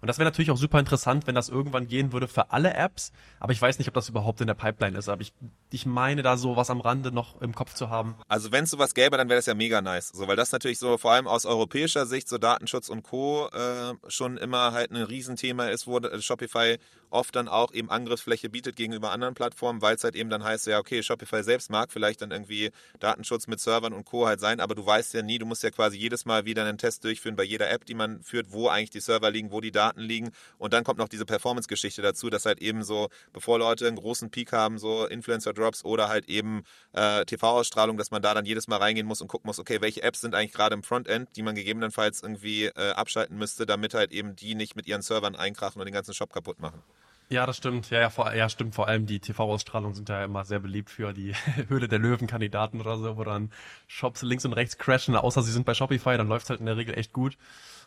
Und 0.01 0.07
das 0.07 0.17
wäre 0.17 0.27
natürlich 0.27 0.51
auch 0.51 0.57
super 0.57 0.79
interessant, 0.79 1.27
wenn 1.27 1.35
das 1.35 1.49
irgendwann 1.49 1.87
gehen 1.87 2.13
würde 2.13 2.27
für 2.27 2.51
alle 2.51 2.73
Apps. 2.73 3.11
Aber 3.39 3.51
ich 3.51 3.61
weiß 3.61 3.79
nicht, 3.79 3.87
ob 3.87 3.93
das 3.93 4.09
überhaupt 4.09 4.41
in 4.41 4.47
der 4.47 4.53
Pipeline 4.53 4.97
ist. 4.97 5.09
Aber 5.09 5.21
ich, 5.21 5.33
ich 5.71 5.85
meine 5.85 6.21
da 6.21 6.37
so 6.37 6.55
was 6.55 6.69
am 6.69 6.81
Rande 6.81 7.11
noch 7.11 7.41
im 7.41 7.53
Kopf 7.53 7.73
zu 7.73 7.89
haben. 7.89 8.15
Also 8.27 8.51
wenn 8.51 8.63
es 8.63 8.71
sowas 8.71 8.93
gäbe, 8.93 9.17
dann 9.17 9.29
wäre 9.29 9.37
das 9.37 9.45
ja 9.45 9.53
mega 9.53 9.81
nice. 9.81 10.09
So, 10.09 10.27
weil 10.27 10.35
das 10.35 10.51
natürlich 10.51 10.79
so 10.79 10.97
vor 10.97 11.11
allem 11.11 11.27
aus 11.27 11.45
europäischer 11.45 12.05
Sicht 12.05 12.29
so 12.29 12.37
Datenschutz 12.37 12.89
und 12.89 13.03
Co. 13.03 13.49
Äh, 13.49 13.95
schon 14.07 14.37
immer 14.37 14.71
halt 14.71 14.91
ein 14.91 14.97
Riesenthema 14.97 15.67
ist, 15.67 15.87
wo 15.87 15.99
Shopify 16.19 16.77
oft 17.09 17.35
dann 17.35 17.47
auch 17.47 17.73
eben 17.73 17.89
Angriffsfläche 17.89 18.49
bietet 18.49 18.75
gegenüber 18.75 19.11
anderen 19.11 19.33
Plattformen, 19.33 19.81
weil 19.81 19.95
es 19.95 20.03
halt 20.03 20.15
eben 20.15 20.29
dann 20.29 20.43
heißt, 20.43 20.67
ja, 20.67 20.79
okay, 20.79 21.03
Shopify 21.03 21.43
selbst 21.43 21.69
mag 21.69 21.91
vielleicht 21.91 22.21
dann 22.21 22.31
irgendwie 22.31 22.71
Datenschutz 22.99 23.47
mit 23.47 23.59
Servern 23.59 23.93
und 23.93 24.05
Co. 24.05 24.27
halt 24.27 24.39
sein, 24.39 24.59
aber 24.59 24.75
du 24.75 24.85
weißt 24.85 25.13
ja 25.13 25.21
nie, 25.21 25.37
du 25.37 25.45
musst 25.45 25.63
ja 25.63 25.71
quasi 25.71 25.97
jedes 25.97 26.25
Mal 26.25 26.45
wieder 26.45 26.65
einen 26.65 26.77
Test 26.77 27.03
durchführen 27.03 27.35
bei 27.35 27.43
jeder 27.43 27.69
App, 27.69 27.85
die 27.85 27.95
man 27.95 28.21
führt, 28.23 28.51
wo 28.51 28.67
eigentlich 28.67 28.89
die 28.89 28.99
Server 28.99 29.31
liegen, 29.31 29.51
wo 29.51 29.61
die 29.61 29.71
Daten 29.71 30.01
liegen 30.01 30.31
und 30.57 30.73
dann 30.73 30.83
kommt 30.83 30.99
noch 30.99 31.09
diese 31.09 31.25
Performance-Geschichte 31.25 32.01
dazu, 32.01 32.29
dass 32.29 32.45
halt 32.45 32.61
eben 32.61 32.83
so, 32.83 33.09
bevor 33.33 33.59
Leute 33.59 33.87
einen 33.87 33.97
großen 33.97 34.29
Peak 34.29 34.51
haben, 34.51 34.77
so 34.77 35.05
Influencer-Drops 35.05 35.83
oder 35.85 36.09
halt 36.09 36.29
eben 36.29 36.63
äh, 36.93 37.25
TV-Ausstrahlung, 37.25 37.97
dass 37.97 38.11
man 38.11 38.21
da 38.21 38.33
dann 38.33 38.45
jedes 38.45 38.67
Mal 38.67 38.77
reingehen 38.77 39.07
muss 39.07 39.21
und 39.21 39.27
gucken 39.27 39.47
muss, 39.47 39.59
okay, 39.59 39.81
welche 39.81 40.03
Apps 40.03 40.21
sind 40.21 40.35
eigentlich 40.35 40.53
gerade 40.53 40.73
im 40.73 40.83
Frontend, 40.83 41.29
die 41.35 41.43
man 41.43 41.55
gegebenenfalls 41.55 42.21
irgendwie 42.23 42.65
äh, 42.65 42.91
abschalten 42.91 43.37
müsste, 43.37 43.65
damit 43.65 43.93
halt 43.93 44.11
eben 44.11 44.35
die 44.35 44.55
nicht 44.55 44.75
mit 44.75 44.87
ihren 44.87 45.01
Servern 45.01 45.35
einkrachen 45.35 45.79
und 45.79 45.85
den 45.85 45.93
ganzen 45.93 46.13
Shop 46.13 46.31
kaputt 46.31 46.59
machen. 46.59 46.83
Ja, 47.31 47.45
das 47.45 47.57
stimmt. 47.57 47.91
Ja, 47.91 47.99
ja, 48.01 48.09
vor, 48.09 48.33
ja, 48.33 48.49
stimmt. 48.49 48.73
Vor 48.73 48.87
allem 48.87 49.05
die 49.05 49.19
TV-Ausstrahlungen 49.19 49.93
sind 49.93 50.09
ja 50.09 50.23
immer 50.23 50.45
sehr 50.45 50.59
beliebt 50.59 50.89
für 50.89 51.13
die 51.13 51.33
Höhle 51.67 51.87
der 51.87 51.99
Löwen-Kandidaten 51.99 52.81
oder 52.81 52.97
so, 52.97 53.17
wo 53.17 53.23
dann 53.23 53.51
Shops 53.87 54.23
links 54.23 54.45
und 54.45 54.53
rechts 54.53 54.77
crashen, 54.79 55.15
außer 55.15 55.43
sie 55.43 55.51
sind 55.51 55.65
bei 55.65 55.75
Shopify, 55.75 56.17
dann 56.17 56.27
läuft's 56.27 56.49
halt 56.49 56.59
in 56.59 56.65
der 56.65 56.77
Regel 56.77 56.97
echt 56.97 57.13
gut. 57.13 57.37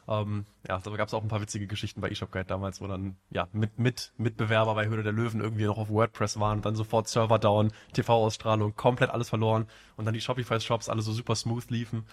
Ähm, 0.08 0.46
ja, 0.68 0.78
da 0.78 0.90
gab 0.96 1.08
es 1.08 1.14
auch 1.14 1.22
ein 1.22 1.28
paar 1.28 1.40
witzige 1.40 1.66
Geschichten 1.66 2.00
bei 2.00 2.10
eShop 2.10 2.32
Guide 2.32 2.46
damals, 2.46 2.80
wo 2.80 2.86
dann 2.88 3.16
ja 3.30 3.48
mit 3.52 3.78
mit 3.78 4.12
Mitbewerber 4.16 4.74
bei 4.74 4.86
Höhle 4.86 5.02
der 5.04 5.12
Löwen 5.12 5.40
irgendwie 5.40 5.64
noch 5.64 5.78
auf 5.78 5.90
WordPress 5.90 6.38
waren 6.40 6.58
und 6.58 6.66
dann 6.66 6.76
sofort 6.76 7.08
Server 7.08 7.38
down, 7.38 7.72
TV-Ausstrahlung, 7.94 8.76
komplett 8.76 9.10
alles 9.10 9.28
verloren 9.28 9.66
und 9.96 10.04
dann 10.04 10.14
die 10.14 10.20
Shopify-Shops 10.20 10.88
alle 10.88 11.02
so 11.02 11.12
super 11.12 11.34
smooth 11.36 11.68
liefen. 11.70 12.04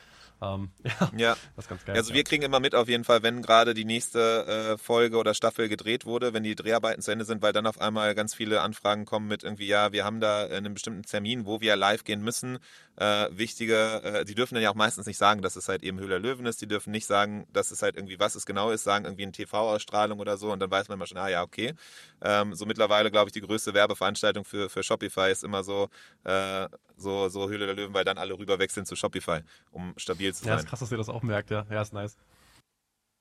Ähm, 0.41 0.69
ja, 0.83 1.11
ja, 1.17 1.37
das 1.55 1.65
ist 1.65 1.69
ganz 1.69 1.85
geil. 1.85 1.95
Also 1.95 2.13
wir 2.13 2.23
kriegen 2.23 2.43
immer 2.43 2.59
mit 2.59 2.75
auf 2.75 2.87
jeden 2.87 3.03
Fall, 3.03 3.23
wenn 3.23 3.41
gerade 3.41 3.73
die 3.73 3.85
nächste 3.85 4.45
äh, 4.45 4.77
Folge 4.77 5.17
oder 5.17 5.33
Staffel 5.33 5.69
gedreht 5.69 6.05
wurde, 6.05 6.33
wenn 6.33 6.43
die 6.43 6.55
Dreharbeiten 6.55 7.01
zu 7.01 7.11
Ende 7.11 7.25
sind, 7.25 7.41
weil 7.41 7.53
dann 7.53 7.67
auf 7.67 7.81
einmal 7.81 8.15
ganz 8.15 8.33
viele 8.33 8.61
Anfragen 8.61 9.05
kommen 9.05 9.27
mit 9.27 9.43
irgendwie, 9.43 9.67
ja, 9.67 9.91
wir 9.91 10.05
haben 10.05 10.19
da 10.19 10.45
einen 10.45 10.73
bestimmten 10.73 11.03
Termin, 11.03 11.45
wo 11.45 11.61
wir 11.61 11.75
live 11.75 12.03
gehen 12.03 12.21
müssen. 12.21 12.59
Äh, 12.99 13.29
wichtige, 13.31 14.01
äh, 14.03 14.25
die 14.25 14.35
dürfen 14.35 14.55
dann 14.55 14.63
ja 14.63 14.71
auch 14.71 14.75
meistens 14.75 15.05
nicht 15.05 15.17
sagen, 15.17 15.41
dass 15.41 15.55
es 15.55 15.69
halt 15.69 15.83
eben 15.83 15.99
Höhle 15.99 16.17
Löwen 16.17 16.45
ist. 16.45 16.61
Die 16.61 16.67
dürfen 16.67 16.91
nicht 16.91 17.05
sagen, 17.05 17.47
dass 17.53 17.71
es 17.71 17.81
halt 17.81 17.95
irgendwie, 17.95 18.19
was 18.19 18.35
es 18.35 18.45
genau 18.45 18.71
ist, 18.71 18.83
sagen 18.83 19.05
irgendwie 19.05 19.23
eine 19.23 19.31
TV-Ausstrahlung 19.31 20.19
oder 20.19 20.35
so 20.35 20.51
und 20.51 20.59
dann 20.59 20.69
weiß 20.69 20.89
man 20.89 20.97
immer 20.97 21.07
schon, 21.07 21.17
ah 21.17 21.29
ja, 21.29 21.41
okay. 21.41 21.75
Ähm, 22.21 22.53
so 22.55 22.65
mittlerweile, 22.65 23.09
glaube 23.09 23.29
ich, 23.29 23.31
die 23.31 23.39
größte 23.39 23.73
Werbeveranstaltung 23.73 24.43
für, 24.43 24.69
für 24.69 24.83
Shopify 24.83 25.31
ist 25.31 25.45
immer 25.45 25.63
so, 25.63 25.87
äh, 26.25 26.67
so, 26.97 27.29
so 27.29 27.47
Höhle 27.47 27.67
der 27.67 27.75
Löwen, 27.75 27.93
weil 27.93 28.03
dann 28.03 28.17
alle 28.17 28.37
rüberwechseln 28.37 28.85
zu 28.85 28.97
Shopify, 28.97 29.39
um 29.71 29.93
stabil 29.95 30.33
zu 30.33 30.43
sein. 30.43 30.49
Ja, 30.49 30.59
ist 30.59 30.67
krass, 30.67 30.81
dass 30.81 30.91
ihr 30.91 30.97
das 30.97 31.07
auch 31.07 31.23
merkt, 31.23 31.51
ja. 31.51 31.65
Ja, 31.69 31.81
ist 31.81 31.93
nice. 31.93 32.17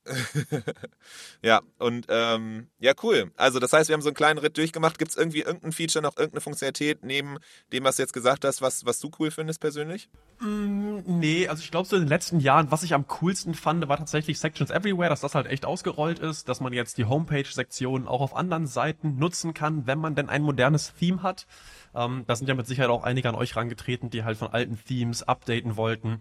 ja, 1.43 1.61
und 1.79 2.07
ähm, 2.09 2.69
ja, 2.79 2.93
cool. 3.03 3.31
Also 3.37 3.59
das 3.59 3.73
heißt, 3.73 3.89
wir 3.89 3.95
haben 3.95 4.03
so 4.03 4.09
einen 4.09 4.17
kleinen 4.17 4.39
Ritt 4.39 4.57
durchgemacht. 4.57 4.99
Gibt 4.99 5.11
es 5.11 5.17
irgendwie 5.17 5.41
irgendein 5.41 5.73
Feature, 5.73 6.03
noch 6.03 6.17
irgendeine 6.17 6.41
Funktionalität 6.41 7.05
neben 7.05 7.39
dem, 7.73 7.85
was 7.85 7.97
du 7.97 8.03
jetzt 8.03 8.13
gesagt 8.13 8.45
hast, 8.45 8.63
was, 8.63 8.87
was 8.87 9.01
du 9.01 9.11
cool 9.19 9.31
findest 9.31 9.61
persönlich? 9.61 10.09
Mm, 10.41 10.99
nee, 11.07 11.49
also 11.49 11.63
ich 11.63 11.71
glaube 11.71 11.89
so 11.89 11.97
in 11.97 12.03
den 12.03 12.09
letzten 12.09 12.41
Jahren, 12.41 12.71
was 12.71 12.83
ich 12.83 12.95
am 12.95 13.07
coolsten 13.07 13.55
fand, 13.55 13.89
war 13.89 13.97
tatsächlich 13.97 14.39
Sections 14.39 14.71
Everywhere, 14.71 15.09
dass 15.09 15.21
das 15.21 15.35
halt 15.35 15.47
echt 15.47 15.65
ausgerollt 15.65 16.19
ist, 16.19 16.49
dass 16.49 16.61
man 16.61 16.73
jetzt 16.73 16.99
die 16.99 17.05
Homepage-Sektion 17.05 18.09
auch 18.09 18.21
auf 18.21 18.37
anderen 18.37 18.67
Seiten 18.67 19.17
nutzen 19.19 19.55
kann, 19.55 19.87
wenn 19.87 19.99
man 19.99 20.15
denn 20.15 20.29
ein 20.29 20.43
modernes 20.43 20.95
Theme 20.99 21.23
hat. 21.23 21.47
Ähm, 21.95 22.25
da 22.27 22.37
sind 22.37 22.49
ja 22.49 22.55
mit 22.55 22.67
Sicherheit 22.67 22.91
auch 22.91 23.05
einige 23.05 23.29
an 23.29 23.35
euch 23.35 23.57
rangetreten, 23.57 24.11
die 24.11 24.25
halt 24.25 24.39
von 24.39 24.49
alten 24.49 24.79
Themes 24.85 25.23
updaten 25.23 25.77
wollten. 25.77 26.19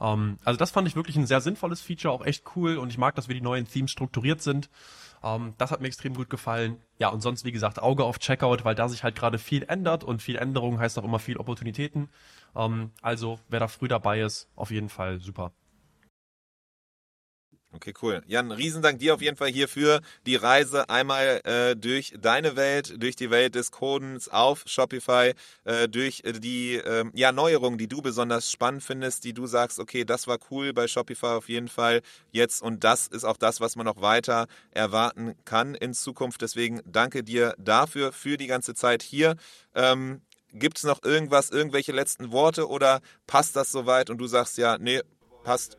Ähm, 0.00 0.38
also 0.44 0.58
das 0.58 0.70
fand 0.70 0.88
ich 0.88 0.96
wirklich 0.96 1.16
ein 1.16 1.26
sehr 1.26 1.40
sinnvolles 1.40 1.80
Feature, 1.80 2.12
auch 2.12 2.24
echt 2.24 2.44
cool 2.56 2.78
und 2.78 2.90
ich 2.90 2.98
mag, 2.98 3.14
dass 3.14 3.28
wir 3.28 3.34
die 3.34 3.40
neuen 3.40 3.66
Themes 3.68 3.90
strukturiert 3.90 4.42
sind. 4.42 4.70
Ähm, 5.22 5.54
das 5.58 5.70
hat 5.70 5.80
mir 5.80 5.88
extrem 5.88 6.14
gut 6.14 6.30
gefallen. 6.30 6.78
Ja, 6.98 7.08
und 7.08 7.20
sonst, 7.20 7.44
wie 7.44 7.52
gesagt, 7.52 7.82
Auge 7.82 8.04
auf 8.04 8.18
Checkout, 8.18 8.64
weil 8.64 8.74
da 8.74 8.88
sich 8.88 9.04
halt 9.04 9.16
gerade 9.16 9.38
viel 9.38 9.64
ändert 9.64 10.04
und 10.04 10.22
viel 10.22 10.36
Änderung 10.36 10.78
heißt 10.78 10.98
auch 10.98 11.04
immer 11.04 11.18
viel 11.18 11.36
Opportunitäten. 11.36 12.08
Ähm, 12.56 12.90
also, 13.02 13.38
wer 13.48 13.60
da 13.60 13.68
früh 13.68 13.88
dabei 13.88 14.20
ist, 14.20 14.48
auf 14.56 14.70
jeden 14.70 14.88
Fall 14.88 15.20
super. 15.20 15.52
Okay, 17.72 17.94
cool. 18.02 18.20
Jan, 18.26 18.50
Riesendank 18.50 18.98
dir 18.98 19.14
auf 19.14 19.22
jeden 19.22 19.36
Fall 19.36 19.48
hier 19.48 19.68
für 19.68 20.00
die 20.26 20.34
Reise 20.34 20.90
einmal 20.90 21.40
äh, 21.44 21.76
durch 21.76 22.12
deine 22.20 22.56
Welt, 22.56 23.00
durch 23.00 23.14
die 23.14 23.30
Welt 23.30 23.54
des 23.54 23.70
Codens 23.70 24.28
auf 24.28 24.64
Shopify, 24.66 25.34
äh, 25.64 25.88
durch 25.88 26.22
die 26.24 26.74
äh, 26.74 27.04
ja, 27.14 27.30
Neuerungen, 27.30 27.78
die 27.78 27.86
du 27.86 28.02
besonders 28.02 28.50
spannend 28.50 28.82
findest, 28.82 29.22
die 29.22 29.34
du 29.34 29.46
sagst, 29.46 29.78
okay, 29.78 30.04
das 30.04 30.26
war 30.26 30.38
cool 30.50 30.72
bei 30.72 30.88
Shopify 30.88 31.26
auf 31.26 31.48
jeden 31.48 31.68
Fall 31.68 32.02
jetzt 32.32 32.60
und 32.60 32.82
das 32.82 33.06
ist 33.06 33.22
auch 33.22 33.36
das, 33.36 33.60
was 33.60 33.76
man 33.76 33.86
noch 33.86 34.00
weiter 34.00 34.48
erwarten 34.72 35.36
kann 35.44 35.76
in 35.76 35.94
Zukunft. 35.94 36.42
Deswegen 36.42 36.80
danke 36.84 37.22
dir 37.22 37.54
dafür, 37.56 38.12
für 38.12 38.36
die 38.36 38.48
ganze 38.48 38.74
Zeit 38.74 39.04
hier. 39.04 39.36
Ähm, 39.76 40.22
Gibt 40.52 40.78
es 40.78 40.82
noch 40.82 41.04
irgendwas, 41.04 41.50
irgendwelche 41.50 41.92
letzten 41.92 42.32
Worte 42.32 42.68
oder 42.68 43.00
passt 43.28 43.54
das 43.54 43.70
soweit 43.70 44.10
und 44.10 44.18
du 44.18 44.26
sagst 44.26 44.58
ja, 44.58 44.76
nee, 44.76 45.02
passt? 45.44 45.76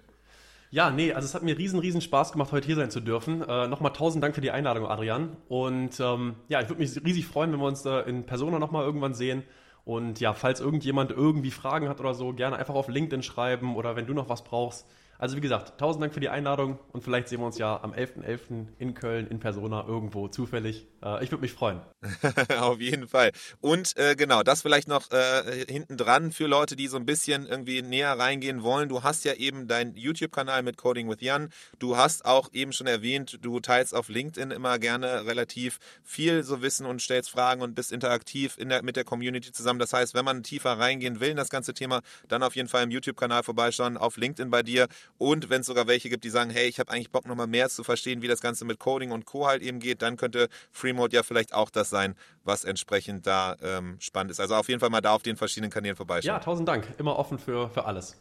Ja, 0.74 0.90
nee, 0.90 1.12
also 1.12 1.26
es 1.26 1.36
hat 1.36 1.44
mir 1.44 1.58
riesen, 1.58 1.80
riesen 1.80 2.00
Spaß 2.00 2.32
gemacht, 2.32 2.54
heute 2.54 2.66
hier 2.66 2.78
sein 2.78 2.90
zu 2.90 3.02
dürfen. 3.02 3.42
Äh, 3.42 3.68
Nochmal 3.68 3.92
tausend 3.92 4.24
Dank 4.24 4.36
für 4.36 4.40
die 4.42 4.52
Einladung, 4.52 4.88
Adrian. 4.88 5.36
Und 5.50 6.00
ähm, 6.00 6.36
ja, 6.48 6.62
ich 6.62 6.70
würde 6.70 6.82
mich 6.82 6.96
riesig 7.04 7.28
freuen, 7.28 7.52
wenn 7.52 7.60
wir 7.60 7.68
uns 7.68 7.84
da 7.84 8.00
in 8.00 8.26
Persona 8.26 8.58
nochmal 8.58 8.86
irgendwann 8.86 9.14
sehen. 9.14 9.44
Und 9.84 10.22
ja, 10.22 10.32
falls 10.34 10.62
irgendjemand 10.62 11.12
irgendwie 11.12 11.52
Fragen 11.52 11.90
hat 11.90 12.00
oder 12.00 12.14
so, 12.14 12.32
gerne 12.32 12.56
einfach 12.56 12.76
auf 12.76 12.88
LinkedIn 12.88 13.22
schreiben 13.22 13.76
oder 13.76 13.98
wenn 13.98 14.06
du 14.06 14.14
noch 14.14 14.30
was 14.30 14.46
brauchst, 14.46 14.88
also 15.22 15.38
wie 15.38 15.42
gesagt, 15.42 15.80
tausend 15.80 16.02
Dank 16.02 16.16
für 16.16 16.20
die 16.20 16.30
Einladung 16.30 16.80
und 16.92 17.04
vielleicht 17.04 17.28
sehen 17.28 17.42
wir 17.42 17.46
uns 17.46 17.60
ja 17.60 17.80
am 17.84 17.94
11.11. 17.94 18.24
.11. 18.26 18.66
in 18.80 18.96
Köln 18.96 19.28
in 19.28 19.40
Persona 19.40 19.86
irgendwo 19.88 20.28
zufällig. 20.28 20.88
Äh, 21.04 21.24
ich 21.24 21.30
würde 21.30 21.44
mich 21.44 21.54
freuen. 21.54 21.80
Auf 22.60 22.82
jeden 22.82 23.08
Fall. 23.08 23.32
Und 23.60 23.96
äh, 23.98 24.16
genau, 24.16 24.42
das 24.42 24.64
vielleicht 24.64 24.88
noch 24.88 25.12
äh, 25.12 25.64
hinten 25.70 25.96
dran 25.96 26.32
für 26.32 26.48
Leute, 26.48 26.76
die 26.76 26.88
so 26.88 26.98
ein 26.98 27.06
bisschen 27.06 27.46
irgendwie 27.46 27.84
näher 27.84 28.18
reingehen 28.18 28.64
wollen. 28.64 28.90
Du 28.90 29.04
hast 29.04 29.24
ja 29.24 29.34
eben 29.34 29.68
deinen 29.68 29.96
YouTube-Kanal 29.96 30.64
mit 30.64 30.78
Coding 30.78 31.08
with 31.08 31.18
Jan. 31.20 31.50
Du 31.78 31.98
hast 31.98 32.26
auch 32.26 32.50
eben 32.52 32.74
schon 32.74 32.88
erwähnt, 32.88 33.38
du 33.44 33.60
teilst 33.60 33.94
auf 33.94 34.10
LinkedIn 34.10 34.50
immer 34.50 34.80
gerne 34.80 35.28
relativ 35.28 35.78
viel 36.04 36.42
so 36.42 36.64
Wissen 36.64 36.88
und 36.88 37.00
stellst 37.00 37.30
Fragen 37.30 37.62
und 37.62 37.76
bist 37.76 37.92
interaktiv 37.92 38.58
in 38.58 38.70
der, 38.70 38.82
mit 38.82 38.96
der 38.96 39.04
Community 39.04 39.52
zusammen. 39.52 39.78
Das 39.78 39.94
heißt, 39.94 40.16
wenn 40.16 40.26
man 40.26 40.42
tiefer 40.42 40.80
reingehen 40.80 41.20
will 41.20 41.30
in 41.30 41.38
das 41.38 41.50
ganze 41.50 41.76
Thema, 41.76 42.02
dann 42.28 42.42
auf 42.42 42.56
jeden 42.56 42.70
Fall 42.70 42.84
im 42.84 42.90
YouTube-Kanal 42.90 43.44
vorbeischauen, 43.44 43.98
auf 43.98 44.18
LinkedIn 44.18 44.50
bei 44.50 44.64
dir 44.64 44.88
und 45.18 45.49
wenn 45.49 45.62
es 45.62 45.68
sogar 45.68 45.88
welche 45.88 46.09
gibt, 46.09 46.24
die 46.24 46.30
sagen, 46.30 46.49
hey, 46.49 46.68
ich 46.68 46.80
habe 46.80 46.91
eigentlich 46.91 47.12
Bock 47.12 47.28
nochmal 47.28 47.47
mehr 47.47 47.70
zu 47.70 47.84
verstehen, 47.84 48.22
wie 48.22 48.28
das 48.28 48.41
Ganze 48.41 48.66
mit 48.66 48.80
Coding 48.80 49.12
und 49.12 49.26
Co. 49.26 49.47
halt 49.47 49.62
eben 49.62 49.80
geht, 49.80 50.01
dann 50.01 50.18
könnte 50.18 50.49
Freemode 50.72 51.16
ja 51.16 51.24
vielleicht 51.24 51.53
auch 51.53 51.70
das 51.70 51.89
sein, 51.89 52.16
was 52.43 52.64
entsprechend 52.64 53.28
da 53.28 53.55
ähm, 53.62 53.97
spannend 53.99 54.32
ist. 54.32 54.39
Also 54.39 54.55
auf 54.55 54.68
jeden 54.68 54.80
Fall 54.80 54.89
mal 54.89 55.01
da 55.01 55.14
auf 55.14 55.24
den 55.24 55.38
verschiedenen 55.38 55.72
Kanälen 55.72 55.95
vorbeischauen. 55.95 56.36
Ja, 56.36 56.39
tausend 56.39 56.68
Dank. 56.68 56.88
Immer 56.97 57.18
offen 57.18 57.39
für, 57.39 57.70
für 57.70 57.86
alles. 57.86 58.18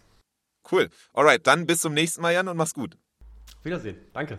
Cool. 0.71 0.89
Alright, 1.15 1.47
dann 1.47 1.67
bis 1.67 1.81
zum 1.81 1.95
nächsten 1.95 2.23
Mal, 2.23 2.33
Jan, 2.33 2.49
und 2.49 2.57
mach's 2.57 2.75
gut. 2.75 2.97
Wiedersehen. 3.63 3.97
Danke. 4.13 4.39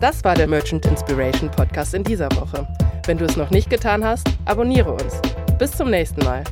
Das 0.00 0.22
war 0.22 0.36
der 0.36 0.46
Merchant 0.46 0.86
Inspiration 0.86 1.50
Podcast 1.50 1.94
in 1.94 2.04
dieser 2.04 2.30
Woche. 2.36 2.66
Wenn 3.06 3.18
du 3.18 3.24
es 3.24 3.36
noch 3.36 3.50
nicht 3.50 3.68
getan 3.68 4.04
hast, 4.04 4.28
abonniere 4.44 4.92
uns. 4.92 5.20
Bis 5.58 5.72
zum 5.72 5.90
nächsten 5.90 6.24
Mal. 6.24 6.44